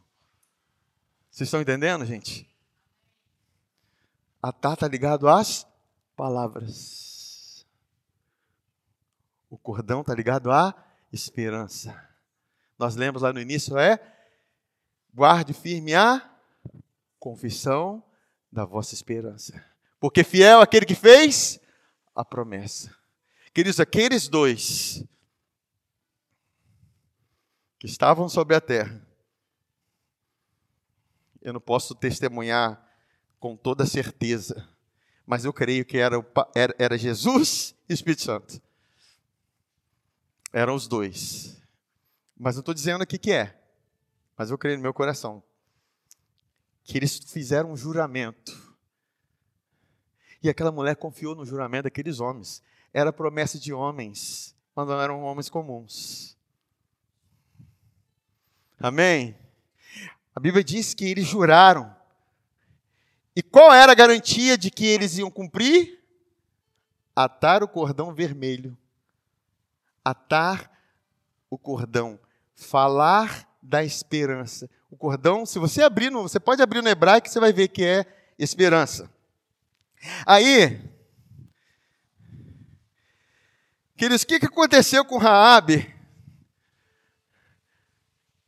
Vocês 1.30 1.48
estão 1.48 1.60
entendendo, 1.60 2.04
gente? 2.04 2.48
Atar 4.46 4.74
está 4.74 4.86
ligado 4.86 5.28
às 5.28 5.66
palavras. 6.14 7.66
O 9.50 9.58
cordão 9.58 10.02
está 10.02 10.14
ligado 10.14 10.52
à 10.52 10.72
esperança. 11.12 12.08
Nós 12.78 12.94
lemos 12.94 13.22
lá 13.22 13.32
no 13.32 13.40
início 13.40 13.76
é 13.76 13.98
guarde 15.12 15.52
firme 15.52 15.96
a 15.96 16.30
confissão 17.18 18.00
da 18.52 18.64
vossa 18.64 18.94
esperança. 18.94 19.64
Porque 19.98 20.22
fiel 20.22 20.60
aquele 20.60 20.86
que 20.86 20.94
fez 20.94 21.58
a 22.14 22.24
promessa. 22.24 22.96
Queridos, 23.52 23.80
aqueles 23.80 24.28
dois 24.28 25.02
que 27.80 27.88
estavam 27.88 28.28
sobre 28.28 28.54
a 28.54 28.60
terra, 28.60 29.04
eu 31.42 31.52
não 31.52 31.60
posso 31.60 31.96
testemunhar 31.96 32.85
com 33.46 33.56
toda 33.56 33.86
certeza, 33.86 34.68
mas 35.24 35.44
eu 35.44 35.52
creio 35.52 35.84
que 35.84 35.98
era, 35.98 36.16
era, 36.52 36.74
era 36.80 36.98
Jesus 36.98 37.76
e 37.88 37.94
Espírito 37.94 38.22
Santo. 38.22 38.60
Eram 40.52 40.74
os 40.74 40.88
dois. 40.88 41.62
Mas 42.36 42.56
não 42.56 42.60
estou 42.60 42.74
dizendo 42.74 43.02
aqui 43.02 43.16
que 43.16 43.30
é, 43.30 43.56
mas 44.36 44.50
eu 44.50 44.58
creio 44.58 44.78
no 44.78 44.82
meu 44.82 44.92
coração 44.92 45.44
que 46.82 46.98
eles 46.98 47.18
fizeram 47.18 47.70
um 47.70 47.76
juramento. 47.76 48.52
E 50.42 50.48
aquela 50.48 50.72
mulher 50.72 50.96
confiou 50.96 51.36
no 51.36 51.46
juramento 51.46 51.84
daqueles 51.84 52.18
homens. 52.18 52.60
Era 52.92 53.12
promessa 53.12 53.60
de 53.60 53.72
homens, 53.72 54.56
mas 54.74 54.88
não 54.88 55.00
eram 55.00 55.22
homens 55.22 55.48
comuns. 55.48 56.36
Amém? 58.76 59.38
A 60.34 60.40
Bíblia 60.40 60.64
diz 60.64 60.94
que 60.94 61.04
eles 61.04 61.28
juraram. 61.28 61.95
E 63.36 63.42
qual 63.42 63.70
era 63.70 63.92
a 63.92 63.94
garantia 63.94 64.56
de 64.56 64.70
que 64.70 64.86
eles 64.86 65.18
iam 65.18 65.30
cumprir? 65.30 66.02
Atar 67.14 67.62
o 67.62 67.68
cordão 67.68 68.14
vermelho. 68.14 68.74
Atar 70.02 70.72
o 71.50 71.58
cordão. 71.58 72.18
Falar 72.54 73.46
da 73.60 73.84
esperança. 73.84 74.70
O 74.90 74.96
cordão, 74.96 75.44
se 75.44 75.58
você 75.58 75.82
abrir, 75.82 76.08
no, 76.08 76.22
você 76.22 76.40
pode 76.40 76.62
abrir 76.62 76.82
no 76.82 76.88
hebraico, 76.88 77.28
você 77.28 77.38
vai 77.38 77.52
ver 77.52 77.68
que 77.68 77.84
é 77.84 78.06
esperança. 78.38 79.10
Aí, 80.24 80.80
queridos, 83.98 84.22
o 84.22 84.26
que, 84.26 84.36
aconteceu 84.36 85.04
com 85.04 85.18
Raabe 85.18 85.94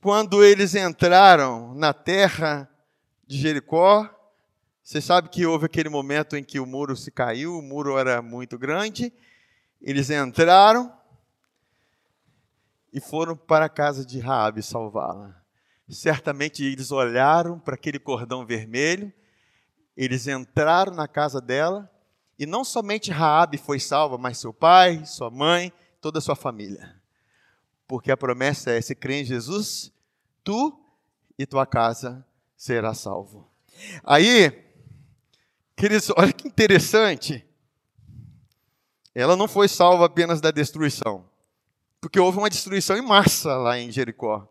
quando 0.00 0.42
eles 0.42 0.74
entraram 0.74 1.74
na 1.74 1.92
terra 1.92 2.70
de 3.26 3.36
Jericó? 3.36 4.17
Você 4.88 5.02
sabe 5.02 5.28
que 5.28 5.44
houve 5.44 5.66
aquele 5.66 5.90
momento 5.90 6.34
em 6.34 6.42
que 6.42 6.58
o 6.58 6.64
muro 6.64 6.96
se 6.96 7.10
caiu, 7.10 7.58
o 7.58 7.60
muro 7.60 7.98
era 7.98 8.22
muito 8.22 8.56
grande. 8.58 9.12
Eles 9.82 10.08
entraram 10.08 10.90
e 12.90 12.98
foram 12.98 13.36
para 13.36 13.66
a 13.66 13.68
casa 13.68 14.02
de 14.02 14.18
Raabe 14.18 14.62
salvá-la. 14.62 15.42
Certamente 15.90 16.64
eles 16.64 16.90
olharam 16.90 17.60
para 17.60 17.74
aquele 17.74 17.98
cordão 17.98 18.46
vermelho, 18.46 19.12
eles 19.94 20.26
entraram 20.26 20.94
na 20.94 21.06
casa 21.06 21.38
dela, 21.38 21.90
e 22.38 22.46
não 22.46 22.64
somente 22.64 23.10
Raabe 23.10 23.58
foi 23.58 23.78
salva, 23.78 24.16
mas 24.16 24.38
seu 24.38 24.54
pai, 24.54 25.04
sua 25.04 25.30
mãe, 25.30 25.70
toda 26.00 26.18
a 26.18 26.22
sua 26.22 26.34
família. 26.34 26.98
Porque 27.86 28.10
a 28.10 28.16
promessa 28.16 28.70
é: 28.70 28.80
se 28.80 28.94
crê 28.94 29.20
em 29.20 29.24
Jesus, 29.26 29.92
tu 30.42 30.82
e 31.38 31.44
tua 31.44 31.66
casa 31.66 32.24
será 32.56 32.94
salvo. 32.94 33.46
Aí, 34.02 34.66
queridos, 35.78 36.10
olha 36.16 36.32
que 36.32 36.48
interessante. 36.48 37.46
Ela 39.14 39.36
não 39.36 39.46
foi 39.46 39.68
salva 39.68 40.06
apenas 40.06 40.40
da 40.40 40.50
destruição, 40.50 41.24
porque 42.00 42.18
houve 42.18 42.38
uma 42.38 42.50
destruição 42.50 42.96
em 42.96 43.02
massa 43.02 43.56
lá 43.56 43.78
em 43.78 43.90
Jericó. 43.90 44.48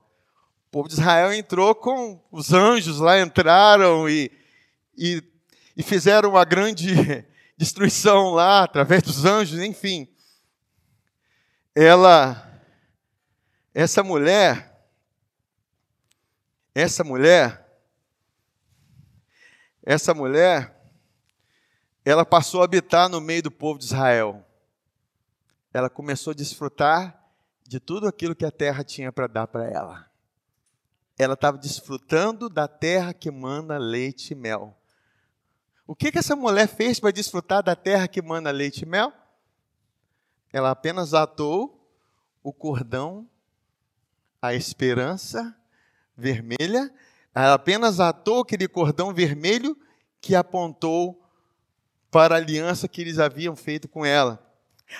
O 0.67 0.71
povo 0.71 0.87
de 0.87 0.93
Israel 0.93 1.33
entrou 1.33 1.75
com 1.75 2.23
os 2.31 2.53
anjos 2.53 2.99
lá, 2.99 3.19
entraram 3.19 4.09
e, 4.09 4.31
e, 4.97 5.21
e 5.75 5.83
fizeram 5.83 6.29
uma 6.29 6.45
grande 6.45 6.95
destruição 7.57 8.31
lá, 8.31 8.63
através 8.63 9.03
dos 9.03 9.25
anjos, 9.25 9.59
enfim. 9.59 10.07
Ela, 11.75 12.61
essa 13.73 14.01
mulher, 14.01 14.81
essa 16.73 17.03
mulher, 17.03 17.65
essa 19.83 20.13
mulher, 20.13 20.76
ela 22.09 22.25
passou 22.25 22.61
a 22.61 22.65
habitar 22.65 23.09
no 23.09 23.19
meio 23.19 23.43
do 23.43 23.51
povo 23.51 23.79
de 23.79 23.85
Israel. 23.85 24.45
Ela 25.73 25.89
começou 25.89 26.31
a 26.31 26.35
desfrutar 26.35 27.23
de 27.67 27.79
tudo 27.79 28.07
aquilo 28.07 28.35
que 28.35 28.45
a 28.45 28.51
terra 28.51 28.83
tinha 28.83 29.11
para 29.11 29.27
dar 29.27 29.47
para 29.47 29.65
ela 29.65 30.07
ela 31.17 31.33
estava 31.33 31.57
desfrutando 31.57 32.47
da 32.47 32.67
terra 32.67 33.13
que 33.13 33.31
manda 33.31 33.77
leite 33.77 34.31
e 34.31 34.35
mel. 34.35 34.77
O 35.85 35.95
que, 35.95 36.11
que 36.11 36.19
essa 36.19 36.35
mulher 36.35 36.67
fez 36.67 36.99
para 36.99 37.11
desfrutar 37.11 37.63
da 37.63 37.75
terra 37.75 38.07
que 38.07 38.21
manda 38.21 38.51
leite 38.51 38.83
e 38.83 38.85
mel? 38.85 39.11
Ela 40.53 40.71
apenas 40.71 41.13
atou 41.13 41.91
o 42.43 42.53
cordão, 42.53 43.27
a 44.41 44.53
esperança 44.53 45.57
vermelha, 46.15 46.93
ela 47.33 47.53
apenas 47.53 47.99
atou 47.99 48.41
aquele 48.41 48.67
cordão 48.67 49.13
vermelho 49.13 49.77
que 50.21 50.35
apontou 50.35 51.26
para 52.11 52.35
a 52.35 52.37
aliança 52.37 52.87
que 52.87 53.01
eles 53.01 53.19
haviam 53.19 53.55
feito 53.55 53.87
com 53.87 54.05
ela. 54.05 54.43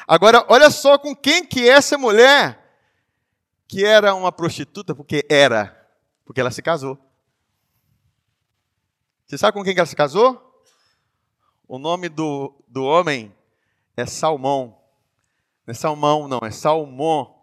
Agora, 0.07 0.45
olha 0.49 0.69
só 0.69 0.97
com 0.97 1.15
quem 1.15 1.45
que 1.45 1.67
essa 1.67 1.97
mulher, 1.97 2.59
que 3.67 3.85
era 3.85 4.13
uma 4.13 4.31
prostituta, 4.31 4.93
porque 4.93 5.25
era, 5.29 5.89
porque 6.25 6.41
ela 6.41 6.51
se 6.51 6.61
casou. 6.61 6.97
Você 9.25 9.37
sabe 9.37 9.53
com 9.53 9.63
quem 9.63 9.75
ela 9.75 9.85
se 9.85 9.95
casou? 9.95 10.63
O 11.67 11.77
nome 11.77 12.09
do, 12.09 12.63
do 12.67 12.83
homem 12.83 13.35
é 13.95 14.05
Salmão. 14.05 14.81
Não 15.65 15.71
é 15.71 15.73
Salmão, 15.73 16.27
não, 16.27 16.39
é 16.43 16.51
Salmão. 16.51 17.37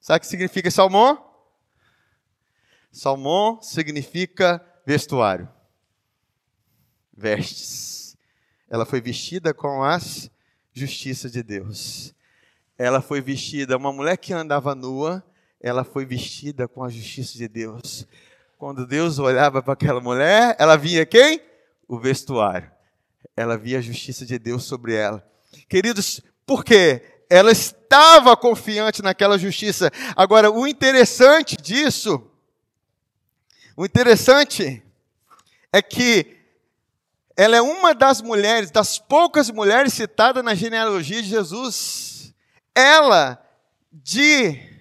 Sabe 0.00 0.18
o 0.18 0.20
que 0.20 0.26
significa 0.26 0.70
Salmão? 0.70 1.24
Salmão 2.92 3.60
significa 3.62 4.64
vestuário. 4.86 5.48
Vestes. 7.12 8.05
Ela 8.68 8.84
foi 8.84 9.00
vestida 9.00 9.54
com 9.54 9.82
as 9.82 10.30
justiça 10.72 11.30
de 11.30 11.42
Deus. 11.42 12.14
Ela 12.76 13.00
foi 13.00 13.22
vestida, 13.22 13.78
uma 13.78 13.92
mulher 13.92 14.18
que 14.18 14.34
andava 14.34 14.74
nua, 14.74 15.24
ela 15.58 15.84
foi 15.84 16.04
vestida 16.04 16.68
com 16.68 16.84
a 16.84 16.90
justiça 16.90 17.38
de 17.38 17.48
Deus. 17.48 18.06
Quando 18.58 18.86
Deus 18.86 19.18
olhava 19.18 19.62
para 19.62 19.72
aquela 19.72 20.00
mulher, 20.00 20.54
ela 20.58 20.76
via 20.76 21.06
quem? 21.06 21.40
O 21.88 21.98
vestuário. 21.98 22.70
Ela 23.34 23.56
via 23.56 23.78
a 23.78 23.82
justiça 23.82 24.26
de 24.26 24.38
Deus 24.38 24.64
sobre 24.64 24.94
ela. 24.94 25.26
Queridos, 25.66 26.20
por 26.44 26.62
quê? 26.62 27.02
Ela 27.30 27.50
estava 27.50 28.36
confiante 28.36 29.02
naquela 29.02 29.38
justiça. 29.38 29.90
Agora, 30.14 30.50
o 30.50 30.66
interessante 30.66 31.56
disso, 31.56 32.30
o 33.74 33.84
interessante 33.84 34.82
é 35.72 35.80
que 35.80 36.35
ela 37.36 37.56
é 37.56 37.60
uma 37.60 37.94
das 37.94 38.22
mulheres, 38.22 38.70
das 38.70 38.98
poucas 38.98 39.50
mulheres 39.50 39.92
citadas 39.92 40.42
na 40.42 40.54
genealogia 40.54 41.22
de 41.22 41.28
Jesus. 41.28 42.32
Ela, 42.74 43.38
de 43.92 44.74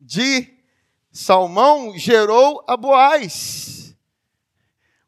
de 0.00 0.48
Salmão 1.12 1.96
gerou 1.96 2.64
a 2.66 2.76
Boaz. 2.76 3.94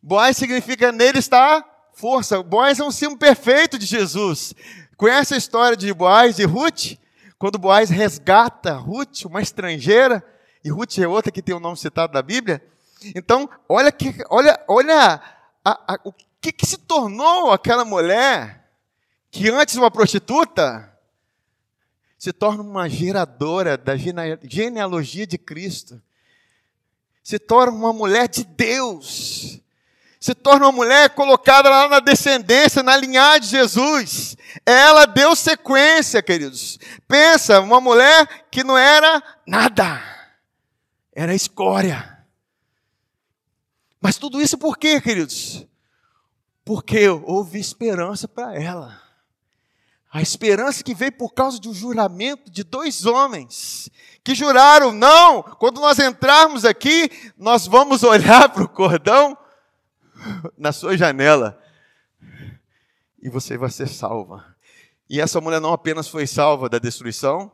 Boaz 0.03 0.37
significa 0.37 0.93
nele 0.93 1.19
está 1.19 1.65
força. 1.95 2.43
Boaz 2.43 2.79
é 2.79 2.85
um 2.85 2.91
símbolo 2.91 3.19
perfeito 3.19 3.79
de 3.79 3.87
Jesus. 3.87 4.55
Conhece 4.97 5.35
a 5.35 5.39
história 5.39 5.77
de 5.77 5.93
Boaz 5.93 6.39
e 6.39 6.45
Ruth? 6.45 6.99
Quando 7.39 7.59
Boaz 7.59 7.91
resgata 7.91 8.75
Ruth, 8.75 9.25
uma 9.25 9.41
estrangeira, 9.41 10.25
e 10.65 10.71
Ruth 10.71 10.99
é 10.99 11.09
outra 11.09 11.33
que 11.33 11.43
tem 11.43 11.55
o 11.55 11.61
nome 11.61 11.77
citado 11.77 12.13
na 12.13 12.23
Bíblia. 12.23 12.63
Então, 13.17 13.49
olha, 13.69 13.91
que, 13.91 14.15
olha, 14.31 14.63
olha 14.69 15.21
a, 15.65 15.95
a, 15.95 15.99
o 16.05 16.13
que, 16.43 16.53
que 16.53 16.67
se 16.67 16.77
tornou 16.77 17.53
aquela 17.53 17.85
mulher 17.85 18.69
que 19.31 19.49
antes 19.49 19.77
uma 19.77 19.93
prostituta 19.93 20.93
se 22.19 22.33
torna 22.33 22.63
uma 22.63 22.89
geradora 22.89 23.79
da 23.79 23.95
genealogia 23.97 25.27
de 25.27 25.39
Cristo, 25.39 26.03
se 27.23 27.39
torna 27.39 27.73
uma 27.73 27.93
mulher 27.93 28.29
de 28.29 28.45
Deus, 28.45 29.61
se 30.21 30.35
torna 30.35 30.67
uma 30.67 30.73
mulher 30.73 31.11
colocada 31.11 31.71
lá 31.71 31.89
na 31.89 32.01
descendência, 32.01 32.83
na 32.83 32.97
linhagem 32.97 33.41
de 33.43 33.49
Jesus. 33.49 34.37
Ela 34.67 35.07
deu 35.07 35.35
sequência, 35.35 36.23
queridos. 36.23 36.79
Pensa, 37.09 37.61
uma 37.61 37.81
mulher 37.81 38.47
que 38.51 38.63
não 38.63 38.77
era 38.77 39.23
nada. 39.47 40.01
era 41.13 41.35
escória. 41.35 42.25
Mas 44.01 44.17
tudo 44.17 44.41
isso 44.41 44.59
por 44.59 44.77
quê, 44.77 45.01
queridos? 45.01 45.67
Porque 46.65 47.09
houve 47.09 47.59
esperança 47.59 48.29
para 48.29 48.55
ela. 48.55 49.01
A 50.13 50.21
esperança 50.21 50.85
que 50.85 50.95
veio 50.95 51.13
por 51.13 51.33
causa 51.33 51.59
de 51.59 51.69
um 51.69 51.75
juramento 51.75 52.51
de 52.51 52.63
dois 52.63 53.07
homens 53.07 53.91
que 54.23 54.35
juraram: 54.35 54.93
não, 54.93 55.43
quando 55.43 55.81
nós 55.81 55.99
entrarmos 55.99 56.65
aqui, 56.65 57.11
nós 57.37 57.67
vamos 57.67 58.03
olhar 58.05 58.49
para 58.51 58.63
o 58.63 58.69
cordão 58.69 59.37
na 60.57 60.71
sua 60.71 60.97
janela 60.97 61.59
e 63.23 63.29
você 63.29 63.57
vai 63.57 63.71
ser 63.71 63.89
salva. 63.89 64.45
E 65.09 65.21
essa 65.21 65.41
mulher 65.41 65.61
não 65.61 65.73
apenas 65.73 66.09
foi 66.09 66.27
salva 66.27 66.69
da 66.69 66.79
destruição, 66.79 67.51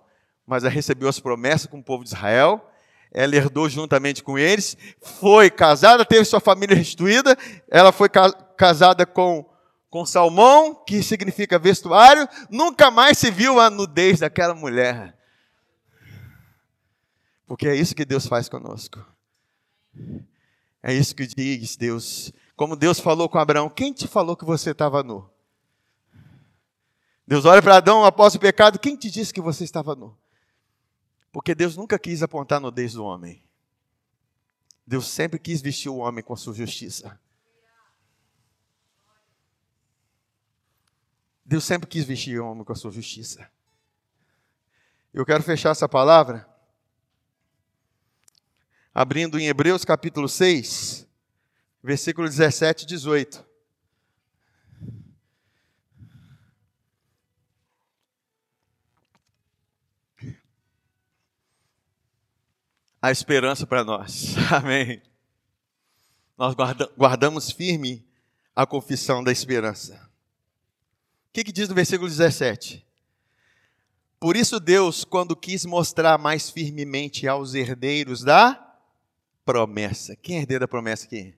mas 0.47 0.65
ela 0.65 0.73
recebeu 0.73 1.09
as 1.09 1.21
promessas 1.21 1.67
com 1.67 1.79
o 1.79 1.85
povo 1.85 2.05
de 2.05 2.11
Israel. 2.11 2.65
Ela 3.13 3.37
herdou 3.37 3.69
juntamente 3.69 4.23
com 4.23 4.39
eles, 4.39 4.77
foi 5.01 5.51
casada, 5.51 6.05
teve 6.05 6.25
sua 6.25 6.41
família 6.41 6.77
restituída. 6.77 7.37
Ela 7.71 7.91
foi 7.91 8.09
casada 8.59 9.07
com, 9.07 9.49
com 9.89 10.05
Salmão, 10.05 10.75
que 10.75 11.03
significa 11.03 11.59
vestuário. 11.59 12.29
Nunca 12.51 12.91
mais 12.91 13.17
se 13.17 13.31
viu 13.31 13.61
a 13.61 13.71
nudez 13.71 14.19
daquela 14.19 14.55
mulher. 14.55 15.17
Porque 17.47 17.67
é 17.67 17.75
isso 17.75 17.95
que 17.95 18.05
Deus 18.05 18.27
faz 18.27 18.49
conosco. 18.49 19.03
É 20.83 20.93
isso 20.93 21.15
que 21.15 21.27
diz 21.27 21.77
Deus. 21.77 22.33
Como 22.55 22.77
Deus 22.77 23.01
falou 23.01 23.29
com 23.29 23.39
Abraão: 23.39 23.71
Quem 23.71 23.93
te 23.93 24.07
falou 24.07 24.37
que 24.37 24.45
você 24.45 24.73
estava 24.73 25.03
nu? 25.03 25.31
Deus 27.27 27.45
olha 27.45 27.63
para 27.63 27.77
Adão 27.77 28.05
após 28.05 28.35
o 28.35 28.39
pecado: 28.39 28.79
Quem 28.79 28.97
te 28.97 29.11
disse 29.11 29.33
que 29.33 29.41
você 29.41 29.65
estava 29.65 29.95
nu? 29.95 30.17
Porque 31.33 31.55
Deus 31.55 31.77
nunca 31.77 31.99
quis 31.99 32.23
apontar 32.23 32.59
a 32.59 32.61
nudez 32.61 32.95
do 32.95 33.05
homem. 33.05 33.43
Deus 34.87 35.07
sempre 35.07 35.39
quis 35.39 35.61
vestir 35.61 35.91
o 35.91 35.99
homem 35.99 36.25
com 36.25 36.33
a 36.33 36.37
sua 36.37 36.55
justiça. 36.55 37.21
Deus 41.49 41.65
sempre 41.65 41.89
quis 41.89 42.05
vestir 42.05 42.39
o 42.39 42.47
homem 42.47 42.63
com 42.63 42.75
a 42.75 42.77
sua 42.77 42.91
justiça. 42.91 43.51
Eu 45.15 45.25
quero 45.25 45.43
fechar 45.43 45.71
essa 45.71 45.89
palavra 45.89 46.47
abrindo 48.93 49.41
em 49.41 49.47
Hebreus 49.47 49.83
capítulo 49.83 50.29
6, 50.29 51.09
versículo 51.83 52.29
17 52.29 52.83
e 52.83 52.87
18. 52.87 53.47
A 63.01 63.11
esperança 63.11 63.67
para 63.67 63.83
nós. 63.85 64.35
Amém. 64.53 65.01
Nós 66.37 66.55
guardamos 66.95 67.51
firme 67.51 68.07
a 68.55 68.67
confissão 68.67 69.25
da 69.25 69.33
esperança. 69.33 70.09
O 71.29 71.33
que, 71.33 71.45
que 71.45 71.53
diz 71.53 71.69
no 71.69 71.75
versículo 71.75 72.09
17? 72.09 72.85
Por 74.19 74.37
isso, 74.37 74.59
Deus, 74.59 75.05
quando 75.05 75.37
quis 75.37 75.65
mostrar 75.65 76.19
mais 76.19 76.51
firmemente 76.51 77.29
aos 77.29 77.55
herdeiros 77.55 78.25
da 78.25 78.69
promessa. 79.45 80.17
Quem 80.17 80.37
é 80.37 80.41
herdeiro 80.41 80.61
da 80.61 80.69
promessa 80.69 81.07
aqui? 81.07 81.35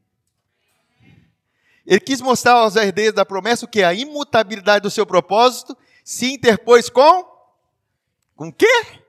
Ele 1.86 2.00
quis 2.00 2.20
mostrar 2.20 2.54
aos 2.54 2.76
herdeiros 2.76 3.14
da 3.14 3.26
promessa 3.26 3.64
o 3.64 3.68
que? 3.68 3.82
A 3.82 3.92
imutabilidade 3.94 4.82
do 4.82 4.90
seu 4.90 5.04
propósito 5.04 5.76
se 6.04 6.32
interpôs 6.32 6.88
com. 6.88 7.24
Com 8.34 8.48
o 8.48 8.52
quê? 8.52 9.00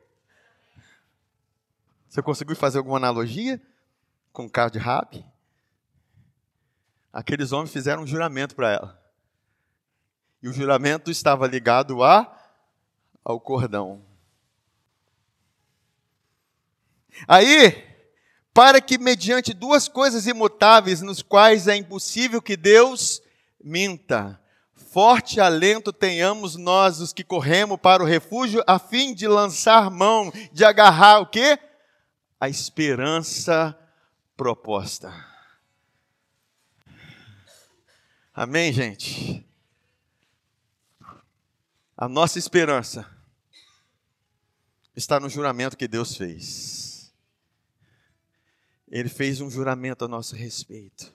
Você 2.09 2.21
conseguiu 2.21 2.55
fazer 2.55 2.79
alguma 2.79 2.97
analogia 2.97 3.61
com 4.33 4.45
o 4.45 4.49
carro 4.49 4.71
de 4.71 4.79
Rabi? 4.79 5.25
Aqueles 7.13 7.51
homens 7.51 7.71
fizeram 7.71 8.03
um 8.03 8.07
juramento 8.07 8.55
para 8.55 8.71
ela. 8.71 9.00
E 10.41 10.49
o 10.49 10.53
juramento 10.53 11.11
estava 11.11 11.47
ligado 11.47 12.03
a 12.03 12.37
ao 13.23 13.39
cordão. 13.39 14.01
Aí, 17.27 17.83
para 18.53 18.81
que, 18.81 18.97
mediante 18.97 19.53
duas 19.53 19.87
coisas 19.87 20.27
imutáveis, 20.27 21.01
nos 21.01 21.21
quais 21.21 21.67
é 21.67 21.75
impossível 21.75 22.41
que 22.41 22.57
Deus 22.57 23.21
minta, 23.63 24.41
forte 24.73 25.39
alento 25.39 25.93
tenhamos 25.93 26.55
nós, 26.55 26.99
os 26.99 27.13
que 27.13 27.23
corremos 27.23 27.79
para 27.79 28.03
o 28.03 28.05
refúgio, 28.05 28.63
a 28.67 28.79
fim 28.79 29.13
de 29.13 29.27
lançar 29.27 29.89
mão, 29.89 30.31
de 30.51 30.65
agarrar 30.65 31.19
o 31.19 31.27
quê? 31.27 31.59
A 32.39 32.49
esperança 32.49 33.77
proposta. 34.35 35.13
Amém, 38.33 38.73
gente? 38.73 39.45
A 42.01 42.09
nossa 42.09 42.39
esperança 42.39 43.05
está 44.95 45.19
no 45.19 45.29
juramento 45.29 45.77
que 45.77 45.87
Deus 45.87 46.17
fez. 46.17 47.13
Ele 48.89 49.07
fez 49.07 49.39
um 49.39 49.51
juramento 49.51 50.03
a 50.03 50.07
nosso 50.07 50.35
respeito. 50.35 51.13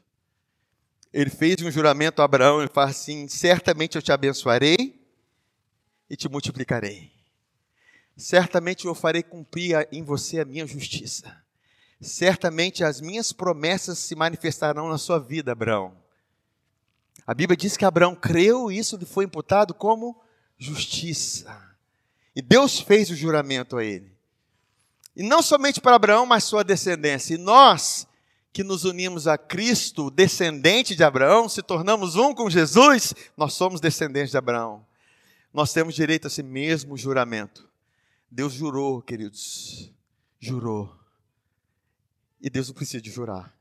Ele 1.12 1.28
fez 1.28 1.60
um 1.60 1.72
juramento 1.72 2.22
a 2.22 2.24
Abraão, 2.24 2.60
ele 2.60 2.70
fala 2.72 2.90
assim: 2.90 3.26
certamente 3.26 3.96
eu 3.96 4.02
te 4.02 4.12
abençoarei 4.12 5.04
e 6.08 6.16
te 6.16 6.28
multiplicarei. 6.28 7.10
Certamente 8.16 8.84
eu 8.84 8.94
farei 8.94 9.24
cumprir 9.24 9.88
em 9.90 10.04
você 10.04 10.38
a 10.38 10.44
minha 10.44 10.68
justiça. 10.68 11.36
Certamente 12.00 12.84
as 12.84 13.00
minhas 13.00 13.32
promessas 13.32 13.98
se 13.98 14.14
manifestarão 14.14 14.88
na 14.88 14.98
sua 14.98 15.18
vida, 15.18 15.50
Abraão. 15.50 16.00
A 17.26 17.34
Bíblia 17.34 17.56
diz 17.56 17.76
que 17.76 17.84
Abraão 17.84 18.14
creu 18.14 18.70
e 18.70 18.78
isso 18.78 18.96
lhe 18.96 19.04
foi 19.04 19.24
imputado 19.24 19.74
como 19.74 20.24
justiça. 20.58 21.76
E 22.34 22.42
Deus 22.42 22.80
fez 22.80 23.10
o 23.10 23.16
juramento 23.16 23.76
a 23.76 23.84
ele. 23.84 24.16
E 25.14 25.22
não 25.22 25.40
somente 25.40 25.80
para 25.80 25.96
Abraão, 25.96 26.26
mas 26.26 26.44
sua 26.44 26.62
descendência. 26.62 27.34
E 27.34 27.38
nós, 27.38 28.06
que 28.52 28.62
nos 28.62 28.84
unimos 28.84 29.26
a 29.26 29.38
Cristo, 29.38 30.10
descendente 30.10 30.94
de 30.94 31.02
Abraão, 31.02 31.48
se 31.48 31.62
tornamos 31.62 32.16
um 32.16 32.34
com 32.34 32.50
Jesus, 32.50 33.14
nós 33.36 33.54
somos 33.54 33.80
descendentes 33.80 34.30
de 34.30 34.36
Abraão. 34.36 34.84
Nós 35.52 35.72
temos 35.72 35.94
direito 35.94 36.26
a 36.26 36.28
esse 36.28 36.42
mesmo 36.42 36.98
juramento. 36.98 37.66
Deus 38.30 38.52
jurou, 38.52 39.00
queridos. 39.00 39.90
Jurou. 40.38 40.94
E 42.40 42.50
Deus 42.50 42.68
não 42.68 42.74
precisa 42.74 43.00
de 43.00 43.10
jurar. 43.10 43.56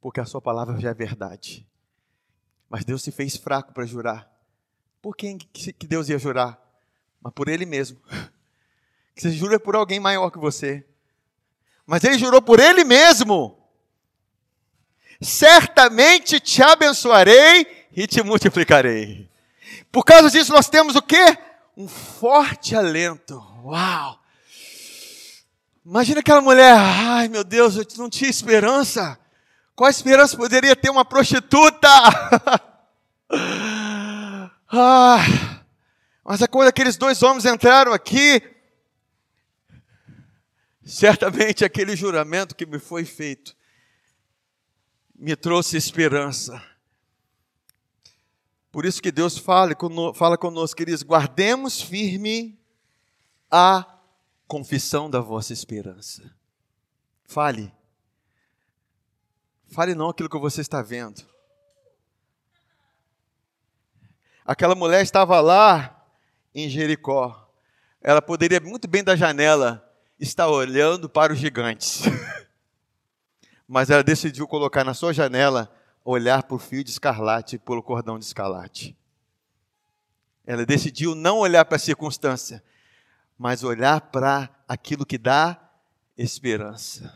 Porque 0.00 0.20
a 0.20 0.24
sua 0.24 0.40
palavra 0.40 0.80
já 0.80 0.90
é 0.90 0.94
verdade. 0.94 1.66
Mas 2.70 2.84
Deus 2.84 3.02
se 3.02 3.10
fez 3.10 3.36
fraco 3.36 3.74
para 3.74 3.84
jurar. 3.84 4.33
Por 5.04 5.14
quem 5.14 5.36
que 5.36 5.86
Deus 5.86 6.08
ia 6.08 6.18
jurar? 6.18 6.58
Mas 7.22 7.32
por 7.32 7.46
Ele 7.48 7.64
mesmo 7.64 8.00
que 9.14 9.22
você 9.22 9.30
jura 9.30 9.60
por 9.60 9.76
alguém 9.76 10.00
maior 10.00 10.30
que 10.30 10.38
você. 10.38 10.84
Mas 11.86 12.02
ele 12.02 12.18
jurou 12.18 12.42
por 12.42 12.58
ele 12.58 12.82
mesmo. 12.82 13.56
Certamente 15.20 16.40
te 16.40 16.62
abençoarei 16.62 17.86
e 17.94 18.06
te 18.06 18.22
multiplicarei. 18.22 19.30
Por 19.92 20.04
causa 20.04 20.30
disso 20.30 20.52
nós 20.52 20.68
temos 20.68 20.96
o 20.96 21.02
quê? 21.02 21.38
Um 21.76 21.86
forte 21.86 22.74
alento. 22.74 23.34
Uau! 23.62 24.18
Imagina 25.86 26.20
aquela 26.20 26.40
mulher, 26.40 26.74
ai 26.76 27.28
meu 27.28 27.44
Deus, 27.44 27.76
eu 27.76 27.86
não 27.98 28.08
tinha 28.08 28.30
esperança. 28.30 29.18
Qual 29.76 29.90
esperança 29.90 30.36
poderia 30.36 30.74
ter 30.74 30.90
uma 30.90 31.04
prostituta? 31.04 31.88
ah, 34.76 35.62
mas 36.24 36.42
é 36.42 36.46
quando 36.46 36.68
aqueles 36.68 36.96
dois 36.96 37.22
homens 37.22 37.44
entraram 37.44 37.92
aqui, 37.92 38.42
Certamente 40.84 41.64
aquele 41.64 41.96
juramento 41.96 42.54
que 42.54 42.66
me 42.66 42.78
foi 42.78 43.06
feito 43.06 43.56
me 45.14 45.34
trouxe 45.34 45.78
esperança. 45.78 46.62
Por 48.70 48.84
isso 48.84 49.00
que 49.00 49.10
Deus 49.10 49.38
fala, 49.38 49.74
fala 50.14 50.36
conosco, 50.36 50.76
queridos, 50.76 51.02
guardemos 51.02 51.80
firme 51.80 52.58
a 53.50 53.98
confissão 54.46 55.08
da 55.08 55.20
vossa 55.20 55.52
esperança. 55.52 56.34
Fale. 57.24 57.72
Fale 59.68 59.94
não 59.94 60.10
aquilo 60.10 60.28
que 60.28 60.38
você 60.38 60.60
está 60.60 60.82
vendo. 60.82 61.24
Aquela 64.44 64.74
mulher 64.74 65.02
estava 65.02 65.40
lá 65.40 66.04
em 66.54 66.68
Jericó. 66.68 67.50
Ela 68.00 68.20
poderia 68.20 68.60
muito 68.60 68.86
bem 68.86 69.02
da 69.02 69.16
janela 69.16 69.84
está 70.18 70.48
olhando 70.48 71.08
para 71.08 71.32
os 71.32 71.38
gigantes. 71.38 72.02
Mas 73.66 73.90
ela 73.90 74.02
decidiu 74.02 74.46
colocar 74.46 74.84
na 74.84 74.94
sua 74.94 75.12
janela, 75.12 75.74
olhar 76.04 76.44
o 76.48 76.58
fio 76.58 76.84
de 76.84 76.90
escarlate, 76.90 77.58
pelo 77.58 77.82
cordão 77.82 78.18
de 78.18 78.24
escarlate. 78.24 78.96
Ela 80.46 80.66
decidiu 80.66 81.14
não 81.14 81.38
olhar 81.38 81.64
para 81.64 81.76
a 81.76 81.80
circunstância, 81.80 82.62
mas 83.38 83.64
olhar 83.64 84.00
para 84.00 84.50
aquilo 84.68 85.06
que 85.06 85.16
dá 85.16 85.58
esperança. 86.18 87.10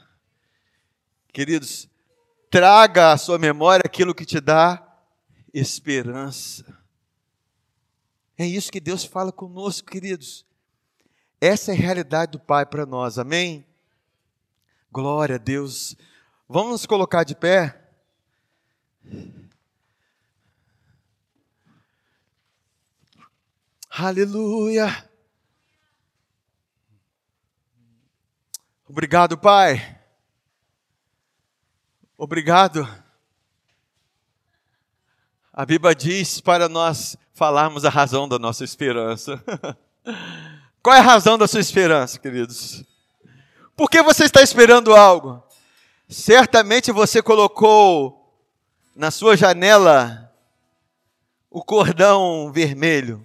Queridos, 1.30 1.86
traga 2.50 3.12
à 3.12 3.18
sua 3.18 3.38
memória 3.38 3.82
aquilo 3.84 4.14
que 4.14 4.24
te 4.24 4.40
dá 4.40 4.82
esperança. 5.52 6.77
É 8.38 8.46
isso 8.46 8.70
que 8.70 8.78
Deus 8.78 9.02
fala 9.02 9.32
conosco, 9.32 9.90
queridos. 9.90 10.46
Essa 11.40 11.72
é 11.72 11.74
a 11.74 11.78
realidade 11.78 12.32
do 12.32 12.38
Pai 12.38 12.64
para 12.64 12.86
nós, 12.86 13.18
amém? 13.18 13.66
Glória 14.92 15.34
a 15.34 15.38
Deus. 15.38 15.96
Vamos 16.48 16.70
nos 16.70 16.86
colocar 16.86 17.24
de 17.24 17.34
pé. 17.34 17.90
Aleluia. 23.90 25.10
Obrigado, 28.86 29.36
Pai. 29.36 30.00
Obrigado. 32.16 32.86
A 35.52 35.66
Bíblia 35.66 35.92
diz 35.92 36.40
para 36.40 36.68
nós 36.68 37.16
falarmos 37.38 37.84
a 37.84 37.88
razão 37.88 38.28
da 38.28 38.36
nossa 38.36 38.64
esperança. 38.64 39.40
Qual 40.82 40.96
é 40.96 40.98
a 40.98 41.02
razão 41.02 41.38
da 41.38 41.46
sua 41.46 41.60
esperança, 41.60 42.18
queridos? 42.18 42.82
Por 43.76 43.88
que 43.88 44.02
você 44.02 44.24
está 44.24 44.42
esperando 44.42 44.92
algo? 44.92 45.40
Certamente 46.08 46.90
você 46.90 47.22
colocou 47.22 48.34
na 48.96 49.12
sua 49.12 49.36
janela 49.36 50.34
o 51.48 51.62
cordão 51.62 52.50
vermelho. 52.52 53.24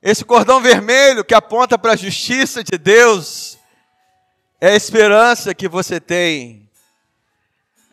Esse 0.00 0.24
cordão 0.24 0.62
vermelho 0.62 1.26
que 1.26 1.34
aponta 1.34 1.78
para 1.78 1.92
a 1.92 1.96
justiça 1.96 2.64
de 2.64 2.78
Deus 2.78 3.58
é 4.58 4.70
a 4.70 4.76
esperança 4.76 5.54
que 5.54 5.68
você 5.68 6.00
tem. 6.00 6.70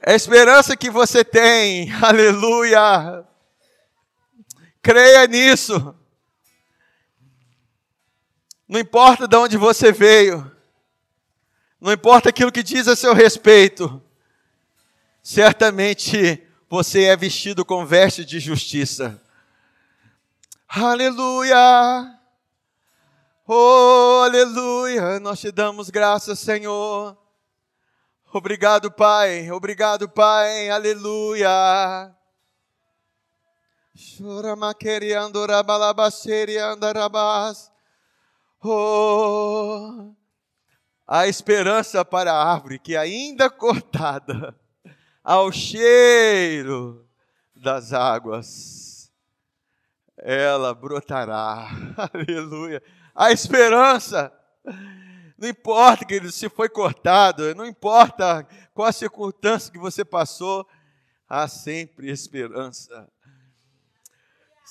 É 0.01 0.13
a 0.13 0.15
esperança 0.15 0.77
que 0.77 0.89
você 0.89 1.25
tem. 1.25 1.91
Aleluia. 2.01 3.25
Creia 4.83 5.25
nisso. 5.25 5.95
Não 8.67 8.79
importa 8.79 9.27
de 9.27 9.35
onde 9.37 9.55
você 9.55 9.93
veio. 9.93 10.51
Não 11.79 11.91
importa 11.91 12.29
aquilo 12.29 12.51
que 12.51 12.61
diz 12.61 12.87
a 12.87 12.95
seu 12.95 13.13
respeito. 13.13 14.01
Certamente 15.21 16.45
você 16.69 17.03
é 17.05 17.15
vestido 17.15 17.63
com 17.63 17.85
veste 17.85 18.25
de 18.25 18.41
justiça. 18.41 19.21
Aleluia! 20.67 22.19
Oh, 23.47 24.21
aleluia! 24.23 25.19
Nós 25.19 25.39
te 25.39 25.51
damos 25.51 25.89
graças, 25.89 26.39
Senhor. 26.39 27.17
Obrigado, 28.33 28.91
Pai. 28.91 29.49
Obrigado, 29.51 30.09
Pai. 30.09 30.69
Aleluia. 30.69 32.13
Oh, 38.63 40.13
a 41.07 41.27
esperança 41.27 42.03
para 42.03 42.33
a 42.33 42.53
árvore 42.53 42.79
que 42.79 42.95
ainda 42.95 43.49
cortada, 43.49 44.55
ao 45.23 45.51
cheiro 45.51 47.07
das 47.55 47.93
águas 47.93 49.11
ela 50.17 50.73
brotará. 50.73 51.69
Aleluia. 52.13 52.81
A 53.13 53.31
esperança. 53.31 54.31
Não 55.37 55.49
importa, 55.49 56.05
querido, 56.05 56.31
se 56.31 56.47
foi 56.47 56.69
cortado, 56.69 57.53
não 57.53 57.65
importa 57.65 58.47
qual 58.73 58.87
a 58.87 58.93
circunstância 58.93 59.71
que 59.71 59.77
você 59.77 60.05
passou, 60.05 60.65
há 61.27 61.47
sempre 61.47 62.09
esperança. 62.09 63.09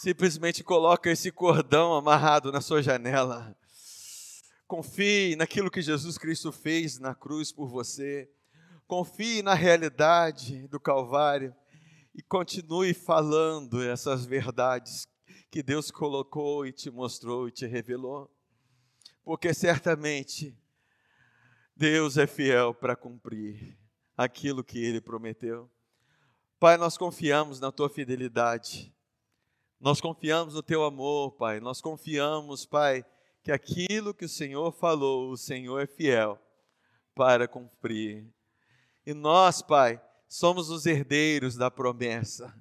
Simplesmente 0.03 0.65
coloca 0.65 1.09
esse 1.09 1.31
cordão 1.31 1.95
amarrado 1.95 2.51
na 2.51 2.61
sua 2.61 2.83
janela. 2.83 3.57
Confie 4.67 5.37
naquilo 5.37 5.71
que 5.71 5.81
Jesus 5.81 6.19
Cristo 6.19 6.51
fez 6.51 6.99
na 6.99 7.15
cruz 7.15 7.53
por 7.53 7.69
você. 7.69 8.29
Confie 8.89 9.43
na 9.43 9.55
realidade 9.55 10.67
do 10.67 10.81
Calvário 10.81 11.55
e 12.13 12.21
continue 12.21 12.93
falando 12.93 13.81
essas 13.81 14.27
verdades 14.27 15.07
que 15.49 15.63
Deus 15.63 15.89
colocou 15.93 16.67
e 16.67 16.73
te 16.73 16.91
mostrou 16.91 17.47
e 17.47 17.53
te 17.53 17.65
revelou. 17.65 18.29
Porque 19.23 19.55
certamente 19.55 20.53
Deus 21.77 22.17
é 22.17 22.27
fiel 22.27 22.75
para 22.75 22.97
cumprir 22.97 23.79
aquilo 24.17 24.65
que 24.65 24.85
ele 24.85 25.01
prometeu. 25.01 25.71
Pai, 26.59 26.77
nós 26.77 26.99
confiamos 26.99 27.61
na 27.61 27.71
tua 27.71 27.89
fidelidade. 27.89 28.93
Nós 29.83 30.01
confiamos 30.01 30.55
no 30.55 30.63
teu 30.63 30.85
amor, 30.85 31.33
Pai. 31.33 31.59
Nós 31.59 31.81
confiamos, 31.81 32.65
Pai, 32.65 33.05
que 33.43 33.51
aquilo 33.51 34.15
que 34.15 34.27
o 34.27 34.29
Senhor 34.29 34.71
falou, 34.71 35.29
o 35.29 35.37
Senhor 35.37 35.81
é 35.81 35.89
fiel 35.89 36.39
para 37.17 37.49
cumprir. 37.49 38.25
E 39.05 39.13
nós, 39.13 39.61
Pai, 39.61 40.01
somos 40.29 40.71
os 40.71 40.87
herdeiros 40.87 41.57
da 41.57 41.69
promessa. 41.69 42.55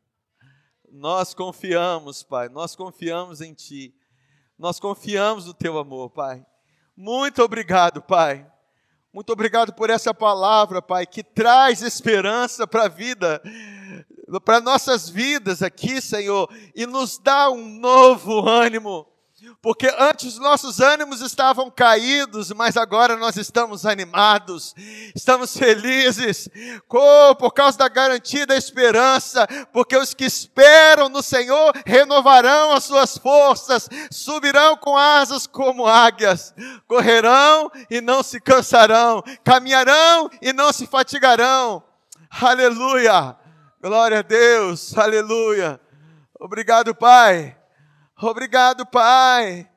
Nós 0.91 1.35
confiamos, 1.35 2.23
Pai, 2.23 2.49
nós 2.49 2.75
confiamos 2.75 3.39
em 3.39 3.53
Ti, 3.53 3.93
nós 4.57 4.79
confiamos 4.79 5.45
no 5.45 5.53
Teu 5.53 5.77
amor, 5.77 6.09
Pai. 6.09 6.43
Muito 6.97 7.43
obrigado, 7.43 8.01
Pai. 8.01 8.51
Muito 9.13 9.31
obrigado 9.31 9.73
por 9.73 9.91
essa 9.91 10.11
palavra, 10.11 10.81
Pai, 10.81 11.05
que 11.05 11.23
traz 11.23 11.83
esperança 11.83 12.65
para 12.65 12.85
a 12.85 12.89
vida, 12.89 13.39
para 14.39 14.61
nossas 14.61 15.09
vidas 15.09 15.61
aqui, 15.61 16.01
Senhor, 16.01 16.49
e 16.75 16.85
nos 16.85 17.17
dá 17.17 17.49
um 17.49 17.67
novo 17.67 18.47
ânimo 18.47 19.11
porque 19.59 19.91
antes 19.97 20.37
nossos 20.37 20.79
ânimos 20.79 21.19
estavam 21.19 21.71
caídos, 21.71 22.51
mas 22.51 22.77
agora 22.77 23.17
nós 23.17 23.37
estamos 23.37 23.87
animados, 23.87 24.75
estamos 25.15 25.57
felizes, 25.57 26.47
por 26.87 27.51
causa 27.51 27.75
da 27.75 27.87
garantia 27.87 28.45
da 28.45 28.55
esperança, 28.55 29.47
porque 29.73 29.97
os 29.97 30.13
que 30.13 30.25
esperam 30.25 31.09
no 31.09 31.23
Senhor 31.23 31.73
renovarão 31.85 32.73
as 32.73 32.83
suas 32.83 33.17
forças, 33.17 33.89
subirão 34.11 34.77
com 34.77 34.95
asas 34.95 35.47
como 35.47 35.87
águias, 35.87 36.53
correrão 36.87 37.71
e 37.89 37.99
não 37.99 38.21
se 38.21 38.39
cansarão, 38.39 39.23
caminharão 39.43 40.29
e 40.39 40.53
não 40.53 40.71
se 40.71 40.85
fatigarão. 40.85 41.83
Aleluia! 42.29 43.40
Glória 43.81 44.19
a 44.19 44.21
Deus, 44.21 44.95
aleluia! 44.97 45.81
Obrigado, 46.39 46.93
Pai 46.93 47.57
Obrigado, 48.23 48.85
Pai. 48.85 49.67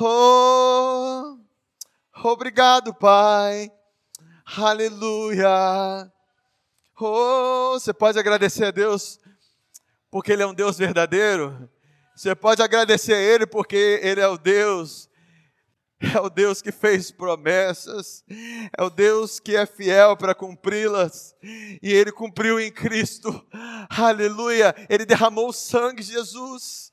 Oh, 0.00 1.36
obrigado, 2.14 2.94
Pai. 2.94 3.70
Aleluia. 4.56 6.10
Oh, 6.98 7.72
você 7.74 7.92
pode 7.92 8.18
agradecer 8.18 8.64
a 8.64 8.70
Deus 8.70 9.20
porque 10.10 10.32
Ele 10.32 10.42
é 10.42 10.46
um 10.46 10.54
Deus 10.54 10.78
verdadeiro. 10.78 11.68
Você 12.16 12.34
pode 12.34 12.62
agradecer 12.62 13.12
a 13.12 13.20
Ele 13.20 13.46
porque 13.46 14.00
Ele 14.02 14.22
é 14.22 14.28
o 14.28 14.38
Deus. 14.38 15.10
É 16.14 16.20
o 16.20 16.28
Deus 16.28 16.60
que 16.60 16.70
fez 16.70 17.10
promessas, 17.10 18.24
é 18.76 18.82
o 18.82 18.90
Deus 18.90 19.40
que 19.40 19.56
é 19.56 19.66
fiel 19.66 20.16
para 20.16 20.34
cumpri-las, 20.34 21.34
e 21.42 21.92
Ele 21.92 22.12
cumpriu 22.12 22.60
em 22.60 22.70
Cristo, 22.70 23.44
aleluia. 23.88 24.74
Ele 24.88 25.04
derramou 25.04 25.48
o 25.48 25.52
sangue 25.52 26.02
de 26.02 26.12
Jesus, 26.12 26.83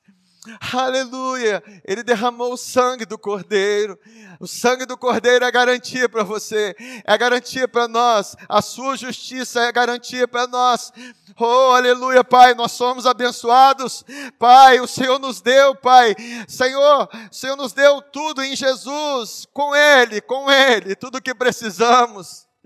Aleluia! 0.72 1.62
Ele 1.86 2.02
derramou 2.02 2.52
o 2.52 2.56
sangue 2.56 3.06
do 3.06 3.16
Cordeiro. 3.16 3.96
O 4.40 4.46
sangue 4.48 4.84
do 4.84 4.98
Cordeiro 4.98 5.44
é 5.44 5.50
garantia 5.52 6.08
para 6.08 6.24
você, 6.24 6.74
é 7.04 7.16
garantia 7.16 7.68
para 7.68 7.86
nós. 7.86 8.34
A 8.48 8.60
sua 8.60 8.96
justiça 8.96 9.60
é 9.60 9.70
garantia 9.70 10.26
para 10.26 10.48
nós. 10.48 10.92
Oh, 11.38 11.72
aleluia, 11.72 12.24
Pai, 12.24 12.54
nós 12.54 12.72
somos 12.72 13.06
abençoados. 13.06 14.04
Pai, 14.36 14.80
o 14.80 14.88
Senhor 14.88 15.20
nos 15.20 15.40
deu, 15.40 15.76
Pai. 15.76 16.16
Senhor, 16.48 17.08
o 17.30 17.34
Senhor 17.34 17.56
nos 17.56 17.72
deu 17.72 18.02
tudo 18.02 18.42
em 18.42 18.56
Jesus, 18.56 19.46
com 19.52 19.76
Ele, 19.76 20.20
com 20.20 20.50
Ele, 20.50 20.96
tudo 20.96 21.18
o 21.18 21.22
que 21.22 21.34
precisamos. 21.34 22.48